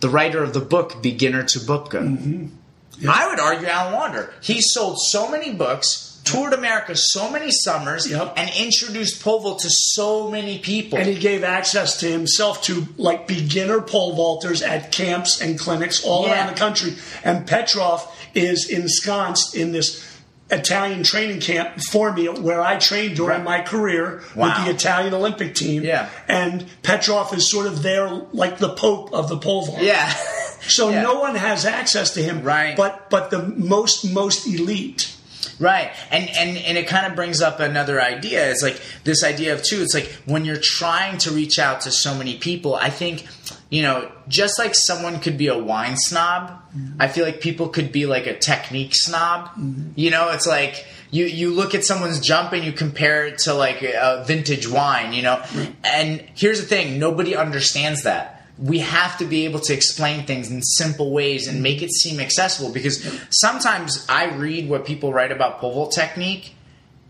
the 0.00 0.08
writer 0.08 0.42
of 0.42 0.54
the 0.54 0.60
book 0.60 1.02
Beginner 1.02 1.42
to 1.44 1.58
Bubka? 1.58 2.00
Mm-hmm. 2.00 3.08
I 3.08 3.28
would 3.28 3.38
argue 3.38 3.68
Alan 3.68 3.92
Launder. 3.94 4.32
He 4.40 4.60
sold 4.60 4.98
so 5.00 5.30
many 5.30 5.52
books 5.52 6.08
toured 6.24 6.52
America 6.52 6.94
so 6.94 7.30
many 7.30 7.50
summers, 7.50 8.10
Yep. 8.10 8.34
and 8.36 8.50
introduced 8.58 9.22
pole 9.22 9.40
vault 9.40 9.60
to 9.60 9.70
so 9.70 10.30
many 10.30 10.58
people. 10.58 10.98
And 10.98 11.08
he 11.08 11.14
gave 11.18 11.42
access 11.42 11.98
to 12.00 12.10
himself 12.10 12.62
to 12.64 12.86
like 12.98 13.26
beginner 13.26 13.80
pole 13.80 14.14
vaulters 14.14 14.62
at 14.66 14.92
camps 14.92 15.40
and 15.40 15.58
clinics 15.58 16.04
all 16.04 16.26
Yeah. 16.26 16.32
around 16.34 16.46
the 16.48 16.58
country. 16.58 16.96
And 17.24 17.46
Petrov 17.46 18.06
is 18.34 18.68
ensconced 18.68 19.54
in 19.54 19.72
this 19.72 20.04
Italian 20.50 21.02
training 21.02 21.40
camp 21.40 21.80
for 21.90 22.12
me 22.12 22.26
where 22.28 22.60
I 22.60 22.78
trained 22.78 23.16
during 23.16 23.44
my 23.44 23.60
career 23.60 24.22
Wow. 24.34 24.46
with 24.46 24.64
the 24.64 24.70
Italian 24.72 25.12
Olympic 25.14 25.54
team. 25.54 25.82
Yeah. 25.84 26.08
And 26.26 26.66
Petrov 26.82 27.34
is 27.34 27.50
sort 27.50 27.66
of 27.66 27.82
there 27.82 28.08
like 28.32 28.58
the 28.58 28.70
Pope 28.70 29.12
of 29.12 29.28
the 29.28 29.36
pole 29.36 29.66
vault. 29.66 29.82
yeah. 29.82 30.08
So 30.62 30.88
Yeah. 30.90 31.02
no 31.02 31.20
one 31.20 31.34
has 31.34 31.64
access 31.66 32.14
to 32.14 32.22
him. 32.22 32.42
Right. 32.42 32.74
But 32.76 33.10
but 33.10 33.30
the 33.30 33.42
most 33.42 34.04
most 34.10 34.46
elite. 34.46 35.14
Right. 35.58 35.90
And 36.10 36.28
and 36.28 36.56
and 36.56 36.78
it 36.78 36.86
kind 36.86 37.06
of 37.06 37.16
brings 37.16 37.40
up 37.40 37.60
another 37.60 38.00
idea. 38.00 38.50
It's 38.50 38.62
like 38.62 38.80
this 39.04 39.24
idea 39.24 39.54
of 39.54 39.62
too, 39.62 39.82
it's 39.82 39.94
like 39.94 40.06
when 40.24 40.44
you're 40.44 40.60
trying 40.60 41.18
to 41.18 41.30
reach 41.30 41.58
out 41.58 41.82
to 41.82 41.90
so 41.90 42.14
many 42.14 42.36
people, 42.38 42.74
I 42.74 42.90
think, 42.90 43.26
you 43.70 43.82
know, 43.82 44.10
just 44.28 44.58
like 44.58 44.74
someone 44.74 45.20
could 45.20 45.36
be 45.36 45.48
a 45.48 45.58
wine 45.58 45.96
snob, 45.96 46.50
mm-hmm. 46.50 47.00
I 47.00 47.08
feel 47.08 47.24
like 47.24 47.40
people 47.40 47.68
could 47.68 47.90
be 47.90 48.06
like 48.06 48.26
a 48.26 48.38
technique 48.38 48.92
snob. 48.94 49.48
Mm-hmm. 49.48 49.90
You 49.96 50.10
know, 50.10 50.30
it's 50.30 50.46
like 50.46 50.86
you 51.10 51.24
you 51.24 51.50
look 51.50 51.74
at 51.74 51.84
someone's 51.84 52.20
jump 52.20 52.52
and 52.52 52.64
you 52.64 52.72
compare 52.72 53.26
it 53.26 53.38
to 53.38 53.54
like 53.54 53.82
a 53.82 54.24
vintage 54.26 54.68
wine, 54.68 55.12
you 55.12 55.22
know. 55.22 55.42
And 55.82 56.24
here's 56.34 56.60
the 56.60 56.66
thing, 56.66 56.98
nobody 56.98 57.34
understands 57.34 58.04
that 58.04 58.37
we 58.58 58.80
have 58.80 59.18
to 59.18 59.24
be 59.24 59.44
able 59.44 59.60
to 59.60 59.72
explain 59.72 60.26
things 60.26 60.50
in 60.50 60.62
simple 60.62 61.12
ways 61.12 61.46
and 61.46 61.62
make 61.62 61.82
it 61.82 61.90
seem 61.92 62.18
accessible 62.18 62.72
because 62.72 63.06
sometimes 63.30 64.04
I 64.08 64.34
read 64.34 64.68
what 64.68 64.84
people 64.84 65.12
write 65.12 65.30
about 65.30 65.58
pole 65.58 65.74
vault 65.74 65.92
technique 65.92 66.54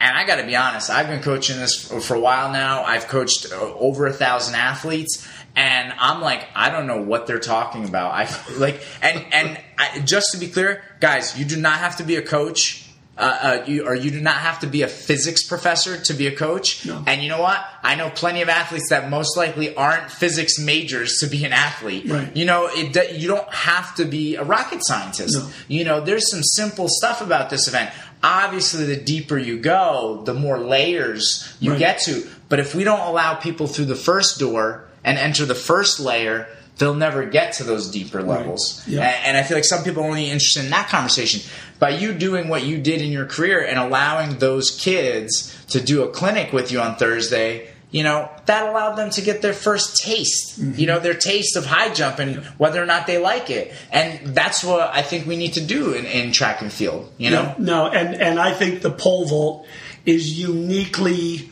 and 0.01 0.17
I 0.17 0.25
got 0.25 0.37
to 0.37 0.47
be 0.47 0.55
honest, 0.55 0.91
I've 0.91 1.09
been 1.09 1.23
coaching 1.23 1.57
this 1.59 1.89
for, 1.89 2.15
a 2.15 2.21
while 2.21 2.53
now. 2.53 2.85
I've 2.85 3.09
coached 3.09 3.53
uh, 3.53 3.57
over 3.57 4.07
a 4.07 4.13
thousand 4.13 4.55
athletes, 4.55 5.27
and 5.57 5.93
I'm 5.99 6.21
like, 6.21 6.47
I 6.55 6.71
don't 6.71 6.87
know 6.87 7.03
what 7.03 7.27
they're 7.27 7.41
talking 7.41 7.85
about. 7.85 8.13
I 8.13 8.29
like, 8.59 8.81
and 9.03 9.25
and 9.33 9.61
I, 9.77 10.01
just 10.01 10.33
to 10.33 10.39
be 10.39 10.47
clear, 10.49 10.83
guys, 11.01 11.37
you 11.37 11.45
do 11.45 11.57
not 11.57 11.79
have 11.79 11.97
to 11.97 12.05
be 12.05 12.15
a 12.15 12.23
coach. 12.23 12.88
Uh, 13.19 13.39
uh, 13.43 13.65
you, 13.67 13.85
or 13.85 13.97
you 13.97 14.13
do 14.13 14.21
not 14.21 14.37
have 14.37 14.61
to 14.61 14.69
be 14.69 14.83
a 14.83 14.87
physics 14.89 15.43
professor 15.45 16.01
to 16.01 16.15
be 16.15 16.29
a 16.29 16.37
coach. 16.37 16.87
No. 16.87 17.03
And 17.05 17.21
you 17.21 17.29
know 17.29 17.41
what? 17.41 17.59
I 17.83 17.97
know 17.97 18.11
plenty 18.11 18.43
of 18.43 18.49
athletes 18.49 18.91
that 18.91 19.11
most 19.11 19.37
likely 19.37 19.75
aren't 19.75 20.09
physics 20.09 20.57
majors 20.61 21.19
to 21.19 21.27
be 21.27 21.45
an 21.45 21.53
athlete. 21.53 22.09
Right. 22.09 22.35
You 22.37 22.45
know, 22.45 22.69
it, 22.71 23.19
you 23.19 23.27
don't 23.27 23.53
have 23.53 23.97
to 23.97 24.05
be 24.05 24.37
a 24.37 24.45
rocket 24.45 24.81
scientist. 24.87 25.37
No. 25.37 25.51
You 25.67 25.85
know, 25.85 26.01
there's 26.01 26.31
some 26.31 26.45
simple 26.45 26.87
stuff 26.89 27.21
about 27.21 27.51
this 27.51 27.67
event. 27.67 27.91
Obviously, 28.23 28.85
the 28.85 28.97
deeper 28.97 29.37
you 29.37 29.59
go, 29.59 30.23
the 30.25 30.35
more 30.35 30.59
layers 30.61 31.53
you 31.59 31.73
Right. 31.73 31.79
get 31.81 32.01
to. 32.03 32.25
But 32.49 32.61
if 32.61 32.73
we 32.75 32.85
don't 32.85 33.01
allow 33.01 33.35
people 33.35 33.67
through 33.67 33.87
the 33.87 33.97
first 33.97 34.39
door 34.39 34.85
and 35.03 35.19
enter 35.19 35.45
the 35.45 35.55
first 35.57 35.99
layer, 35.99 36.47
they'll 36.79 36.95
never 36.95 37.25
get 37.27 37.53
to 37.55 37.65
those 37.65 37.91
deeper 37.91 38.23
levels. 38.23 38.83
Yeah. 38.87 39.01
A- 39.01 39.27
And, 39.27 39.37
I 39.37 39.43
feel 39.43 39.57
like 39.57 39.65
some 39.65 39.83
people 39.85 40.03
are 40.03 40.07
only 40.07 40.31
interested 40.31 40.65
in 40.65 40.71
that 40.71 40.89
conversation. 40.89 41.41
By 41.79 41.91
you 41.91 42.13
doing 42.13 42.49
what 42.49 42.65
you 42.65 42.79
did 42.79 43.01
in 43.03 43.11
your 43.13 43.27
career 43.27 43.65
and 43.65 43.79
allowing 43.79 44.39
those 44.39 44.71
kids 44.71 45.55
to 45.69 45.81
do 45.81 46.03
a 46.03 46.09
clinic 46.11 46.53
with 46.53 46.73
you 46.73 46.81
on 46.81 46.97
Thursday, 46.97 47.69
you 47.91 48.03
know, 48.03 48.29
that 48.47 48.69
allowed 48.69 48.97
them 48.97 49.11
to 49.11 49.23
get 49.23 49.41
their 49.43 49.53
first 49.55 49.97
taste, 50.03 50.61
Mm-hmm. 50.61 50.79
you 50.79 50.87
know, 50.87 50.99
their 50.99 51.15
taste 51.15 51.57
of 51.57 51.65
high 51.67 51.93
jump 51.95 52.19
and 52.19 52.45
whether 52.59 52.83
or 52.83 52.87
not 52.87 53.07
they 53.07 53.19
like 53.19 53.49
it. 53.49 53.73
And 53.93 54.35
that's 54.35 54.63
what 54.65 54.91
I 54.95 55.03
think 55.03 55.27
we 55.27 55.37
need 55.37 55.55
to 55.55 55.61
do 55.65 55.93
in, 55.95 56.05
in 56.05 56.33
track 56.33 56.61
and 56.61 56.73
field, 56.73 57.11
you 57.17 57.31
know? 57.31 57.55
No, 57.59 57.87
and 57.89 58.15
and 58.21 58.39
I 58.39 58.53
think 58.53 58.83
the 58.83 58.91
pole 58.91 59.25
vault 59.27 59.67
is 60.05 60.39
uniquely 60.39 61.51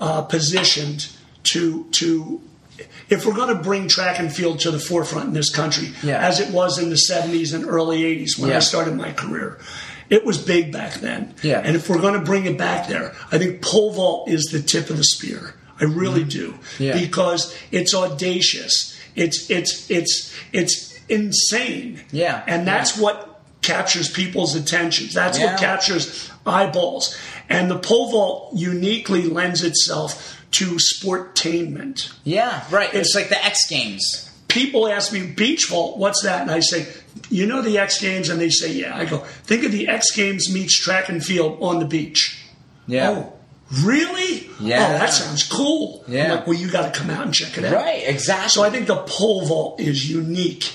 uh, 0.00 0.22
positioned 0.22 1.08
to 1.52 1.84
to 1.92 2.40
if 3.12 3.24
we're 3.26 3.34
going 3.34 3.54
to 3.56 3.62
bring 3.62 3.86
track 3.88 4.18
and 4.18 4.32
field 4.32 4.60
to 4.60 4.70
the 4.70 4.78
forefront 4.78 5.28
in 5.28 5.34
this 5.34 5.50
country, 5.50 5.92
Yeah. 6.02 6.18
as 6.26 6.40
it 6.40 6.50
was 6.50 6.78
in 6.78 6.88
the 6.90 6.96
'70s 6.96 7.52
and 7.54 7.64
early 7.64 8.02
'80s 8.04 8.38
when 8.38 8.52
I 8.52 8.58
started 8.60 8.94
my 8.96 9.12
career. 9.12 9.58
It 10.10 10.24
was 10.26 10.36
big 10.38 10.72
back 10.72 10.94
then. 11.00 11.34
Yeah. 11.42 11.60
And 11.64 11.74
if 11.76 11.88
we're 11.88 12.00
going 12.00 12.14
to 12.14 12.20
bring 12.24 12.44
it 12.46 12.58
back 12.58 12.88
there, 12.88 13.14
I 13.30 13.38
think 13.38 13.62
pole 13.62 13.92
vault 13.92 14.28
is 14.28 14.42
the 14.52 14.60
tip 14.60 14.90
of 14.90 14.96
the 14.98 15.04
spear. 15.04 15.54
I 15.80 15.84
really 15.84 16.24
do. 16.24 16.52
Mm-hmm. 16.52 16.82
Yeah. 16.82 16.98
Because 17.00 17.54
it's 17.70 17.94
audacious. 17.94 18.96
It's 19.16 19.50
it's 19.50 19.90
it's 19.90 20.32
it's 20.52 20.98
insane. 21.08 22.00
Yeah. 22.12 22.42
And 22.46 22.66
that's 22.66 22.96
what 22.98 23.40
captures 23.62 24.10
people's 24.10 24.54
attentions. 24.54 25.14
That's 25.14 25.38
Yeah. 25.38 25.52
what 25.52 25.60
captures 25.60 26.30
eyeballs. 26.46 27.16
And 27.48 27.70
the 27.70 27.78
pole 27.78 28.10
vault 28.10 28.54
uniquely 28.56 29.22
lends 29.22 29.62
itself 29.62 30.31
to 30.52 30.76
sportainment. 30.76 32.12
Yeah, 32.24 32.64
right. 32.70 32.92
It's, 32.94 33.10
It's- 33.10 33.14
like 33.14 33.28
the 33.28 33.44
X 33.44 33.66
Games. 33.68 34.28
People 34.48 34.86
ask 34.86 35.12
me, 35.14 35.26
beach 35.26 35.68
vault, 35.70 35.96
what's 35.96 36.22
that? 36.24 36.42
And 36.42 36.50
I 36.50 36.60
say, 36.60 36.86
you 37.30 37.46
know 37.46 37.62
the 37.62 37.78
X 37.78 37.98
Games? 38.00 38.28
And 38.28 38.38
they 38.38 38.50
say, 38.50 38.70
yeah. 38.72 38.94
I 38.94 39.06
go, 39.06 39.18
think 39.18 39.64
of 39.64 39.72
the 39.72 39.88
X 39.88 40.10
Games 40.14 40.52
meets 40.52 40.78
track 40.78 41.08
and 41.08 41.24
field 41.24 41.56
on 41.62 41.78
the 41.78 41.86
beach. 41.86 42.38
Yeah. 42.86 43.10
Oh, 43.10 43.32
really? 43.82 44.50
Yeah. 44.60 44.84
Oh, 44.86 44.98
that 44.98 45.10
sounds 45.10 45.42
cool. 45.48 46.04
I'm 46.06 46.12
Yeah. 46.12 46.34
like, 46.34 46.46
well, 46.46 46.56
you 46.58 46.70
got 46.70 46.92
to 46.92 47.00
come 47.00 47.08
out 47.08 47.24
and 47.24 47.32
check 47.34 47.56
it 47.56 47.64
out. 47.64 47.72
Right, 47.72 48.02
exactly. 48.06 48.50
So 48.50 48.62
I 48.62 48.68
think 48.68 48.86
the 48.88 49.02
pole 49.06 49.46
vault 49.46 49.80
is 49.80 50.10
unique 50.10 50.70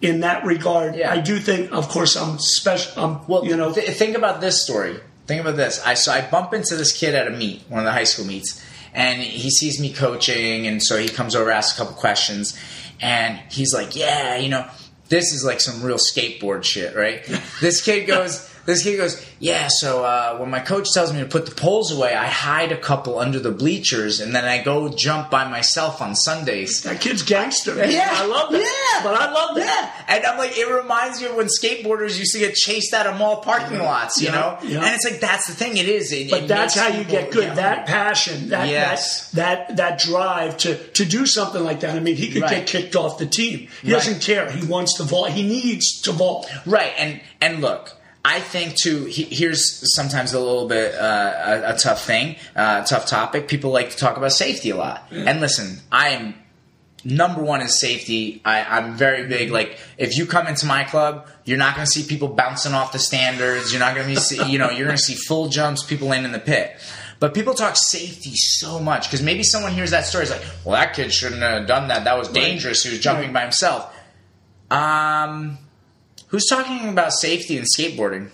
in 0.00 0.20
that 0.20 0.46
regard. 0.46 0.96
Yeah. 0.96 1.12
I 1.12 1.20
do 1.20 1.38
think, 1.38 1.70
of 1.70 1.88
course, 1.90 2.16
I'm 2.16 2.38
special. 2.38 3.04
I'm, 3.04 3.26
Well, 3.26 3.44
you 3.44 3.58
know, 3.58 3.74
th- 3.74 3.90
think 3.90 4.16
about 4.16 4.40
this 4.40 4.62
story. 4.62 4.98
Think 5.26 5.42
about 5.42 5.56
this. 5.56 5.82
I 5.84 5.92
so 5.92 6.12
I 6.12 6.22
bump 6.22 6.54
into 6.54 6.76
this 6.76 6.92
kid 6.96 7.14
at 7.14 7.26
a 7.26 7.30
meet, 7.30 7.60
one 7.68 7.80
of 7.80 7.84
the 7.84 7.92
high 7.92 8.04
school 8.04 8.24
meets, 8.24 8.64
and 8.94 9.20
he 9.22 9.50
sees 9.50 9.80
me 9.80 9.92
coaching, 9.92 10.66
and 10.66 10.82
so 10.82 10.98
he 10.98 11.08
comes 11.08 11.34
over, 11.34 11.50
asks 11.50 11.78
a 11.78 11.82
couple 11.82 11.94
questions, 11.96 12.58
and 13.00 13.38
he's 13.50 13.74
like, 13.74 13.94
"Yeah, 13.96 14.36
you 14.36 14.48
know, 14.48 14.66
this 15.08 15.32
is 15.32 15.44
like 15.44 15.60
some 15.60 15.82
real 15.82 15.98
skateboard 15.98 16.64
shit, 16.64 16.96
right?" 16.96 17.24
this 17.60 17.82
kid 17.82 18.06
goes. 18.06 18.47
This 18.68 18.82
kid 18.82 18.98
goes, 18.98 19.24
yeah. 19.40 19.68
So 19.70 20.04
uh, 20.04 20.36
when 20.36 20.50
my 20.50 20.60
coach 20.60 20.92
tells 20.92 21.10
me 21.10 21.20
to 21.20 21.24
put 21.26 21.46
the 21.46 21.54
poles 21.54 21.90
away, 21.90 22.14
I 22.14 22.26
hide 22.26 22.70
a 22.70 22.76
couple 22.76 23.18
under 23.18 23.38
the 23.38 23.50
bleachers, 23.50 24.20
and 24.20 24.34
then 24.34 24.44
I 24.44 24.62
go 24.62 24.90
jump 24.90 25.30
by 25.30 25.48
myself 25.48 26.02
on 26.02 26.14
Sundays. 26.14 26.82
that 26.82 27.00
kid's 27.00 27.22
gangster. 27.22 27.74
Yeah, 27.88 28.10
I 28.12 28.26
love 28.26 28.52
that. 28.52 28.60
Yeah, 28.60 29.02
but 29.02 29.14
I 29.18 29.32
love 29.32 29.56
that. 29.56 30.04
Yeah, 30.06 30.14
and 30.16 30.26
I'm 30.26 30.36
like, 30.36 30.58
it 30.58 30.68
reminds 30.70 31.22
me 31.22 31.28
of 31.28 31.36
when 31.36 31.46
skateboarders 31.46 32.18
used 32.18 32.34
to 32.34 32.38
get 32.40 32.54
chased 32.54 32.92
out 32.92 33.06
of 33.06 33.16
mall 33.18 33.40
parking 33.40 33.78
lots, 33.78 34.20
you 34.20 34.26
Yeah, 34.28 34.32
know. 34.34 34.58
yeah. 34.62 34.84
And 34.84 34.94
it's 34.94 35.10
like 35.10 35.20
that's 35.20 35.46
the 35.46 35.54
thing. 35.54 35.78
It 35.78 35.88
is. 35.88 36.12
It, 36.12 36.28
But 36.30 36.42
it 36.42 36.48
that's 36.48 36.74
how 36.76 36.88
you 36.88 37.04
get 37.04 37.30
good. 37.30 37.56
That 37.56 37.86
passion, 37.86 38.50
that, 38.50 38.68
Yes. 38.68 39.30
that 39.30 39.68
that 39.68 39.76
that 39.78 39.98
drive 39.98 40.58
to 40.58 40.76
to 40.92 41.06
do 41.06 41.24
something 41.24 41.64
like 41.64 41.80
that. 41.80 41.96
I 41.96 42.00
mean, 42.00 42.16
he 42.16 42.30
could 42.30 42.42
Right. 42.42 42.50
get 42.58 42.66
kicked 42.66 42.96
off 42.96 43.16
the 43.16 43.24
team. 43.26 43.68
He 43.82 43.90
Right. 43.90 43.98
doesn't 43.98 44.20
care. 44.20 44.50
He 44.50 44.66
wants 44.66 44.98
to 44.98 45.04
vault. 45.04 45.30
He 45.30 45.42
needs 45.42 46.02
to 46.02 46.12
vault. 46.12 46.50
Right, 46.66 46.92
and 46.98 47.20
and 47.40 47.62
look, 47.62 47.94
I 48.24 48.40
think 48.40 48.74
too. 48.74 49.04
He, 49.04 49.24
here's 49.24 49.94
sometimes 49.94 50.32
a 50.32 50.40
little 50.40 50.68
bit 50.68 50.94
uh, 50.94 51.62
a, 51.66 51.74
a 51.74 51.78
tough 51.78 52.04
thing, 52.04 52.36
uh, 52.54 52.84
tough 52.84 53.06
topic. 53.06 53.48
People 53.48 53.70
like 53.70 53.90
to 53.90 53.96
talk 53.96 54.16
about 54.16 54.32
safety 54.32 54.70
a 54.70 54.76
lot, 54.76 55.06
and 55.10 55.40
listen, 55.40 55.78
I 55.90 56.10
am 56.10 56.34
number 57.04 57.42
one 57.42 57.60
is 57.60 57.78
safety. 57.78 58.40
I, 58.44 58.62
I'm 58.64 58.94
very 58.96 59.26
big. 59.26 59.50
Like 59.50 59.78
if 59.96 60.16
you 60.16 60.26
come 60.26 60.46
into 60.46 60.66
my 60.66 60.84
club, 60.84 61.28
you're 61.44 61.58
not 61.58 61.74
going 61.74 61.86
to 61.86 61.90
see 61.90 62.06
people 62.06 62.28
bouncing 62.28 62.72
off 62.72 62.92
the 62.92 62.98
standards. 62.98 63.72
You're 63.72 63.80
not 63.80 63.94
going 63.94 64.14
to 64.14 64.20
see, 64.20 64.44
you 64.50 64.58
know, 64.58 64.70
you're 64.70 64.86
going 64.86 64.98
to 64.98 65.02
see 65.02 65.14
full 65.14 65.48
jumps, 65.48 65.82
people 65.82 66.08
land 66.08 66.26
in 66.26 66.32
the 66.32 66.38
pit. 66.38 66.76
But 67.20 67.34
people 67.34 67.54
talk 67.54 67.74
safety 67.76 68.34
so 68.34 68.78
much 68.78 69.08
because 69.08 69.22
maybe 69.22 69.42
someone 69.42 69.72
hears 69.72 69.90
that 69.90 70.06
story 70.06 70.24
is 70.24 70.30
like, 70.30 70.44
well, 70.64 70.74
that 70.74 70.94
kid 70.94 71.12
shouldn't 71.12 71.42
have 71.42 71.66
done 71.66 71.88
that. 71.88 72.04
That 72.04 72.16
was 72.16 72.28
dangerous. 72.28 72.84
He 72.84 72.90
was 72.90 73.00
jumping 73.00 73.32
by 73.32 73.42
himself. 73.42 73.92
Um, 74.70 75.58
who's 76.28 76.46
talking 76.46 76.88
about 76.88 77.12
safety 77.12 77.58
and 77.58 77.66
skateboarding? 77.66 78.30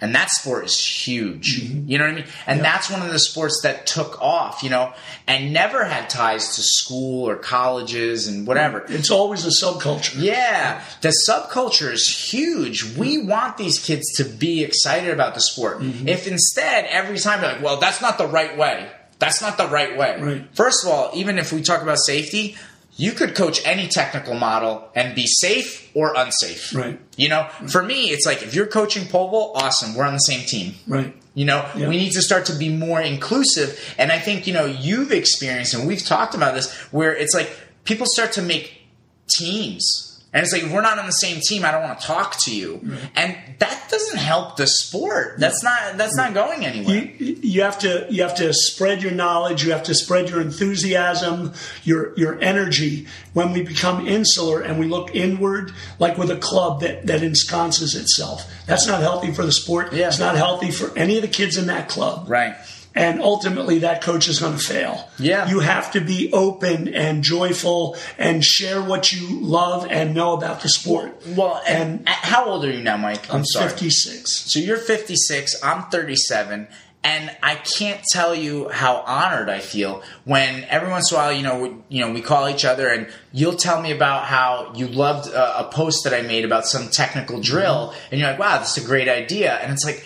And 0.00 0.14
that 0.16 0.28
sport 0.28 0.64
is 0.66 0.78
huge. 0.78 1.62
Mm-hmm. 1.62 1.88
You 1.88 1.98
know 1.98 2.04
what 2.04 2.12
I 2.12 2.16
mean? 2.16 2.24
And 2.46 2.60
that's 2.60 2.90
one 2.90 3.00
of 3.00 3.12
the 3.12 3.18
sports 3.18 3.60
that 3.62 3.86
took 3.86 4.20
off, 4.20 4.62
you 4.62 4.68
know, 4.68 4.92
and 5.26 5.52
never 5.52 5.84
had 5.84 6.10
ties 6.10 6.56
to 6.56 6.62
school 6.62 7.28
or 7.28 7.36
colleges 7.36 8.26
and 8.26 8.46
whatever. 8.46 8.84
It's 8.88 9.10
always 9.10 9.46
a 9.46 9.64
subculture. 9.64 10.20
Yeah, 10.20 10.82
the 11.00 11.14
subculture 11.28 11.92
is 11.92 12.06
huge. 12.06 12.96
We 12.96 13.22
want 13.22 13.56
these 13.56 13.78
kids 13.78 14.12
to 14.16 14.24
be 14.24 14.64
excited 14.64 15.10
about 15.10 15.34
the 15.34 15.40
sport. 15.40 15.78
Mm-hmm. 15.78 16.08
If 16.08 16.26
instead 16.26 16.86
every 16.86 17.18
time 17.18 17.40
you're 17.40 17.52
like, 17.52 17.62
well, 17.62 17.78
that's 17.78 18.02
not 18.02 18.18
the 18.18 18.26
right 18.26 18.58
way. 18.58 18.90
That's 19.20 19.40
not 19.40 19.56
the 19.56 19.68
right 19.68 19.96
way. 19.96 20.20
Right. 20.20 20.46
First 20.54 20.84
of 20.84 20.90
all, 20.90 21.12
even 21.14 21.38
if 21.38 21.52
we 21.52 21.62
talk 21.62 21.82
about 21.82 21.98
safety, 21.98 22.56
you 22.96 23.12
could 23.12 23.34
coach 23.34 23.60
any 23.64 23.88
technical 23.88 24.34
model 24.34 24.88
and 24.94 25.14
be 25.14 25.26
safe 25.26 25.90
or 25.94 26.14
unsafe. 26.16 26.74
Right. 26.74 27.00
You 27.16 27.28
know, 27.28 27.48
for 27.68 27.82
me, 27.82 28.10
it's 28.10 28.24
like 28.26 28.42
if 28.42 28.54
you're 28.54 28.66
coaching 28.66 29.06
pole 29.08 29.30
vault, 29.30 29.62
awesome, 29.62 29.94
we're 29.94 30.04
on 30.04 30.12
the 30.14 30.18
same 30.18 30.46
team. 30.46 30.74
Right. 30.86 31.14
You 31.34 31.44
know, 31.44 31.68
Yeah. 31.76 31.88
we 31.88 31.96
need 31.96 32.12
to 32.12 32.22
start 32.22 32.46
to 32.46 32.52
be 32.54 32.68
more 32.68 33.00
inclusive. 33.00 33.78
And 33.98 34.12
I 34.12 34.20
think, 34.20 34.46
you 34.46 34.52
know, 34.54 34.66
you've 34.66 35.10
experienced, 35.10 35.74
and 35.74 35.88
we've 35.88 36.04
talked 36.04 36.34
about 36.36 36.54
this, 36.54 36.70
where 36.92 37.14
it's 37.14 37.34
like 37.34 37.50
people 37.82 38.06
start 38.08 38.30
to 38.32 38.42
make 38.42 38.82
teams 39.28 40.13
And 40.34 40.42
it's 40.42 40.52
like 40.52 40.64
we're 40.64 40.82
not 40.82 40.98
on 40.98 41.06
the 41.06 41.12
same 41.12 41.40
team, 41.40 41.64
I 41.64 41.70
don't 41.70 41.84
want 41.84 42.00
to 42.00 42.06
talk 42.06 42.34
to 42.44 42.54
you. 42.54 42.78
Mm-hmm. 42.78 43.06
And 43.14 43.38
that 43.60 43.86
doesn't 43.88 44.18
help 44.18 44.56
the 44.56 44.66
sport. 44.66 45.32
Mm-hmm. 45.32 45.40
That's 45.40 45.62
not 45.62 45.96
that's 45.96 46.16
not 46.16 46.34
going 46.34 46.66
anywhere. 46.66 47.04
You, 47.04 47.38
you 47.40 47.62
have 47.62 47.78
to 47.78 48.06
you 48.10 48.22
have 48.22 48.34
to 48.36 48.52
spread 48.52 49.00
your 49.00 49.12
knowledge. 49.12 49.64
You 49.64 49.70
have 49.70 49.84
to 49.84 49.94
spread 49.94 50.28
your 50.28 50.40
enthusiasm, 50.40 51.52
your 51.84 52.12
your 52.16 52.40
energy. 52.40 53.06
When 53.32 53.52
we 53.52 53.62
become 53.62 54.08
insular 54.08 54.60
and 54.60 54.80
we 54.80 54.86
look 54.86 55.14
inward, 55.14 55.72
like 56.00 56.18
with 56.18 56.32
a 56.32 56.36
club 56.36 56.80
that 56.80 57.06
that 57.06 57.22
ensconces 57.22 57.94
itself, 57.94 58.50
that's 58.66 58.88
not 58.88 59.02
healthy 59.02 59.32
for 59.32 59.44
the 59.46 59.52
sport. 59.52 59.92
Yeah. 59.92 60.08
It's 60.08 60.18
not 60.18 60.34
healthy 60.34 60.72
for 60.72 60.96
any 60.98 61.14
of 61.14 61.22
the 61.22 61.28
kids 61.28 61.56
in 61.56 61.68
that 61.68 61.88
club. 61.88 62.28
right. 62.28 62.56
And 62.94 63.20
ultimately 63.20 63.80
that 63.80 64.02
coach 64.02 64.28
is 64.28 64.38
going 64.38 64.56
to 64.56 64.64
fail. 64.64 65.08
Yeah. 65.18 65.48
You 65.48 65.60
have 65.60 65.92
to 65.92 66.00
be 66.00 66.32
open 66.32 66.88
and 66.88 67.22
joyful 67.22 67.96
and 68.18 68.44
share 68.44 68.80
what 68.82 69.12
you 69.12 69.40
love 69.40 69.86
and 69.90 70.14
know 70.14 70.34
about 70.34 70.60
the 70.60 70.68
sport. 70.68 71.20
Well, 71.28 71.60
and, 71.66 72.08
how 72.08 72.46
old 72.46 72.64
are 72.64 72.70
you 72.70 72.82
now, 72.82 72.96
Mike? 72.96 73.28
I'm, 73.30 73.38
I'm 73.38 73.44
sorry. 73.44 73.68
56. 73.70 74.52
So 74.52 74.60
you're 74.60 74.76
56, 74.76 75.62
I'm 75.62 75.84
37, 75.90 76.68
and 77.02 77.36
I 77.42 77.56
can't 77.56 78.02
tell 78.02 78.34
you 78.34 78.70
how 78.70 78.96
honored 79.06 79.50
I 79.50 79.58
feel 79.58 80.02
when 80.24 80.64
every 80.64 80.88
once 80.88 81.12
in 81.12 81.16
a 81.16 81.20
while, 81.20 81.32
you 81.32 81.42
know, 81.42 81.58
we, 81.58 81.96
you 81.96 82.00
know, 82.00 82.12
we 82.12 82.22
call 82.22 82.48
each 82.48 82.64
other 82.64 82.88
and 82.88 83.08
you'll 83.30 83.56
tell 83.56 83.82
me 83.82 83.92
about 83.92 84.24
how 84.24 84.72
you 84.74 84.86
loved 84.86 85.28
a, 85.28 85.66
a 85.66 85.70
post 85.70 86.04
that 86.04 86.14
I 86.14 86.22
made 86.22 86.46
about 86.46 86.66
some 86.66 86.88
technical 86.88 87.40
drill, 87.40 87.92
and 88.10 88.18
you're 88.18 88.30
like, 88.30 88.38
"Wow, 88.38 88.56
that's 88.56 88.78
a 88.78 88.84
great 88.84 89.08
idea," 89.08 89.54
and 89.54 89.70
it's 89.72 89.84
like, 89.84 90.02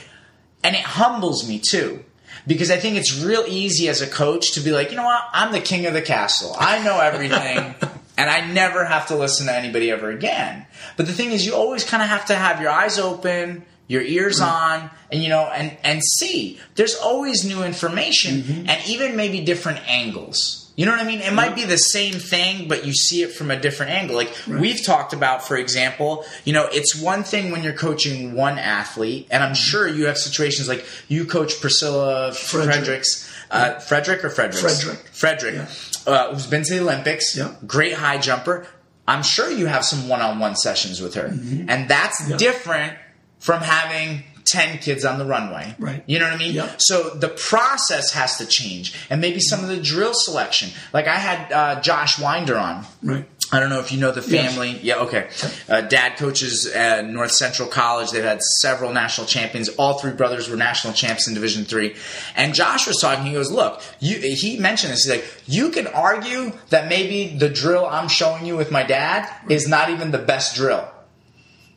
and 0.65 0.75
it 0.75 0.83
humbles 0.83 1.49
me 1.49 1.61
too. 1.61 2.05
Because 2.49 2.73
I 2.73 2.79
think 2.79 2.97
it's 2.97 3.23
real 3.23 3.45
easy 3.47 3.89
as 3.89 4.01
a 4.01 4.07
coach 4.07 4.55
to 4.55 4.61
be 4.61 4.73
like, 4.73 4.91
you 4.91 4.97
know 4.97 5.05
what, 5.05 5.23
I'm 5.33 5.53
the 5.53 5.61
king 5.61 5.87
of 5.87 5.93
the 5.95 6.03
castle. 6.03 6.57
I 6.59 6.83
know 6.83 6.99
everything. 6.99 7.75
and 8.19 8.29
I 8.29 8.51
never 8.53 8.85
have 8.85 9.07
to 9.09 9.17
listen 9.17 9.47
to 9.47 9.55
anybody 9.55 9.93
ever 9.93 10.11
again. 10.11 10.67
But 10.97 11.07
the 11.07 11.13
thing 11.13 11.31
is, 11.31 11.47
you 11.47 11.55
always 11.55 11.85
kind 11.85 12.03
of 12.03 12.09
have 12.09 12.27
to 12.27 12.35
have 12.35 12.61
your 12.61 12.71
eyes 12.71 12.99
open, 12.99 13.65
your 13.87 14.03
ears 14.03 14.41
mm-hmm. 14.41 14.83
on, 14.85 14.91
and 15.13 15.23
you 15.23 15.29
know, 15.29 15.45
and 15.45 15.77
and 15.85 16.03
see. 16.03 16.59
There's 16.75 16.97
always 16.97 17.45
new 17.45 17.63
information, 17.63 18.43
mm-hmm. 18.43 18.69
and 18.69 18.89
even 18.89 19.15
maybe 19.15 19.41
different 19.41 19.89
angles. 19.89 20.68
You 20.79 20.87
know 20.87 20.93
what 20.93 21.01
I 21.01 21.05
mean? 21.05 21.21
It 21.21 21.33
might 21.33 21.57
be 21.57 21.65
the 21.65 21.77
same 21.77 22.15
thing, 22.15 22.69
but 22.69 22.87
you 22.87 22.93
see 22.93 23.23
it 23.23 23.33
from 23.33 23.51
a 23.51 23.59
different 23.59 23.91
angle. 23.91 24.15
Like 24.15 24.33
we've 24.47 24.81
talked 24.87 25.13
about, 25.13 25.43
for 25.43 25.57
example, 25.57 26.25
you 26.45 26.53
know, 26.53 26.69
it's 26.71 26.95
one 26.95 27.25
thing 27.25 27.51
when 27.51 27.65
you're 27.65 27.73
coaching 27.73 28.33
one 28.35 28.61
athlete, 28.61 29.27
and 29.33 29.43
I'm 29.43 29.55
sure 29.57 29.89
you 29.89 30.07
have 30.07 30.17
situations 30.17 30.69
like 30.69 30.85
you 31.09 31.25
coach 31.25 31.61
Priscilla 31.61 32.33
Frederick. 32.33 32.75
Fredericks, 32.77 33.29
uh, 33.51 33.81
Frederick 33.81 34.25
or 34.25 34.31
Fredericks? 34.31 34.61
Frederick. 34.85 35.09
Frederick, 35.13 35.55
Yeah. 35.57 35.67
uh, 36.13 36.33
who's 36.33 36.47
been 36.47 36.63
to 36.63 36.75
the 36.75 36.81
Olympics, 36.81 37.37
Yeah. 37.37 37.55
great 37.67 37.95
high 37.95 38.19
jumper. 38.19 38.65
I'm 39.09 39.25
sure 39.25 39.51
you 39.51 39.67
have 39.67 39.85
some 39.85 40.07
one-on-one 40.07 40.55
sessions 40.55 41.01
with 41.01 41.15
her, 41.15 41.27
and 41.27 41.89
that's 41.89 42.21
Mm-hmm. 42.21 42.31
Yeah. 42.31 42.37
different 42.37 42.93
from 43.41 43.63
having 43.63 44.23
10 44.51 44.79
kids 44.79 45.05
on 45.05 45.19
the 45.19 45.25
runway. 45.25 45.75
Right. 45.79 46.03
You 46.07 46.19
know 46.19 46.27
what 46.27 46.35
I 46.35 46.39
mean? 46.39 46.55
Yeah. 46.55 46.75
So 46.79 47.11
the 47.11 47.29
process 47.29 48.13
has 48.13 48.39
to 48.39 48.47
change, 48.47 48.95
and 49.11 49.21
maybe 49.21 49.41
some 49.41 49.61
of 49.61 49.69
the 49.69 49.81
drill 49.81 50.13
selection. 50.15 50.71
Like 50.93 51.07
I 51.07 51.17
had 51.17 51.53
uh, 51.53 51.81
Josh 51.81 52.19
Winder 52.21 52.57
on. 52.57 52.85
Right. 53.03 53.27
I 53.51 53.61
don't 53.61 53.71
know 53.71 53.81
if 53.81 53.93
you 53.93 53.99
know 53.99 54.11
the 54.13 54.21
Yes. 54.31 54.51
family. 54.53 54.79
Yeah, 54.83 54.97
okay. 54.97 55.31
Uh, 55.71 55.81
Dad 55.81 56.19
coaches 56.19 56.67
at 56.67 57.07
North 57.07 57.31
Central 57.31 57.67
College. 57.67 58.11
They've 58.11 58.23
had 58.23 58.43
several 58.61 58.93
national 58.93 59.27
champions. 59.27 59.71
All 59.71 59.99
three 59.99 60.13
brothers 60.13 60.51
were 60.51 60.57
national 60.57 60.93
champs 60.93 61.27
in 61.29 61.33
Division 61.33 61.65
Three. 61.65 61.97
And 62.37 62.53
Josh 62.55 62.87
was 62.87 62.99
talking. 62.99 63.25
He 63.25 63.33
goes, 63.33 63.51
"Look, 63.51 63.81
you." 64.01 64.19
He 64.19 64.59
mentioned 64.59 64.93
this. 64.93 65.05
He's 65.05 65.13
like, 65.13 65.25
"You 65.47 65.71
can 65.71 65.87
argue 65.87 66.53
that 66.69 66.89
maybe 66.91 67.39
the 67.39 67.49
drill 67.49 67.87
I'm 67.87 68.09
showing 68.09 68.45
you 68.45 68.55
with 68.55 68.71
my 68.71 68.83
dad 68.83 69.27
is 69.49 69.67
not 69.67 69.89
even 69.89 70.11
the 70.11 70.19
best 70.19 70.55
drill." 70.55 70.87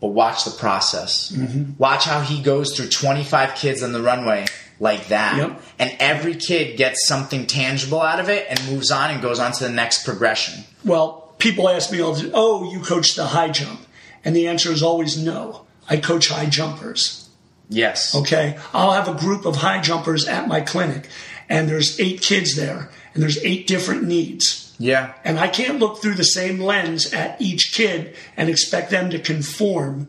But 0.02 0.08
watch 0.08 0.44
the 0.44 0.52
process. 0.52 1.32
Mm-hmm. 1.32 1.74
Watch 1.78 2.06
how 2.06 2.22
he 2.22 2.42
goes 2.42 2.76
through 2.76 2.90
25 2.90 3.56
kids 3.56 3.84
on 3.84 3.94
the 3.94 4.02
runway 4.02 4.48
like 4.80 5.08
that. 5.08 5.38
Yep. 5.38 5.62
And 5.80 5.96
every 6.00 6.36
kid 6.36 6.76
gets 6.76 7.08
something 7.08 7.46
tangible 7.46 8.02
out 8.02 8.20
of 8.20 8.28
it 8.28 8.48
and 8.50 8.60
moves 8.68 8.92
on 8.92 9.12
and 9.12 9.22
goes 9.22 9.40
on 9.40 9.52
to 9.54 9.64
the 9.64 9.70
next 9.70 10.04
progression. 10.04 10.64
Well, 10.84 11.34
people 11.38 11.70
ask 11.70 11.92
me 11.92 12.02
all 12.02 12.14
the 12.14 12.24
time, 12.24 12.32
oh, 12.34 12.72
you 12.74 12.82
coach 12.82 13.16
the 13.16 13.28
high 13.28 13.50
jump. 13.50 13.86
And 14.26 14.36
the 14.36 14.48
answer 14.48 14.72
is 14.72 14.84
always 14.84 15.18
no. 15.24 15.66
I 15.90 15.98
coach 15.98 16.30
high 16.30 16.48
jumpers. 16.48 17.30
Yes. 17.70 18.14
Okay. 18.16 18.58
I'll 18.74 18.92
have 18.92 19.08
a 19.08 19.20
group 19.20 19.46
of 19.46 19.58
high 19.58 19.82
jumpers 19.82 20.28
at 20.28 20.48
my 20.48 20.62
clinic, 20.62 21.08
and 21.48 21.70
there's 21.70 22.00
eight 22.00 22.22
kids 22.22 22.56
there, 22.56 22.90
and 23.14 23.24
there's 23.24 23.42
eight 23.44 23.66
different 23.66 24.04
needs. 24.04 24.61
Yeah. 24.82 25.14
And 25.24 25.40
I 25.40 25.48
can't 25.48 25.80
look 25.80 26.02
through 26.02 26.16
the 26.16 26.24
same 26.24 26.60
lens 26.60 27.14
at 27.14 27.40
each 27.40 27.72
kid 27.74 28.16
and 28.36 28.50
expect 28.50 28.90
them 28.90 29.10
to 29.12 29.20
conform 29.20 30.08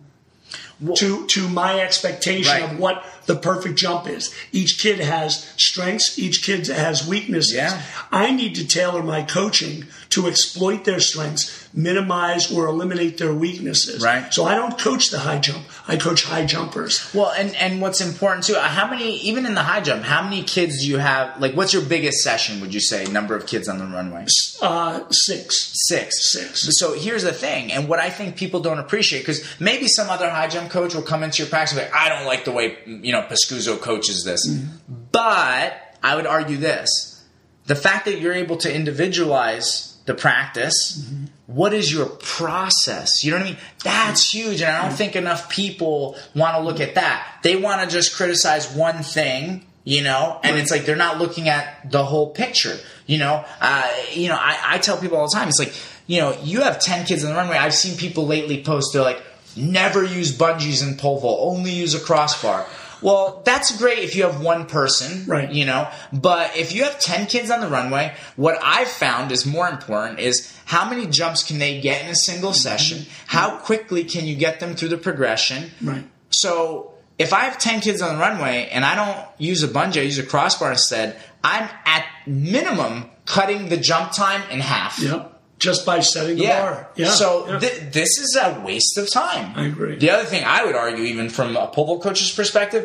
to 0.96 1.26
to 1.28 1.48
my 1.48 1.78
expectation 1.80 2.60
Right. 2.60 2.72
of 2.72 2.78
what 2.78 3.04
the 3.26 3.36
perfect 3.36 3.78
jump 3.78 4.08
is. 4.08 4.34
Each 4.52 4.80
kid 4.80 5.00
has 5.00 5.44
strengths, 5.56 6.18
each 6.18 6.42
kid 6.42 6.66
has 6.68 7.06
weaknesses. 7.06 7.54
Yeah. 7.54 7.82
I 8.10 8.30
need 8.32 8.54
to 8.56 8.66
tailor 8.66 9.02
my 9.02 9.22
coaching 9.22 9.86
to 10.10 10.26
exploit 10.26 10.84
their 10.84 11.00
strengths, 11.00 11.68
minimize 11.74 12.52
or 12.52 12.66
eliminate 12.66 13.18
their 13.18 13.32
weaknesses. 13.32 14.02
Right. 14.02 14.32
So 14.32 14.44
I 14.44 14.54
don't 14.54 14.78
coach 14.78 15.10
the 15.10 15.18
high 15.18 15.38
jump. 15.38 15.64
I 15.88 15.96
coach 15.96 16.24
high 16.24 16.44
jumpers. 16.44 17.12
Well, 17.14 17.32
and 17.36 17.54
and 17.56 17.80
what's 17.80 18.00
important 18.00 18.44
too? 18.44 18.54
How 18.54 18.88
many, 18.90 19.18
even 19.20 19.46
in 19.46 19.54
the 19.54 19.62
high 19.62 19.80
jump, 19.80 20.02
how 20.02 20.22
many 20.22 20.42
kids 20.42 20.82
do 20.82 20.88
you 20.88 20.98
have? 20.98 21.40
Like, 21.40 21.54
what's 21.54 21.72
your 21.72 21.82
biggest 21.82 22.18
session? 22.18 22.60
Would 22.60 22.74
you 22.74 22.80
say 22.80 23.04
number 23.06 23.34
of 23.34 23.46
kids 23.46 23.68
on 23.68 23.78
the 23.78 23.86
runway? 23.86 24.26
Uh, 24.60 25.04
six. 25.10 25.72
Six. 25.88 26.32
Six. 26.32 26.68
So 26.78 26.94
here's 26.94 27.22
the 27.22 27.32
thing, 27.32 27.72
and 27.72 27.88
what 27.88 27.98
I 27.98 28.10
think 28.10 28.36
people 28.36 28.60
don't 28.60 28.78
appreciate, 28.78 29.20
because 29.20 29.44
maybe 29.58 29.88
some 29.88 30.10
other 30.10 30.28
high 30.28 30.48
jump 30.48 30.70
coach 30.70 30.94
will 30.94 31.02
come 31.02 31.22
into 31.22 31.42
your 31.42 31.48
practice 31.48 31.76
and 31.76 31.86
be 31.86 31.90
like, 31.90 31.94
I 31.94 32.08
don't 32.08 32.26
like 32.26 32.44
the 32.44 32.52
way 32.52 32.78
you 32.86 33.11
know 33.12 33.22
Pascuzzo 33.22 33.80
coaches 33.80 34.24
this, 34.24 34.48
mm-hmm. 34.48 34.94
but 35.12 35.96
I 36.02 36.16
would 36.16 36.26
argue 36.26 36.56
this: 36.56 37.24
the 37.66 37.76
fact 37.76 38.06
that 38.06 38.20
you're 38.20 38.34
able 38.34 38.56
to 38.58 38.74
individualize 38.74 39.88
the 40.06 40.14
practice. 40.14 40.98
Mm-hmm. 40.98 41.24
What 41.46 41.74
is 41.74 41.92
your 41.92 42.06
process? 42.06 43.22
You 43.22 43.32
know 43.32 43.38
what 43.38 43.46
I 43.46 43.50
mean? 43.50 43.58
That's 43.84 44.26
mm-hmm. 44.26 44.48
huge, 44.48 44.62
and 44.62 44.70
I 44.70 44.82
don't 44.82 44.96
think 44.96 45.16
enough 45.16 45.50
people 45.50 46.16
want 46.34 46.56
to 46.56 46.62
look 46.62 46.80
at 46.80 46.94
that. 46.94 47.38
They 47.42 47.56
want 47.56 47.82
to 47.82 47.94
just 47.94 48.16
criticize 48.16 48.72
one 48.74 49.02
thing, 49.02 49.66
you 49.84 50.02
know, 50.02 50.40
and 50.42 50.56
it's 50.56 50.70
like 50.70 50.86
they're 50.86 50.96
not 50.96 51.18
looking 51.18 51.48
at 51.48 51.90
the 51.90 52.04
whole 52.04 52.30
picture. 52.30 52.78
You 53.06 53.18
know, 53.18 53.44
uh, 53.60 53.92
you 54.12 54.28
know, 54.28 54.36
I, 54.36 54.58
I 54.66 54.78
tell 54.78 54.96
people 54.96 55.18
all 55.18 55.28
the 55.28 55.36
time, 55.36 55.48
it's 55.48 55.58
like, 55.58 55.74
you 56.06 56.20
know, 56.20 56.36
you 56.42 56.62
have 56.62 56.80
ten 56.80 57.04
kids 57.04 57.22
in 57.22 57.30
the 57.30 57.36
runway. 57.36 57.56
I've 57.56 57.74
seen 57.74 57.98
people 57.98 58.26
lately 58.26 58.64
post, 58.64 58.92
they're 58.92 59.02
like, 59.02 59.22
never 59.54 60.02
use 60.02 60.36
bungees 60.36 60.86
in 60.86 60.96
pole 60.96 61.20
vault, 61.20 61.40
only 61.42 61.70
use 61.70 61.94
a 61.94 62.00
crossbar. 62.00 62.66
Well, 63.02 63.42
that's 63.44 63.76
great 63.76 63.98
if 63.98 64.14
you 64.16 64.22
have 64.22 64.40
one 64.40 64.66
person, 64.66 65.26
Right. 65.26 65.50
You 65.50 65.64
know, 65.64 65.88
but 66.12 66.56
if 66.56 66.72
you 66.72 66.84
have 66.84 66.98
ten 66.98 67.26
kids 67.26 67.50
on 67.50 67.60
the 67.60 67.68
runway, 67.68 68.14
what 68.36 68.58
I've 68.62 68.88
found 68.88 69.32
is 69.32 69.44
more 69.44 69.68
important 69.68 70.20
is 70.20 70.56
how 70.64 70.88
many 70.88 71.06
jumps 71.06 71.42
can 71.42 71.58
they 71.58 71.80
get 71.80 72.04
in 72.04 72.10
a 72.10 72.14
single 72.14 72.50
mm-hmm. 72.50 72.56
session? 72.56 73.06
How 73.26 73.56
quickly 73.58 74.04
can 74.04 74.26
you 74.26 74.36
get 74.36 74.60
them 74.60 74.74
through 74.74 74.88
the 74.88 74.98
progression? 74.98 75.70
Right. 75.82 76.04
So 76.30 76.94
if 77.18 77.32
I 77.32 77.40
have 77.40 77.58
10 77.58 77.80
kids 77.80 78.02
on 78.02 78.14
the 78.14 78.20
runway 78.20 78.68
and 78.72 78.84
I 78.84 78.94
don't 78.94 79.26
use 79.38 79.62
a 79.62 79.68
bungee, 79.68 80.00
I 80.00 80.04
use 80.04 80.18
a 80.18 80.22
crossbar 80.24 80.72
instead, 80.72 81.16
I'm 81.44 81.68
at 81.84 82.06
minimum 82.26 83.10
cutting 83.26 83.68
the 83.68 83.76
jump 83.76 84.12
time 84.12 84.42
in 84.50 84.60
half. 84.60 84.98
Yep. 84.98 85.31
Just 85.62 85.86
by 85.86 86.00
setting 86.00 86.36
the 86.36 86.44
Yeah. 86.44 86.60
bar. 86.60 86.88
Yeah. 86.96 87.10
So 87.10 87.46
yeah. 87.48 87.58
thi- 87.62 87.84
this 87.98 88.10
is 88.24 88.36
a 88.40 88.60
waste 88.66 88.98
of 88.98 89.06
time. 89.10 89.46
I 89.56 89.64
agree. 89.72 89.96
The 89.96 90.10
other 90.10 90.24
thing 90.32 90.42
I 90.44 90.64
would 90.64 90.74
argue, 90.76 91.04
even 91.04 91.28
from 91.28 91.56
a 91.56 91.66
pole 91.68 92.00
coach's 92.00 92.32
perspective, 92.32 92.84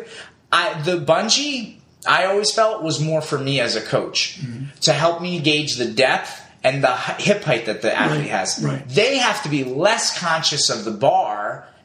I, 0.52 0.80
the 0.82 0.96
bungee 0.98 1.74
I 2.06 2.26
always 2.30 2.50
felt 2.52 2.82
was 2.82 3.00
more 3.10 3.20
for 3.30 3.38
me 3.48 3.54
as 3.60 3.74
a 3.76 3.82
coach 3.96 4.38
Mm-hmm. 4.40 4.64
to 4.86 4.92
help 4.92 5.16
me 5.20 5.32
gauge 5.40 5.72
the 5.76 5.90
depth 6.06 6.30
and 6.62 6.82
the 6.86 6.94
hip 7.26 7.42
height 7.48 7.64
that 7.66 7.82
the 7.82 7.92
athlete 7.96 8.20
Right, 8.22 8.30
has. 8.30 8.60
right. 8.64 8.88
They 8.88 9.18
have 9.18 9.42
to 9.44 9.48
be 9.48 9.62
less 9.86 10.04
conscious 10.18 10.70
of 10.70 10.84
the 10.84 10.90
bar 11.08 11.27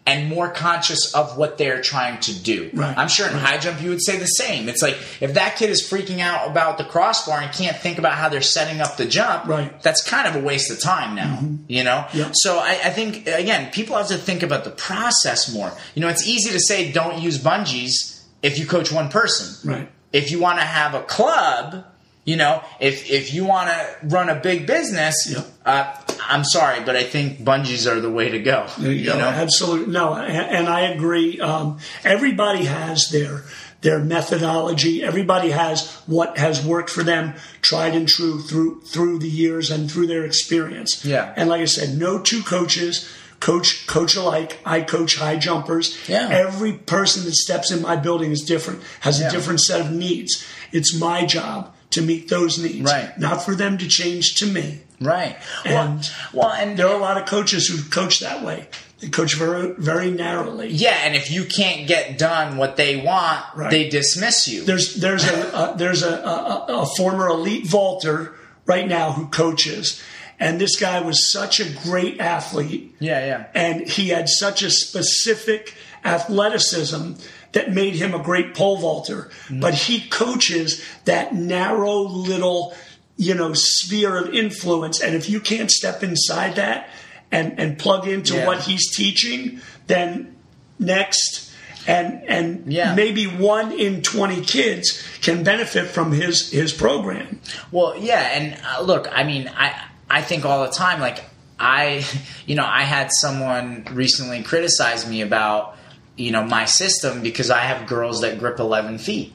and 0.06 0.28
more 0.28 0.50
conscious 0.50 1.14
of 1.16 1.38
what 1.38 1.58
they're 1.58 1.82
trying 1.82 2.20
to 2.20 2.38
do. 2.38 2.70
Right, 2.74 2.98
I'm 2.98 3.08
sure 3.08 3.26
in 3.28 3.34
high 3.34 3.58
jump 3.58 3.82
you 3.82 3.90
would 3.90 4.04
say 4.04 4.18
the 4.18 4.26
same. 4.26 4.68
It's 4.68 4.82
like 4.82 4.98
if 5.22 5.36
that 5.36 5.56
kid 5.56 5.70
is 5.70 5.82
freaking 5.90 6.20
out 6.20 6.46
about 6.50 6.78
the 6.78 6.84
crossbar 6.84 7.40
and 7.40 7.54
can't 7.54 7.78
think 7.78 7.98
about 8.00 8.14
how 8.16 8.28
they're 8.28 8.42
setting 8.42 8.82
up 8.82 8.98
the 8.98 9.06
jump, 9.06 9.46
Right. 9.48 9.82
that's 9.82 10.04
kind 10.08 10.28
of 10.28 10.36
a 10.36 10.46
waste 10.46 10.70
of 10.72 10.82
time 10.82 11.16
now. 11.16 11.40
You 11.70 11.86
know? 11.86 12.06
Yeah. 12.14 12.32
So 12.34 12.60
I, 12.60 12.72
I 12.84 12.90
think 12.90 13.28
again, 13.28 13.72
people 13.72 13.96
have 13.96 14.08
to 14.08 14.18
think 14.18 14.44
about 14.44 14.66
the 14.66 14.72
process 14.72 15.54
more. 15.54 15.72
You 15.96 16.02
know, 16.02 16.10
it's 16.10 16.28
easy 16.28 16.52
to 16.52 16.60
say 16.60 16.92
don't 16.92 17.22
use 17.22 17.38
bungees 17.42 18.24
if 18.42 18.60
you 18.60 18.66
coach 18.66 18.92
one 18.92 19.08
person. 19.10 19.70
Right. 19.70 19.90
If 20.12 20.32
you 20.32 20.40
want 20.40 20.60
to 20.60 20.66
have 20.66 20.94
a 20.96 21.02
club, 21.04 21.86
you 22.26 22.36
know, 22.36 22.62
if 22.80 23.10
if 23.10 23.34
you 23.34 23.46
want 23.46 23.70
to 23.70 23.98
run 24.08 24.30
a 24.30 24.36
big 24.36 24.68
business, 24.68 25.16
Yeah. 25.30 25.44
uh, 25.66 25.94
I'm 26.28 26.44
sorry, 26.44 26.82
but 26.84 26.96
I 26.96 27.04
think 27.04 27.40
bungees 27.40 27.90
are 27.92 28.00
the 28.00 28.10
way 28.10 28.30
to 28.30 28.40
go. 28.40 28.68
You, 28.80 29.06
go. 29.06 29.18
know? 29.18 29.28
Absolutely. 29.28 29.94
No, 29.94 30.14
and 30.16 30.68
I 30.68 30.82
agree. 30.82 31.40
Um, 31.40 31.80
everybody 32.04 32.66
has 32.66 33.10
their 33.10 33.44
their 33.82 34.00
methodology. 34.00 35.04
Everybody 35.04 35.50
has 35.52 35.92
what 36.06 36.38
has 36.38 36.66
worked 36.66 36.90
for 36.90 37.04
them, 37.04 37.34
tried 37.62 37.96
and 37.96 38.08
true 38.08 38.42
through 38.42 38.82
through 38.82 39.20
the 39.20 39.30
years 39.30 39.70
and 39.72 39.92
through 39.92 40.08
their 40.08 40.24
experience. 40.26 41.04
Yeah. 41.06 41.34
And 41.36 41.50
like 41.50 41.62
I 41.62 41.66
said, 41.66 41.98
no 41.98 42.20
two 42.20 42.42
coaches 42.44 43.10
coach 43.40 43.86
coach 43.88 44.16
alike. 44.16 44.60
I 44.66 44.82
coach 44.82 45.18
high 45.18 45.36
jumpers. 45.36 45.98
Yeah. 46.08 46.30
Every 46.32 46.74
person 46.74 47.26
that 47.26 47.36
steps 47.36 47.72
in 47.72 47.82
my 47.82 47.98
building 47.98 48.32
is 48.32 48.42
different, 48.42 48.82
has 49.02 49.20
Yeah. 49.20 49.28
a 49.28 49.32
different 49.32 49.60
set 49.60 49.82
of 49.82 49.92
needs. 49.92 50.46
It's 50.72 50.96
my 50.96 51.26
job 51.26 51.74
to 51.90 52.02
meet 52.02 52.30
those 52.30 52.58
needs, 52.58 52.90
Right. 52.90 53.16
not 53.20 53.44
for 53.44 53.54
them 53.54 53.78
to 53.80 53.88
change 53.88 54.36
to 54.36 54.46
me. 54.46 54.80
Right. 55.04 55.36
And 55.66 56.00
well, 56.34 56.48
well, 56.48 56.50
and 56.52 56.78
There 56.78 56.88
are 56.88 56.96
a 56.96 57.00
lot 57.00 57.18
of 57.22 57.28
coaches 57.28 57.68
who 57.68 57.78
coach 57.90 58.20
that 58.22 58.44
way. 58.44 58.68
They 59.00 59.10
coach 59.10 59.36
very 59.36 59.74
very 59.78 60.12
narrowly. 60.12 60.70
yeah, 60.70 60.98
and 61.04 61.14
if 61.16 61.30
you 61.30 61.44
can't 61.46 61.88
get 61.88 62.18
done 62.18 62.56
what 62.58 62.78
they 62.78 62.98
want, 63.02 63.44
Right. 63.56 63.70
they 63.70 63.90
dismiss 63.90 64.48
you. 64.48 64.64
There's 64.64 64.96
there's 64.96 65.28
a, 65.28 65.52
a 65.52 65.76
there's 65.78 66.04
a, 66.04 66.14
a, 66.16 66.66
a 66.84 66.86
former 66.98 67.28
elite 67.28 67.68
vaulter 67.68 68.34
right 68.66 68.88
now 68.88 69.12
who 69.12 69.28
coaches, 69.28 70.02
and 70.40 70.60
this 70.60 70.78
guy 70.80 71.02
was 71.02 71.30
such 71.30 71.60
a 71.60 71.70
great 71.84 72.22
athlete, 72.22 72.96
yeah, 73.00 73.26
yeah. 73.26 73.46
and 73.54 73.88
he 73.90 74.08
had 74.10 74.30
such 74.30 74.64
a 74.64 74.70
specific 74.72 75.76
athleticism 76.06 77.14
that 77.52 77.72
made 77.74 77.96
him 77.96 78.14
a 78.14 78.20
great 78.24 78.56
pole 78.56 78.78
vaulter. 78.78 79.30
Mm-hmm. 79.46 79.60
But 79.60 79.74
he 79.74 80.08
coaches 80.10 80.84
that 81.06 81.36
narrow 81.36 82.00
little 82.00 82.74
you 83.18 83.34
know 83.36 83.54
sphere 83.54 84.18
of 84.18 84.34
influence, 84.34 85.02
and 85.02 85.16
if 85.16 85.30
you 85.30 85.40
can't 85.40 85.70
step 85.72 86.04
inside 86.04 86.56
that 86.56 86.90
and 87.32 87.60
and 87.60 87.78
plug 87.78 88.08
into 88.08 88.36
Yeah. 88.36 88.48
what 88.48 88.62
he's 88.62 88.96
teaching, 88.96 89.62
then 89.88 90.36
next. 90.80 91.50
And 91.86 92.24
and 92.30 92.72
Yeah. 92.72 92.96
maybe 92.96 93.26
one 93.26 93.72
in 93.74 94.02
twenty 94.02 94.42
kids 94.42 95.02
can 95.22 95.44
benefit 95.44 95.88
from 95.90 96.14
his 96.14 96.50
his 96.52 96.72
program. 96.72 97.40
Well, 97.72 97.96
yeah, 98.00 98.22
and 98.34 98.56
uh, 98.66 98.82
look, 98.82 99.08
I 99.12 99.24
mean, 99.24 99.52
I 99.56 99.74
I 100.10 100.22
think 100.22 100.46
all 100.46 100.64
the 100.66 100.72
time, 100.72 101.02
like 101.02 101.24
I, 101.60 102.06
you 102.46 102.56
know, 102.56 102.66
I 102.66 102.84
had 102.84 103.12
someone 103.12 103.86
recently 103.92 104.44
criticize 104.44 105.06
me 105.08 105.22
about, 105.22 105.76
you 106.16 106.32
know, 106.32 106.44
my 106.44 106.66
system 106.66 107.22
because 107.22 107.50
I 107.50 107.60
have 107.62 107.86
girls 107.86 108.22
that 108.22 108.40
grip 108.40 108.60
eleven 108.60 108.98
feet. 108.98 109.34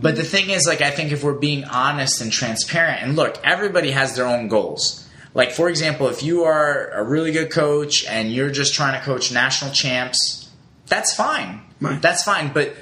But 0.00 0.16
the 0.16 0.24
thing 0.24 0.50
is, 0.50 0.66
like, 0.66 0.82
I 0.82 0.90
think 0.90 1.12
if 1.12 1.24
we're 1.24 1.32
being 1.34 1.64
honest 1.64 2.20
and 2.20 2.30
transparent, 2.30 3.02
and 3.02 3.16
look, 3.16 3.38
everybody 3.44 3.90
has 3.92 4.14
their 4.14 4.26
own 4.26 4.48
goals. 4.48 5.08
Like, 5.34 5.52
for 5.52 5.68
example, 5.68 6.08
if 6.08 6.22
you 6.22 6.44
are 6.44 6.90
a 6.90 7.02
really 7.02 7.32
good 7.32 7.50
coach 7.50 8.06
and 8.06 8.32
you're 8.32 8.50
just 8.50 8.74
trying 8.74 8.98
to 8.98 9.04
coach 9.04 9.32
national 9.32 9.70
champs, 9.72 10.50
that's 10.86 11.14
fine. 11.14 11.62
Right. 11.80 12.00
That's 12.00 12.22
fine. 12.22 12.52
But 12.52 12.74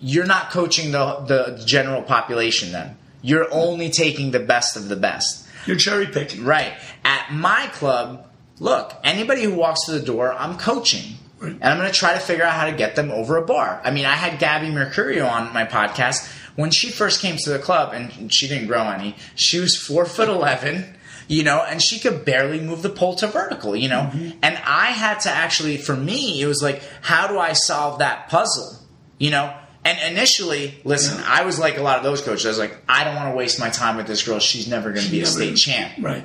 you're 0.00 0.26
not 0.26 0.50
coaching 0.50 0.92
the 0.92 1.24
the 1.26 1.62
general 1.64 2.02
population 2.02 2.72
then. 2.72 2.96
You're 3.22 3.52
only 3.52 3.90
taking 3.90 4.30
the 4.30 4.40
best 4.40 4.76
of 4.76 4.88
the 4.88 4.96
best. 4.96 5.46
You're 5.66 5.76
cherry 5.76 6.06
picking. 6.06 6.44
Right. 6.44 6.74
At 7.04 7.32
my 7.32 7.68
club, 7.72 8.26
look, 8.58 8.94
anybody 9.02 9.42
who 9.42 9.54
walks 9.54 9.84
through 9.84 9.98
the 9.98 10.06
door, 10.06 10.32
I'm 10.32 10.58
coaching. 10.58 11.16
And 11.52 11.64
I'm 11.64 11.78
going 11.78 11.90
to 11.90 11.96
try 11.96 12.14
to 12.14 12.20
figure 12.20 12.44
out 12.44 12.54
how 12.54 12.66
to 12.66 12.72
get 12.72 12.96
them 12.96 13.10
over 13.10 13.36
a 13.36 13.44
bar. 13.44 13.80
I 13.84 13.90
mean, 13.90 14.04
I 14.04 14.14
had 14.14 14.38
Gabby 14.38 14.68
Mercurio 14.68 15.30
on 15.30 15.52
my 15.52 15.64
podcast. 15.64 16.30
When 16.56 16.70
she 16.70 16.90
first 16.90 17.20
came 17.20 17.36
to 17.38 17.50
the 17.50 17.58
club, 17.58 17.92
and 17.92 18.32
she 18.32 18.46
didn't 18.46 18.68
grow 18.68 18.84
any, 18.88 19.16
she 19.34 19.58
was 19.58 19.76
four 19.76 20.04
foot 20.04 20.28
11, 20.28 20.96
you 21.26 21.42
know, 21.42 21.64
and 21.66 21.82
she 21.82 21.98
could 21.98 22.24
barely 22.24 22.60
move 22.60 22.82
the 22.82 22.90
pole 22.90 23.16
to 23.16 23.26
vertical, 23.26 23.74
you 23.74 23.88
know. 23.88 24.10
Mm-hmm. 24.12 24.38
And 24.42 24.56
I 24.64 24.86
had 24.86 25.20
to 25.20 25.30
actually, 25.30 25.78
for 25.78 25.96
me, 25.96 26.40
it 26.40 26.46
was 26.46 26.62
like, 26.62 26.82
how 27.02 27.26
do 27.26 27.38
I 27.38 27.54
solve 27.54 27.98
that 27.98 28.28
puzzle? 28.28 28.78
You 29.18 29.30
know? 29.30 29.56
And 29.84 29.98
initially, 30.16 30.80
listen, 30.84 31.22
I 31.26 31.44
was 31.44 31.58
like 31.58 31.76
a 31.76 31.82
lot 31.82 31.98
of 31.98 32.04
those 32.04 32.22
coaches. 32.22 32.46
I 32.46 32.48
was 32.48 32.58
like, 32.58 32.78
I 32.88 33.04
don't 33.04 33.16
want 33.16 33.32
to 33.32 33.36
waste 33.36 33.60
my 33.60 33.68
time 33.68 33.98
with 33.98 34.06
this 34.06 34.26
girl. 34.26 34.38
She's 34.38 34.66
never 34.66 34.92
going 34.92 35.04
to 35.04 35.10
be 35.10 35.20
a 35.20 35.26
state 35.26 35.56
champ. 35.56 35.92
Right. 36.00 36.24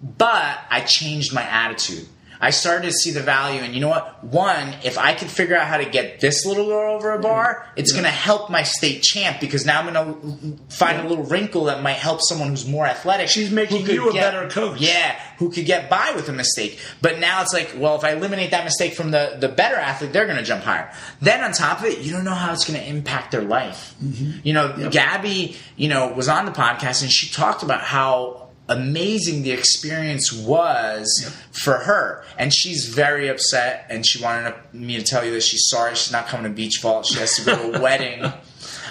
But 0.00 0.58
I 0.70 0.80
changed 0.80 1.34
my 1.34 1.42
attitude. 1.42 2.06
I 2.44 2.50
started 2.50 2.88
to 2.88 2.92
see 2.92 3.10
the 3.10 3.22
value, 3.22 3.62
and 3.62 3.72
you 3.72 3.80
know 3.80 3.88
what? 3.88 4.22
One, 4.22 4.74
if 4.84 4.98
I 4.98 5.14
could 5.14 5.30
figure 5.30 5.56
out 5.56 5.66
how 5.66 5.78
to 5.78 5.86
get 5.86 6.20
this 6.20 6.44
little 6.44 6.66
girl 6.66 6.94
over 6.94 7.12
a 7.12 7.18
bar, 7.18 7.66
it's 7.74 7.90
going 7.90 8.04
to 8.04 8.10
help 8.10 8.50
my 8.50 8.64
state 8.64 9.02
champ 9.02 9.40
because 9.40 9.64
now 9.64 9.80
I'm 9.80 9.90
going 9.90 10.58
to 10.58 10.74
find 10.74 11.00
a 11.00 11.08
little 11.08 11.24
wrinkle 11.24 11.64
that 11.64 11.82
might 11.82 11.94
help 11.94 12.20
someone 12.20 12.50
who's 12.50 12.68
more 12.68 12.84
athletic. 12.84 13.30
She's 13.30 13.50
making 13.50 13.86
you 13.86 14.10
a 14.10 14.12
better 14.12 14.50
coach. 14.50 14.78
Yeah, 14.78 15.18
who 15.38 15.50
could 15.50 15.64
get 15.64 15.88
by 15.88 16.12
with 16.14 16.28
a 16.28 16.34
mistake. 16.34 16.78
But 17.00 17.18
now 17.18 17.40
it's 17.40 17.54
like, 17.54 17.72
well, 17.78 17.96
if 17.96 18.04
I 18.04 18.12
eliminate 18.12 18.50
that 18.50 18.64
mistake 18.64 18.92
from 18.92 19.10
the, 19.10 19.38
the 19.40 19.48
better 19.48 19.76
athlete, 19.76 20.12
they're 20.12 20.26
going 20.26 20.36
to 20.36 20.44
jump 20.44 20.64
higher. 20.64 20.92
Then 21.22 21.42
on 21.42 21.52
top 21.52 21.78
of 21.78 21.86
it, 21.86 22.00
you 22.00 22.12
don't 22.12 22.26
know 22.26 22.34
how 22.34 22.52
it's 22.52 22.66
going 22.70 22.78
to 22.78 22.86
impact 22.86 23.30
their 23.30 23.40
life. 23.40 23.94
Mm-hmm. 24.04 24.40
You 24.42 24.52
know, 24.52 24.90
Gabby, 24.90 25.56
you 25.76 25.88
know, 25.88 26.12
was 26.12 26.28
on 26.28 26.44
the 26.44 26.52
podcast 26.52 27.00
and 27.00 27.10
she 27.10 27.32
talked 27.32 27.62
about 27.62 27.80
how 27.80 28.43
amazing 28.68 29.42
the 29.42 29.50
experience 29.50 30.32
was 30.32 31.06
for 31.52 31.74
her 31.78 32.24
and 32.38 32.52
she's 32.54 32.86
very 32.86 33.28
upset 33.28 33.86
and 33.90 34.06
she 34.06 34.22
wanted 34.22 34.54
me 34.72 34.96
to 34.96 35.02
tell 35.02 35.24
you 35.24 35.32
that 35.32 35.42
she's 35.42 35.68
sorry 35.68 35.94
she's 35.94 36.12
not 36.12 36.26
coming 36.26 36.44
to 36.44 36.50
beach 36.56 36.80
vault 36.80 37.04
she 37.04 37.18
has 37.18 37.36
to 37.36 37.44
go 37.44 37.70
to 37.72 37.78
a 37.78 37.82
wedding 37.82 38.22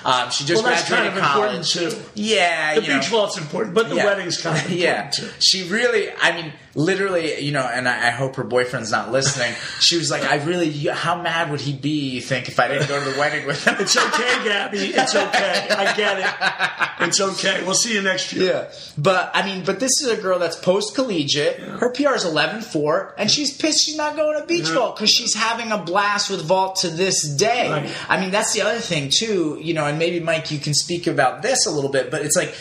um, 0.05 0.29
she 0.31 0.43
just 0.43 0.61
Well, 0.61 0.71
that's 0.73 0.87
kind 0.89 1.13
graduated 1.13 1.23
of 1.23 1.29
college 1.29 2.11
yeah 2.13 2.75
The 2.75 2.81
you 2.81 2.87
know. 2.89 2.99
beach 2.99 3.07
vault's 3.07 3.37
important, 3.37 3.73
but 3.73 3.89
the 3.89 3.95
Yeah. 3.95 4.05
wedding's 4.05 4.37
kind 4.39 4.57
of 4.57 4.63
important 4.71 4.81
yeah. 4.81 5.09
too. 5.09 5.29
She 5.39 5.63
really, 5.69 6.09
I 6.21 6.35
mean, 6.41 6.51
literally, 6.75 7.39
you 7.39 7.51
know, 7.51 7.61
and 7.65 7.87
I, 7.87 8.07
I 8.07 8.11
hope 8.11 8.35
her 8.37 8.43
boyfriend's 8.43 8.91
not 8.91 9.11
listening. 9.11 9.53
She 9.79 9.97
was 9.97 10.09
like, 10.09 10.23
I 10.23 10.35
really, 10.43 10.71
how 10.87 11.21
mad 11.21 11.51
would 11.51 11.59
he 11.59 11.73
be, 11.73 12.09
you 12.11 12.21
think, 12.21 12.47
if 12.47 12.59
I 12.59 12.67
didn't 12.69 12.87
go 12.87 13.03
to 13.03 13.11
the 13.11 13.19
wedding 13.19 13.45
with 13.45 13.65
him? 13.67 13.75
It's 13.79 13.97
okay, 13.97 14.43
Gabby. 14.45 14.77
It's 14.77 15.13
okay. 15.13 15.67
I 15.69 15.93
get 15.95 16.19
it. 16.19 17.07
It's 17.07 17.19
okay. 17.19 17.63
We'll 17.63 17.73
see 17.73 17.93
you 17.93 18.01
next 18.01 18.31
year. 18.31 18.45
Yeah. 18.69 18.71
But, 18.97 19.31
I 19.33 19.45
mean, 19.45 19.65
but 19.65 19.79
this 19.81 19.91
is 20.01 20.07
a 20.09 20.15
girl 20.15 20.39
that's 20.39 20.55
post 20.55 20.95
collegiate. 20.95 21.59
Her 21.59 21.89
PR 21.91 22.13
is 22.13 22.23
11 22.23 22.61
4, 22.61 23.15
and 23.17 23.29
she's 23.29 23.55
pissed 23.57 23.85
she's 23.85 23.97
not 23.97 24.15
going 24.15 24.39
to 24.39 24.47
beach 24.47 24.67
Yeah. 24.69 24.75
vault 24.75 24.95
because 24.95 25.11
she's 25.11 25.33
having 25.35 25.71
a 25.73 25.77
blast 25.77 26.29
with 26.29 26.41
vault 26.45 26.77
to 26.77 26.89
this 26.89 27.27
day. 27.35 27.69
Right. 27.69 27.91
I 28.07 28.19
mean, 28.21 28.31
that's 28.31 28.53
the 28.53 28.61
other 28.61 28.79
thing, 28.79 29.11
too, 29.13 29.59
you 29.61 29.73
know, 29.73 29.85
and 29.85 29.99
maybe, 29.99 30.21
Mike, 30.21 30.49
you 30.49 30.59
can 30.59 30.73
speak 30.73 31.07
about 31.07 31.41
this 31.41 31.65
a 31.65 31.71
little 31.71 31.91
bit, 31.91 32.09
but 32.09 32.21
it's 32.21 32.37
like, 32.37 32.55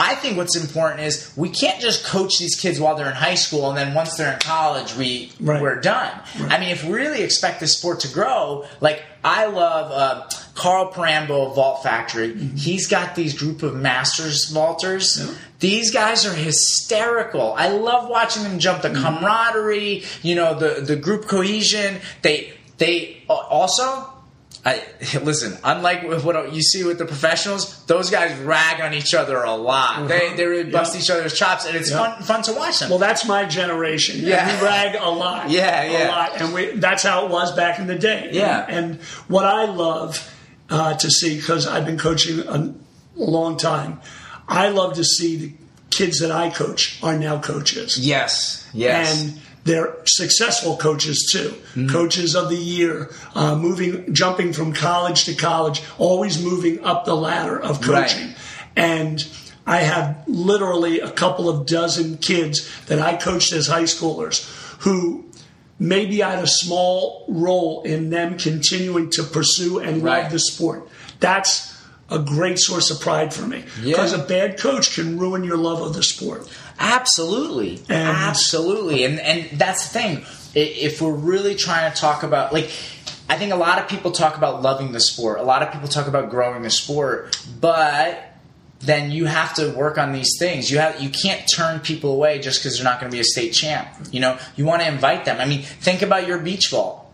I 0.00 0.14
think 0.14 0.36
what's 0.36 0.54
important 0.56 1.00
is 1.00 1.32
we 1.36 1.48
can't 1.48 1.80
just 1.80 2.04
coach 2.04 2.38
these 2.38 2.54
kids 2.54 2.78
while 2.78 2.94
they're 2.94 3.08
in 3.08 3.16
high 3.16 3.34
school 3.34 3.68
and 3.68 3.76
then 3.76 3.94
once 3.94 4.16
they're 4.16 4.32
in 4.34 4.38
college 4.38 4.94
we 4.94 5.32
Right. 5.40 5.60
we're 5.60 5.80
done. 5.80 6.12
I 6.48 6.58
mean, 6.60 6.68
if 6.70 6.84
we 6.84 6.92
really 6.92 7.22
expect 7.22 7.58
this 7.58 7.76
sport 7.76 8.00
to 8.00 8.08
grow, 8.08 8.64
like 8.80 9.02
I 9.24 9.46
love 9.46 9.90
uh, 9.90 10.28
Carl 10.54 10.92
Parambo 10.92 11.48
of 11.48 11.56
Vault 11.56 11.82
Factory. 11.82 12.32
He's 12.34 12.86
got 12.86 13.16
these 13.16 13.34
group 13.36 13.62
of 13.64 13.74
masters 13.74 14.52
vaulters. 14.52 15.18
Yeah. 15.18 15.34
These 15.58 15.90
guys 15.90 16.24
are 16.24 16.32
hysterical. 16.32 17.52
I 17.54 17.68
love 17.68 18.08
watching 18.08 18.44
them 18.44 18.60
jump. 18.60 18.82
The 18.82 18.90
camaraderie, 18.90 20.04
you 20.22 20.36
know, 20.36 20.56
the 20.58 20.80
the 20.80 20.94
group 20.96 21.26
cohesion. 21.26 22.00
They 22.22 22.52
they 22.78 23.22
uh, 23.28 23.34
also. 23.34 24.12
I, 24.68 24.82
listen, 25.22 25.56
unlike 25.64 26.02
with 26.02 26.24
what 26.24 26.52
you 26.52 26.62
see 26.62 26.84
with 26.84 26.98
the 26.98 27.04
professionals, 27.06 27.84
those 27.86 28.10
guys 28.10 28.36
rag 28.40 28.80
on 28.80 28.92
each 28.94 29.14
other 29.14 29.42
a 29.42 29.54
lot. 29.54 30.08
They, 30.08 30.34
they 30.36 30.46
really 30.46 30.70
bust 30.70 30.94
Yeah. 30.94 31.00
each 31.00 31.10
other's 31.10 31.34
chops, 31.38 31.64
and 31.66 31.74
it's 31.76 31.90
Yeah. 31.90 32.14
fun 32.16 32.22
fun 32.22 32.42
to 32.44 32.52
watch 32.52 32.78
them. 32.80 32.90
Well, 32.90 32.98
that's 32.98 33.24
my 33.26 33.44
generation. 33.44 34.20
Yeah. 34.20 34.48
And 34.48 34.60
we 34.60 34.66
rag 34.66 34.96
a 35.00 35.10
lot. 35.10 35.50
Yeah, 35.50 35.84
yeah. 35.90 36.08
A 36.08 36.08
lot. 36.08 36.40
And 36.40 36.54
we, 36.54 36.72
that's 36.72 37.02
how 37.02 37.24
it 37.26 37.30
was 37.30 37.54
back 37.56 37.78
in 37.78 37.86
the 37.86 37.98
day. 37.98 38.30
Yeah. 38.32 38.64
And, 38.68 38.78
and 38.92 39.00
what 39.28 39.44
I 39.44 39.64
love 39.64 40.32
uh, 40.70 40.94
to 40.94 41.10
see, 41.10 41.36
because 41.36 41.66
I've 41.66 41.86
been 41.86 41.98
coaching 41.98 42.40
a 42.40 42.74
long 43.16 43.56
time, 43.56 44.00
I 44.46 44.68
love 44.68 44.94
to 44.96 45.04
see 45.04 45.36
the 45.36 45.52
kids 45.90 46.20
that 46.20 46.30
I 46.30 46.50
coach 46.50 46.98
are 47.02 47.16
now 47.18 47.40
coaches. 47.40 47.98
yes, 47.98 48.68
yes. 48.74 49.22
and 49.22 49.40
they're 49.68 49.94
successful 50.06 50.76
coaches 50.76 51.28
too. 51.30 51.54
Coaches 51.88 52.34
of 52.34 52.48
the 52.48 52.56
year, 52.56 53.10
uh, 53.34 53.54
moving, 53.54 54.12
jumping 54.14 54.52
from 54.52 54.72
college 54.72 55.24
to 55.26 55.34
college, 55.34 55.82
always 55.98 56.42
moving 56.42 56.82
up 56.84 57.04
the 57.04 57.14
ladder 57.14 57.60
of 57.60 57.80
coaching. 57.82 58.28
Right. 58.28 58.36
And 58.76 59.26
I 59.66 59.78
have 59.78 60.24
literally 60.26 61.00
a 61.00 61.10
couple 61.10 61.48
of 61.48 61.66
dozen 61.66 62.16
kids 62.16 62.68
that 62.86 62.98
I 62.98 63.16
coached 63.16 63.52
as 63.52 63.66
high 63.66 63.82
schoolers 63.84 64.48
who 64.80 65.26
maybe 65.78 66.22
I 66.22 66.34
had 66.36 66.44
a 66.44 66.48
small 66.48 67.24
role 67.28 67.82
in 67.82 68.08
them 68.10 68.38
continuing 68.38 69.10
to 69.10 69.22
pursue 69.22 69.78
and 69.78 70.02
Right. 70.02 70.22
love 70.22 70.32
the 70.32 70.38
sport. 70.38 70.88
That's 71.20 71.74
a 72.10 72.18
great 72.18 72.58
source 72.58 72.90
of 72.90 73.00
pride 73.00 73.34
for 73.34 73.46
me 73.46 73.64
Yeah. 73.82 73.92
because 73.92 74.14
a 74.14 74.18
bad 74.18 74.58
coach 74.58 74.94
can 74.94 75.18
ruin 75.18 75.44
your 75.44 75.58
love 75.58 75.82
of 75.82 75.92
the 75.94 76.02
sport. 76.02 76.48
Absolutely, 76.78 77.80
And- 77.88 78.08
absolutely, 78.08 79.04
and 79.04 79.18
and 79.20 79.58
that's 79.58 79.88
the 79.88 79.98
thing. 79.98 80.24
If 80.54 81.00
we're 81.02 81.12
really 81.12 81.54
trying 81.54 81.92
to 81.92 82.00
talk 82.00 82.22
about 82.22 82.52
like. 82.52 82.70
I 83.30 83.36
think 83.36 83.52
a 83.52 83.56
lot 83.56 83.78
of 83.78 83.88
people 83.88 84.10
talk 84.10 84.38
about 84.38 84.62
loving 84.62 84.92
the 84.92 85.00
sport. 85.00 85.38
A 85.38 85.42
lot 85.42 85.62
of 85.62 85.70
people 85.70 85.86
talk 85.86 86.06
about 86.06 86.30
growing 86.30 86.62
the 86.62 86.70
sport, 86.70 87.38
but 87.60 88.24
then 88.80 89.10
you 89.10 89.26
have 89.26 89.52
to 89.56 89.68
work 89.72 89.98
on 89.98 90.12
these 90.12 90.30
things. 90.38 90.70
You 90.70 90.78
have 90.78 90.98
you 91.02 91.10
can't 91.10 91.46
turn 91.46 91.80
people 91.80 92.10
away 92.10 92.38
just 92.38 92.60
because 92.60 92.76
they're 92.78 92.84
not 92.84 93.00
going 93.00 93.10
to 93.10 93.14
be 93.14 93.20
a 93.20 93.24
state 93.24 93.52
champ. 93.52 93.86
You 94.10 94.20
know, 94.20 94.38
you 94.56 94.64
want 94.64 94.80
to 94.80 94.88
invite 94.88 95.26
them. 95.26 95.42
I 95.42 95.44
mean, 95.44 95.60
think 95.60 96.00
about 96.00 96.26
your 96.26 96.38
beach 96.38 96.70
vault. 96.70 97.04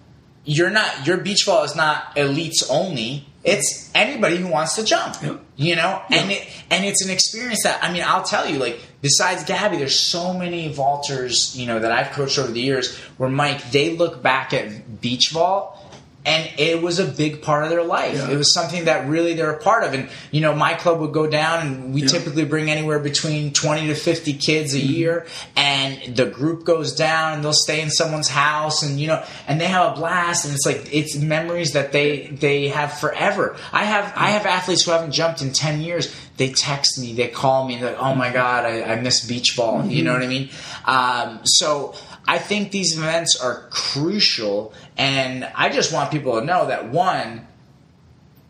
you're 0.44 0.70
not 0.70 1.04
your 1.04 1.16
beach 1.16 1.44
vault 1.46 1.64
is 1.64 1.74
not 1.74 2.14
elites 2.14 2.62
only. 2.70 3.26
It's 3.42 3.90
anybody 3.92 4.36
who 4.36 4.46
wants 4.46 4.76
to 4.76 4.84
jump. 4.84 5.16
You 5.56 5.74
know, 5.74 6.00
and 6.12 6.30
it 6.30 6.46
and 6.70 6.84
it's 6.84 7.04
an 7.04 7.10
experience 7.10 7.64
that 7.64 7.82
I 7.82 7.92
mean, 7.92 8.04
I'll 8.06 8.22
tell 8.22 8.48
you, 8.48 8.58
like 8.60 8.78
besides 9.04 9.44
Gabby, 9.44 9.76
there's 9.76 9.98
so 10.00 10.32
many 10.32 10.72
vaulters, 10.72 11.54
you 11.54 11.66
know, 11.66 11.78
that 11.78 11.92
I've 11.92 12.10
coached 12.12 12.38
over 12.38 12.50
the 12.50 12.60
years 12.62 12.96
where 13.18 13.28
Mike, 13.28 13.70
they 13.70 13.94
look 13.94 14.22
back 14.22 14.54
at 14.54 15.02
beach 15.02 15.28
vault 15.30 15.78
and 16.26 16.48
it 16.58 16.80
was 16.80 16.98
a 16.98 17.04
big 17.04 17.42
part 17.42 17.64
of 17.64 17.68
their 17.68 17.82
life. 17.84 18.14
Yeah. 18.14 18.30
It 18.30 18.36
was 18.38 18.54
something 18.54 18.86
that 18.86 19.06
really 19.10 19.34
they're 19.34 19.50
a 19.52 19.58
part 19.62 19.84
of. 19.84 19.92
And 19.92 20.08
you 20.30 20.40
know, 20.40 20.54
my 20.54 20.72
club 20.72 21.00
would 21.00 21.12
go 21.12 21.26
down, 21.26 21.66
and 21.66 21.92
we 21.92 22.00
Yeah. 22.00 22.08
typically 22.08 22.46
bring 22.46 22.70
anywhere 22.70 22.98
between 22.98 23.52
twenty 23.52 23.88
to 23.88 23.94
fifty 23.94 24.32
kids 24.32 24.72
a 24.72 24.78
Mm-hmm. 24.78 24.92
year. 24.94 25.26
And 25.54 26.16
the 26.16 26.24
group 26.24 26.64
goes 26.64 26.94
down, 26.94 27.34
and 27.34 27.44
they'll 27.44 27.52
stay 27.52 27.82
in 27.82 27.90
someone's 27.90 28.28
house, 28.28 28.82
and 28.82 28.98
you 28.98 29.06
know, 29.08 29.22
and 29.46 29.60
they 29.60 29.66
have 29.66 29.92
a 29.92 29.94
blast. 30.00 30.46
And 30.46 30.54
it's 30.54 30.64
like 30.64 30.88
it's 30.90 31.14
memories 31.14 31.72
that 31.72 31.92
they 31.92 32.28
they 32.28 32.68
have 32.68 32.98
forever. 32.98 33.54
I 33.70 33.84
have 33.84 34.10
I 34.16 34.30
have 34.30 34.46
athletes 34.46 34.82
who 34.84 34.92
haven't 34.92 35.12
jumped 35.12 35.42
in 35.42 35.52
ten 35.52 35.82
years. 35.82 36.08
They 36.36 36.50
text 36.52 36.98
me, 36.98 37.14
they 37.14 37.28
call 37.28 37.66
me, 37.68 37.82
like, 37.82 37.96
"Oh 37.98 38.14
my 38.14 38.32
god, 38.32 38.64
I, 38.64 38.82
I 38.82 39.00
miss 39.00 39.24
beach 39.24 39.54
vault." 39.54 39.86
You 39.86 40.02
know 40.02 40.12
what 40.12 40.22
I 40.22 40.26
mean? 40.26 40.50
Um, 40.84 41.40
so. 41.44 41.94
I 42.26 42.38
think 42.38 42.70
these 42.70 42.96
events 42.96 43.38
are 43.38 43.68
crucial, 43.68 44.72
and 44.96 45.44
I 45.54 45.68
just 45.68 45.92
want 45.92 46.10
people 46.10 46.40
to 46.40 46.46
know 46.46 46.68
that 46.68 46.88
one, 46.88 47.46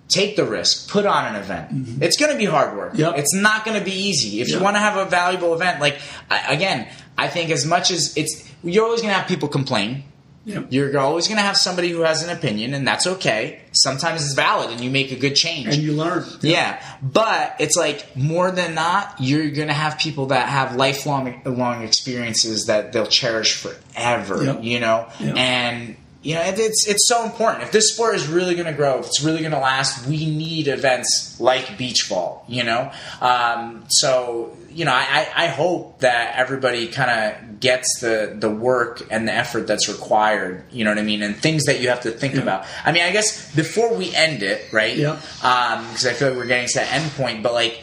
take 0.06 0.36
the 0.36 0.44
risk, 0.44 0.88
put 0.88 1.04
on 1.06 1.34
an 1.34 1.42
event. 1.42 2.00
It's 2.00 2.16
going 2.16 2.30
to 2.30 2.38
be 2.38 2.44
hard 2.44 2.76
work. 2.76 2.92
Yep. 2.94 3.18
It's 3.18 3.34
not 3.34 3.64
going 3.64 3.76
to 3.76 3.84
be 3.84 3.90
easy. 3.90 4.40
If 4.40 4.48
you 4.48 4.60
want 4.60 4.76
to 4.76 4.80
have 4.80 4.96
a 4.96 5.10
valuable 5.10 5.54
event, 5.54 5.80
like 5.80 5.98
I, 6.30 6.54
again, 6.54 6.88
I 7.18 7.26
think 7.26 7.50
as 7.50 7.66
much 7.66 7.90
as 7.90 8.16
it's, 8.16 8.48
you're 8.62 8.84
always 8.84 9.00
going 9.00 9.12
to 9.12 9.18
have 9.18 9.26
people 9.26 9.48
complain. 9.48 10.04
Yep. 10.46 10.66
You're 10.70 10.98
always 10.98 11.26
going 11.26 11.38
to 11.38 11.42
have 11.42 11.56
somebody 11.56 11.90
who 11.90 12.00
has 12.00 12.22
an 12.22 12.30
opinion, 12.30 12.74
and 12.74 12.86
that's 12.86 13.06
okay. 13.06 13.60
Sometimes 13.72 14.24
it's 14.24 14.34
valid, 14.34 14.70
and 14.70 14.80
you 14.80 14.90
make 14.90 15.10
a 15.10 15.16
good 15.16 15.34
change. 15.34 15.68
and 15.68 15.76
you 15.76 15.92
learn. 15.92 16.24
Yeah, 16.42 16.82
but 17.02 17.56
it's 17.60 17.76
like 17.76 18.16
more 18.16 18.50
than 18.50 18.74
not, 18.74 19.16
you're 19.20 19.50
going 19.50 19.68
to 19.68 19.74
have 19.74 19.98
people 19.98 20.26
that 20.26 20.48
have 20.48 20.76
lifelong 20.76 21.40
long 21.46 21.82
experiences 21.82 22.66
that 22.66 22.92
they'll 22.92 23.06
cherish 23.06 23.56
forever. 23.56 24.44
Yep. 24.44 24.62
You 24.62 24.80
know, 24.80 25.08
and 25.18 25.96
you 26.24 26.34
know 26.34 26.40
it, 26.40 26.58
it's 26.58 26.88
it's 26.88 27.06
so 27.06 27.24
important. 27.24 27.62
If 27.62 27.70
this 27.70 27.92
sport 27.92 28.16
is 28.16 28.26
really 28.26 28.54
going 28.54 28.66
to 28.66 28.72
grow, 28.72 28.98
if 28.98 29.06
it's 29.06 29.22
really 29.22 29.40
going 29.40 29.52
to 29.52 29.58
last, 29.58 30.06
we 30.06 30.26
need 30.26 30.68
events 30.68 31.38
like 31.38 31.78
beach 31.78 32.06
vault. 32.08 32.44
You 32.48 32.64
know, 32.64 32.90
um, 33.20 33.84
so 33.88 34.56
you 34.74 34.84
know, 34.84 34.92
I, 34.92 35.28
I 35.36 35.46
hope 35.46 36.00
that 36.00 36.36
everybody 36.36 36.88
kind 36.88 37.10
of 37.10 37.60
gets 37.60 38.00
the 38.00 38.34
the 38.36 38.50
work 38.50 39.02
and 39.10 39.28
the 39.28 39.32
effort 39.32 39.66
that's 39.66 39.88
required. 39.88 40.64
You 40.72 40.84
know 40.84 40.90
what 40.90 40.98
I 40.98 41.02
mean, 41.02 41.22
and 41.22 41.36
things 41.36 41.64
that 41.64 41.80
you 41.80 41.90
have 41.90 42.00
to 42.00 42.10
think 42.10 42.34
about. 42.34 42.66
I 42.84 42.92
mean, 42.92 43.02
I 43.04 43.12
guess 43.12 43.54
before 43.54 43.94
we 43.94 44.14
end 44.14 44.42
it, 44.42 44.72
right? 44.72 44.96
Yeah. 44.96 45.16
because 45.36 46.06
I 46.06 46.14
feel 46.14 46.30
like 46.30 46.38
we're 46.38 46.46
getting 46.46 46.68
to 46.68 46.78
that 46.80 46.92
end 46.92 47.10
point. 47.12 47.42
But 47.42 47.52
like, 47.52 47.82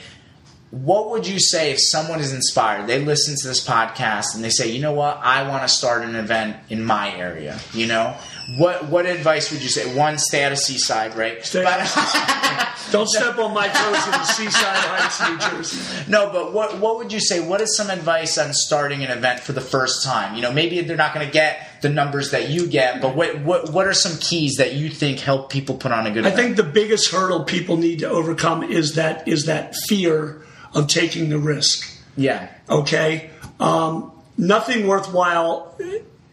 what 0.72 1.12
would 1.12 1.28
you 1.28 1.40
say 1.40 1.72
if 1.72 1.80
someone 1.82 2.20
is 2.20 2.34
inspired? 2.34 2.88
They 2.88 3.04
listen 3.04 3.36
to 3.42 3.48
this 3.48 3.66
podcast 3.66 4.36
and 4.36 4.44
they 4.44 4.50
say, 4.50 4.72
you 4.72 4.82
know 4.82 4.94
what, 4.94 5.18
I 5.18 5.48
want 5.48 5.64
to 5.64 5.70
start 5.70 6.04
an 6.04 6.16
event 6.16 6.58
in 6.70 6.84
my 6.84 7.14
area. 7.16 7.60
You 7.74 7.88
know, 7.88 8.18
what 8.58 8.88
what 8.90 9.06
advice 9.06 9.52
would 9.52 9.62
you 9.62 9.70
say? 9.70 9.96
One, 9.96 10.18
stay 10.18 10.44
out 10.44 10.52
of 10.52 10.58
Seaside, 10.60 11.16
right? 11.16 11.44
Stay 11.46 11.64
But- 11.64 11.88
Don't 12.92 13.08
step 13.08 13.38
on 13.38 13.54
my 13.54 13.70
toes 13.70 14.06
in 14.06 14.12
the 14.12 14.24
Seaside 14.24 14.76
Heights, 14.76 15.22
New 15.52 15.58
Jersey. 15.58 16.12
no, 16.12 16.30
but 16.32 16.52
what 16.52 16.80
what 16.80 16.98
would 16.98 17.14
you 17.14 17.22
say? 17.22 17.40
What 17.40 17.62
is 17.62 17.78
some 17.78 17.90
advice 17.90 18.38
on 18.38 18.54
starting 18.54 19.02
an 19.04 19.12
event 19.12 19.40
for 19.40 19.54
the 19.54 19.62
first 19.62 20.04
time? 20.04 20.36
You 20.36 20.42
know, 20.42 20.52
maybe 20.52 20.82
they're 20.82 20.98
not 20.98 21.14
going 21.14 21.26
to 21.26 21.32
get 21.32 21.66
the 21.82 21.88
numbers 21.90 22.32
that 22.32 22.50
you 22.50 22.68
get, 22.68 23.02
but 23.02 23.16
what 23.16 23.40
what 23.42 23.70
what 23.72 23.88
are 23.88 23.94
some 23.94 24.18
keys 24.20 24.56
that 24.58 24.74
you 24.74 24.90
think 24.90 25.20
help 25.20 25.50
people 25.50 25.76
put 25.76 25.94
on 25.94 26.06
a 26.06 26.12
good? 26.12 26.26
I 26.26 26.30
event? 26.32 26.36
think 26.44 26.58
the 26.58 26.64
biggest 26.72 27.12
hurdle 27.12 27.46
people 27.46 27.78
need 27.78 28.00
to 28.00 28.10
overcome 28.10 28.62
is 28.64 28.96
that 28.96 29.26
is 29.26 29.46
that 29.46 29.74
fear 29.88 30.42
of 30.74 30.88
taking 30.88 31.30
the 31.30 31.38
risk. 31.40 31.90
yeah, 32.18 32.50
Okay, 32.70 33.30
um, 33.60 34.12
nothing 34.38 34.88
worthwhile 34.88 35.78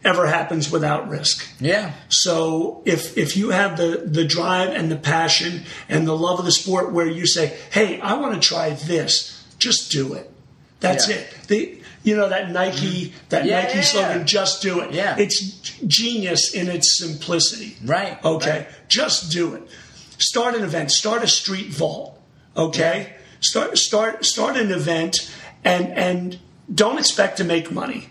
ever 0.03 0.27
happens 0.27 0.71
without 0.71 1.09
risk. 1.09 1.45
yeah, 1.59 1.91
So 2.07 2.81
if 2.85 3.17
if 3.17 3.35
you 3.35 3.49
have 3.49 3.77
the 3.77 4.03
the 4.05 4.23
drive 4.25 4.69
and 4.69 4.89
the 4.89 4.95
passion 4.95 5.63
and 5.89 6.07
the 6.07 6.15
love 6.15 6.39
of 6.39 6.45
the 6.45 6.51
sport, 6.51 6.91
where 6.93 7.05
you 7.07 7.25
say, 7.27 7.53
"Hey, 7.71 7.99
I 7.99 8.13
want 8.13 8.33
to 8.41 8.47
try 8.47 8.69
this," 8.71 9.43
just 9.59 9.91
do 9.91 10.13
it. 10.13 10.31
That's 10.79 11.07
Yeah. 11.09 11.15
it. 11.17 11.33
The 11.47 11.81
you 12.03 12.15
know 12.15 12.29
that 12.29 12.49
Nike 12.51 13.05
mm-hmm. 13.07 13.17
that 13.29 13.45
Yeah, 13.45 13.61
Nike 13.63 13.75
yeah, 13.77 13.83
slogan. 13.83 14.27
"Just 14.27 14.61
do 14.61 14.79
it." 14.79 14.93
Yeah. 14.93 15.17
it's 15.17 15.41
genius 15.85 16.53
in 16.53 16.69
its 16.69 16.97
simplicity. 16.97 17.75
Right, 17.83 18.17
Okay. 18.23 18.49
right. 18.49 18.67
Just 18.87 19.31
do 19.31 19.53
it. 19.55 19.63
Start 20.17 20.55
an 20.55 20.63
event. 20.63 20.91
Start 20.91 21.23
a 21.23 21.27
street 21.27 21.67
vault. 21.67 22.17
Okay. 22.55 23.13
Start 23.41 23.77
start 23.77 24.25
start 24.25 24.55
an 24.57 24.71
event 24.71 25.29
and 25.63 25.87
and 25.97 26.39
don't 26.73 26.99
expect 26.99 27.37
to 27.37 27.43
make 27.43 27.71
money 27.71 28.08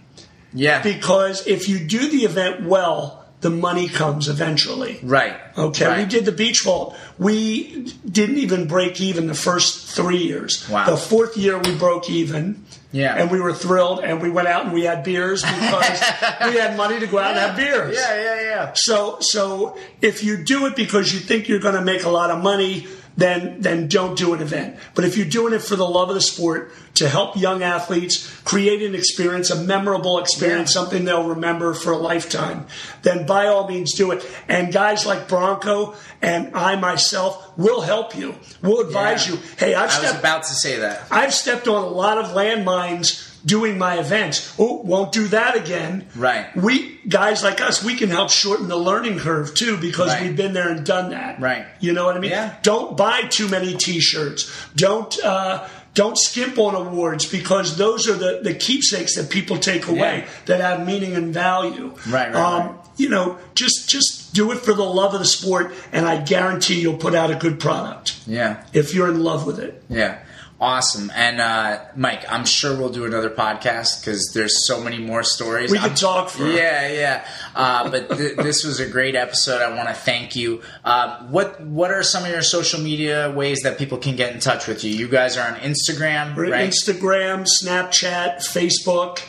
yeah, 0.53 0.83
because 0.83 1.47
if 1.47 1.69
you 1.69 1.79
do 1.79 2.09
the 2.09 2.25
event 2.25 2.65
well, 2.65 3.19
the 3.41 3.51
money 3.51 3.89
comes 3.89 4.29
eventually. 4.29 4.99
right. 5.03 5.37
Okay, 5.57 5.87
right. 5.87 5.99
we 5.99 6.05
did 6.07 6.25
the 6.25 6.33
beach 6.33 6.63
vault. 6.63 6.97
We 7.19 7.93
didn't 8.09 8.39
even 8.39 8.67
break 8.67 9.01
even 9.01 9.27
the 9.27 9.35
first 9.35 9.95
three 9.95 10.19
years. 10.19 10.69
Wow. 10.69 10.87
The 10.87 10.97
fourth 10.97 11.37
year 11.37 11.59
we 11.59 11.77
broke 11.77 12.11
even. 12.11 12.65
Yeah. 12.91 13.17
And 13.17 13.31
we 13.31 13.41
were 13.41 13.53
thrilled 13.53 14.01
and 14.01 14.23
we 14.23 14.31
went 14.31 14.49
out 14.49 14.65
and 14.65 14.73
we 14.73 14.85
had 14.85 15.05
beers 15.05 15.43
because 15.43 16.01
we 16.47 16.57
had 16.57 16.77
money 16.77 16.99
to 16.99 17.07
go 17.07 17.19
out 17.19 17.33
and 17.33 17.39
have 17.39 17.57
beers. 17.57 17.97
Yeah, 17.97 18.23
yeah, 18.23 18.41
yeah. 18.41 18.73
So 18.75 19.19
so 19.21 19.77
if 20.01 20.25
you 20.25 20.43
do 20.43 20.67
it 20.67 20.75
because 20.75 21.13
you 21.13 21.21
think 21.21 21.49
you're 21.49 21.61
going 21.61 21.75
to 21.75 21.85
make 21.85 22.05
a 22.05 22.09
lot 22.09 22.31
of 22.31 22.43
money, 22.43 22.87
then 23.19 23.61
then 23.61 23.89
don't 23.89 24.17
do 24.17 24.33
an 24.33 24.41
event. 24.41 24.77
But 24.95 25.05
if 25.05 25.17
you're 25.17 25.27
doing 25.27 25.53
it 25.53 25.61
for 25.61 25.77
the 25.77 25.87
love 25.87 26.09
of 26.09 26.15
the 26.15 26.21
sport, 26.21 26.73
to 26.95 27.09
help 27.09 27.37
young 27.37 27.63
athletes 27.63 28.27
create 28.45 28.81
an 28.83 28.95
experience, 28.95 29.51
a 29.51 29.57
memorable 29.63 30.19
experience, 30.19 30.71
Yeah. 30.75 30.81
something 30.81 31.05
they'll 31.05 31.25
remember 31.25 31.75
for 31.75 31.93
a 31.93 31.99
lifetime, 31.99 32.67
then 33.03 33.27
by 33.27 33.47
all 33.47 33.69
means 33.69 33.93
do 33.93 34.11
it. 34.13 34.25
And 34.49 34.73
guys 34.73 35.05
like 35.05 35.29
Branko 35.29 35.95
and 36.23 36.51
I 36.55 36.77
myself 36.77 37.51
will 37.57 37.81
help 37.83 38.17
you. 38.17 38.37
We'll 38.63 38.81
advise 38.81 39.27
Yeah. 39.27 39.35
you. 39.35 39.41
Hey, 39.59 39.75
I've 39.75 39.91
I 39.91 40.01
was 40.03 40.15
about 40.19 40.45
to 40.45 40.55
say 40.55 40.77
that. 40.79 41.03
I've 41.11 41.35
stepped 41.35 41.67
on 41.69 41.83
a 41.83 41.89
lot 41.89 42.19
of 42.19 42.27
landmines 42.35 43.28
doing 43.45 43.79
my 43.79 43.99
events. 43.99 44.55
Oh, 44.59 44.83
won't 44.83 45.13
do 45.13 45.29
that 45.29 45.57
again. 45.57 46.07
Right. 46.17 46.55
We 46.57 46.99
guys 47.09 47.43
like 47.43 47.61
us, 47.61 47.83
we 47.85 47.95
can 47.97 48.09
help 48.11 48.31
shorten 48.31 48.69
the 48.69 48.77
learning 48.77 49.19
curve 49.19 49.55
too 49.55 49.77
because 49.79 50.09
Right. 50.09 50.23
we've 50.23 50.37
been 50.37 50.53
there 50.53 50.69
and 50.69 50.85
done 50.85 51.11
that. 51.11 51.41
Right. 51.41 51.67
You 51.81 51.93
know 51.93 52.05
what 52.05 52.17
I 52.17 52.21
mean? 52.21 52.31
Yeah. 52.33 52.55
Don't 52.63 52.97
buy 52.97 53.23
too 53.23 53.49
many 53.49 53.75
T-shirts. 53.77 54.51
Don't. 54.77 55.19
Uh, 55.25 55.67
don't 55.95 56.17
skimp 56.19 56.59
on 56.59 56.77
awards 56.77 57.27
because 57.27 57.77
those 57.77 58.09
are 58.09 58.13
the, 58.15 58.39
the 58.45 58.55
keepsakes 58.55 59.17
that 59.17 59.31
people 59.31 59.57
take 59.57 59.89
away 59.89 60.19
Yeah. 60.19 60.27
that 60.47 60.61
have 60.61 60.87
meaning 60.87 61.17
and 61.17 61.35
value. 61.35 61.93
Right, 62.09 62.33
right, 62.33 62.35
um, 62.37 62.67
right. 62.69 62.75
You 62.99 63.09
know, 63.09 63.39
just 63.57 63.89
just 63.89 64.33
do 64.33 64.53
it 64.53 64.59
for 64.59 64.75
the 64.75 64.85
love 64.85 65.15
of 65.15 65.19
the 65.21 65.27
sport, 65.27 65.73
and 65.91 66.07
I 66.07 66.21
guarantee 66.21 66.81
you'll 66.81 66.99
put 66.99 67.17
out 67.17 67.33
a 67.33 67.35
good 67.35 67.59
product 67.59 68.15
Yeah. 68.29 68.63
if 68.73 68.95
you're 68.95 69.09
in 69.09 69.25
love 69.25 69.45
with 69.45 69.59
it. 69.59 69.83
Yeah. 69.89 70.19
Awesome. 70.61 71.13
And 71.15 71.41
uh, 71.41 71.85
Mike, 71.95 72.25
I'm 72.29 72.45
sure 72.45 72.77
we'll 72.77 72.89
do 72.89 73.05
another 73.05 73.31
podcast 73.31 74.01
because 74.01 74.33
there's 74.35 74.67
so 74.67 74.83
many 74.83 74.99
more 74.99 75.23
stories. 75.23 75.71
We 75.71 75.79
could 75.79 75.97
talk 75.97 76.31
for 76.31 76.47
Yeah, 76.49 76.89
yeah. 76.89 77.29
Uh, 77.55 77.89
but 77.89 78.17
th- 78.17 78.37
this 78.39 78.65
was 78.65 78.81
a 78.81 78.89
great 78.89 79.15
episode. 79.15 79.63
I 79.63 79.77
want 79.77 79.89
to 79.89 79.95
thank 79.95 80.35
you. 80.35 80.63
Uh, 80.85 81.23
what 81.29 81.61
What 81.61 81.93
are 81.93 82.03
some 82.03 82.25
of 82.25 82.31
your 82.31 82.43
social 82.43 82.81
media 82.81 83.31
ways 83.31 83.61
that 83.63 83.79
people 83.79 83.99
can 83.99 84.17
get 84.17 84.35
in 84.35 84.41
touch 84.41 84.67
with 84.67 84.83
you? 84.83 84.91
You 84.91 85.07
guys 85.07 85.37
are 85.37 85.47
on 85.49 85.61
Instagram, 85.61 86.37
right? 86.37 86.69
Instagram, 86.69 87.47
Snapchat, 87.63 88.39
Facebook. 88.39 89.21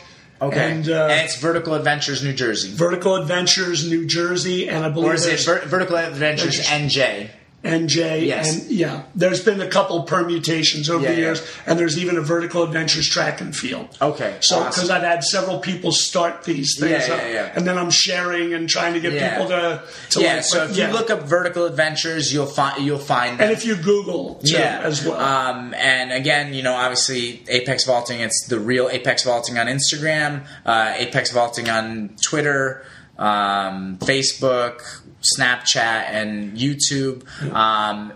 okay. 0.42 0.72
And, 0.72 0.88
uh, 0.88 1.06
and 1.12 1.20
it's 1.26 1.36
Vertical 1.36 1.74
Adventures 1.74 2.24
New 2.24 2.32
Jersey, 2.32 2.72
Vertical 2.74 3.14
Adventures, 3.14 3.88
New 3.88 4.04
Jersey, 4.04 4.68
and 4.68 4.84
I 4.84 4.88
believe 4.88 5.10
or 5.12 5.14
is 5.14 5.26
it 5.26 5.40
Ver- 5.44 5.64
Vertical 5.64 5.96
Adventures. 5.96 6.58
NJ? 6.66 7.30
NJ. 7.62 8.26
Yes. 8.26 8.62
And 8.62 8.70
yeah, 8.70 9.02
there's 9.14 9.44
been 9.44 9.60
a 9.60 9.66
couple 9.68 10.02
permutations 10.04 10.88
over 10.88 11.02
Yeah, 11.04 11.10
the 11.10 11.14
yeah. 11.16 11.26
years, 11.26 11.46
and 11.66 11.78
there's 11.78 11.98
even 11.98 12.16
a 12.16 12.22
Vertical 12.22 12.62
Adventures 12.62 13.06
track 13.08 13.42
and 13.42 13.54
field. 13.54 13.94
Okay. 14.00 14.38
So, 14.40 14.56
awesome. 14.60 14.68
because 14.70 14.88
I've 14.90 15.02
had 15.02 15.22
several 15.22 15.58
people 15.58 15.92
start 15.92 16.44
these 16.44 16.78
things 16.80 17.06
Yeah, 17.08 17.14
up, 17.14 17.20
yeah, 17.20 17.28
yeah. 17.32 17.52
and 17.54 17.66
then 17.66 17.76
I'm 17.76 17.90
sharing 17.90 18.54
and 18.54 18.66
trying 18.66 18.94
to 18.94 19.00
get 19.00 19.12
Yeah. 19.12 19.30
people 19.38 19.48
to, 19.50 19.82
to 20.10 20.20
yeah. 20.22 20.34
like, 20.36 20.44
So 20.44 20.64
if 20.64 20.76
yeah. 20.76 20.86
you 20.88 20.94
look 20.94 21.10
up 21.10 21.24
Vertical 21.24 21.66
Adventures, 21.66 22.32
you'll 22.32 22.46
find 22.46 22.82
you'll 22.82 22.98
find 22.98 23.38
them. 23.38 23.48
and 23.48 23.52
if 23.52 23.66
you 23.66 23.76
Google 23.76 24.36
too, 24.36 24.56
as 24.56 25.04
well, 25.04 25.20
Um, 25.20 25.74
and 25.74 26.12
again, 26.12 26.54
you 26.54 26.62
know, 26.62 26.74
obviously 26.74 27.42
Apex 27.48 27.84
Vaulting, 27.84 28.20
it's 28.20 28.46
the 28.48 28.58
real 28.58 28.88
Apex 28.90 29.22
Vaulting 29.24 29.58
on 29.58 29.66
Instagram, 29.66 30.44
uh, 30.64 30.94
Apex 30.96 31.30
Vaulting 31.30 31.68
on 31.68 32.16
Twitter, 32.24 32.84
um, 33.18 33.98
Facebook, 34.00 34.80
Snapchat, 35.22 35.76
and 35.76 36.56
YouTube. 36.56 37.26
Um, 37.52 38.12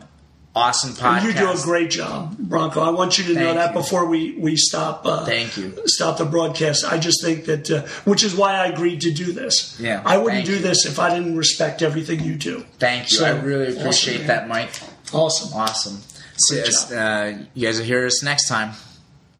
awesome 0.54 0.92
podcast. 0.92 1.24
You 1.24 1.32
do 1.32 1.50
a 1.50 1.56
great 1.62 1.90
job, 1.90 2.36
Branko. 2.36 2.78
I 2.78 2.90
want 2.90 3.18
you 3.18 3.24
to 3.24 3.34
know 3.34 3.54
that 3.54 3.74
you. 3.74 3.80
before 3.80 4.06
we 4.06 4.36
we 4.36 4.56
stop. 4.56 5.04
Uh, 5.04 5.24
Thank 5.24 5.56
you. 5.56 5.74
Stop 5.86 6.18
the 6.18 6.24
broadcast. 6.24 6.84
I 6.84 6.98
just 6.98 7.22
think 7.22 7.46
that, 7.46 7.70
uh, 7.70 7.82
which 8.04 8.22
is 8.22 8.34
why 8.34 8.54
I 8.54 8.66
agreed 8.66 9.00
to 9.02 9.12
do 9.12 9.32
this. 9.32 9.78
Yeah, 9.80 10.02
I 10.04 10.16
wouldn't 10.16 10.44
thank 10.44 10.46
do 10.46 10.56
you. 10.56 10.62
this 10.62 10.86
if 10.86 10.98
I 10.98 11.10
didn't 11.16 11.36
respect 11.36 11.82
everything 11.82 12.20
you 12.20 12.36
do. 12.36 12.64
Thank 12.78 13.10
you. 13.10 13.18
So, 13.18 13.26
I 13.26 13.30
really 13.30 13.76
appreciate 13.76 14.18
man. 14.18 14.26
that, 14.28 14.48
Mike. 14.48 14.70
Awesome. 15.12 15.52
Awesome. 15.58 16.00
See 16.36 16.60
uh, 16.94 17.38
you 17.54 17.66
guys 17.66 17.78
will 17.78 17.86
hear 17.86 18.06
us 18.06 18.22
next 18.22 18.48
time. 18.48 18.72